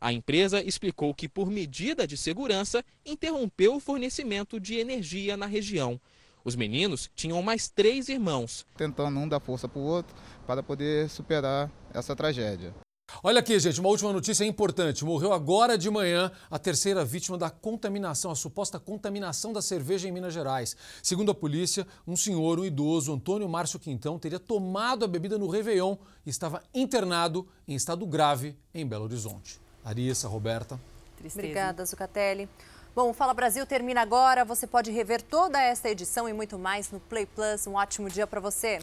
A 0.00 0.12
empresa 0.12 0.62
explicou 0.62 1.14
que, 1.14 1.28
por 1.28 1.50
medida 1.50 2.06
de 2.06 2.16
segurança, 2.16 2.84
interrompeu 3.06 3.76
o 3.76 3.80
fornecimento 3.80 4.60
de 4.60 4.74
energia 4.74 5.36
na 5.36 5.46
região. 5.46 5.98
Os 6.44 6.54
meninos 6.54 7.10
tinham 7.14 7.40
mais 7.42 7.68
três 7.68 8.08
irmãos. 8.08 8.66
Tentando 8.76 9.18
um 9.18 9.26
dar 9.26 9.40
força 9.40 9.66
para 9.66 9.80
o 9.80 9.84
outro 9.84 10.14
para 10.46 10.62
poder 10.62 11.08
superar 11.08 11.70
essa 11.92 12.14
tragédia. 12.14 12.74
Olha 13.22 13.40
aqui, 13.40 13.58
gente, 13.58 13.80
uma 13.80 13.88
última 13.88 14.12
notícia 14.12 14.44
importante. 14.44 15.04
Morreu 15.04 15.32
agora 15.32 15.78
de 15.78 15.88
manhã 15.88 16.30
a 16.50 16.58
terceira 16.58 17.04
vítima 17.04 17.38
da 17.38 17.48
contaminação, 17.48 18.30
a 18.30 18.34
suposta 18.34 18.78
contaminação 18.78 19.52
da 19.52 19.62
cerveja 19.62 20.08
em 20.08 20.12
Minas 20.12 20.34
Gerais. 20.34 20.76
Segundo 21.02 21.30
a 21.30 21.34
polícia, 21.34 21.86
um 22.06 22.16
senhor, 22.16 22.58
um 22.58 22.64
idoso, 22.64 23.12
Antônio 23.12 23.48
Márcio 23.48 23.78
Quintão, 23.78 24.18
teria 24.18 24.38
tomado 24.38 25.04
a 25.04 25.08
bebida 25.08 25.38
no 25.38 25.48
Réveillon 25.48 25.96
e 26.26 26.30
estava 26.30 26.62
internado 26.74 27.46
em 27.68 27.74
estado 27.74 28.04
grave 28.06 28.56
em 28.74 28.86
Belo 28.86 29.04
Horizonte. 29.04 29.60
Larissa, 29.84 30.28
Roberta. 30.28 30.80
Tristeza. 31.16 31.46
Obrigada, 31.46 31.86
Zucatelli. 31.86 32.48
Bom, 32.94 33.10
o 33.10 33.12
Fala 33.12 33.34
Brasil 33.34 33.66
termina 33.66 34.02
agora. 34.02 34.44
Você 34.44 34.68
pode 34.68 34.92
rever 34.92 35.20
toda 35.20 35.60
esta 35.60 35.88
edição 35.88 36.28
e 36.28 36.32
muito 36.32 36.56
mais 36.56 36.92
no 36.92 37.00
Play 37.00 37.26
Plus. 37.26 37.66
Um 37.66 37.74
ótimo 37.74 38.08
dia 38.08 38.24
para 38.24 38.38
você. 38.38 38.78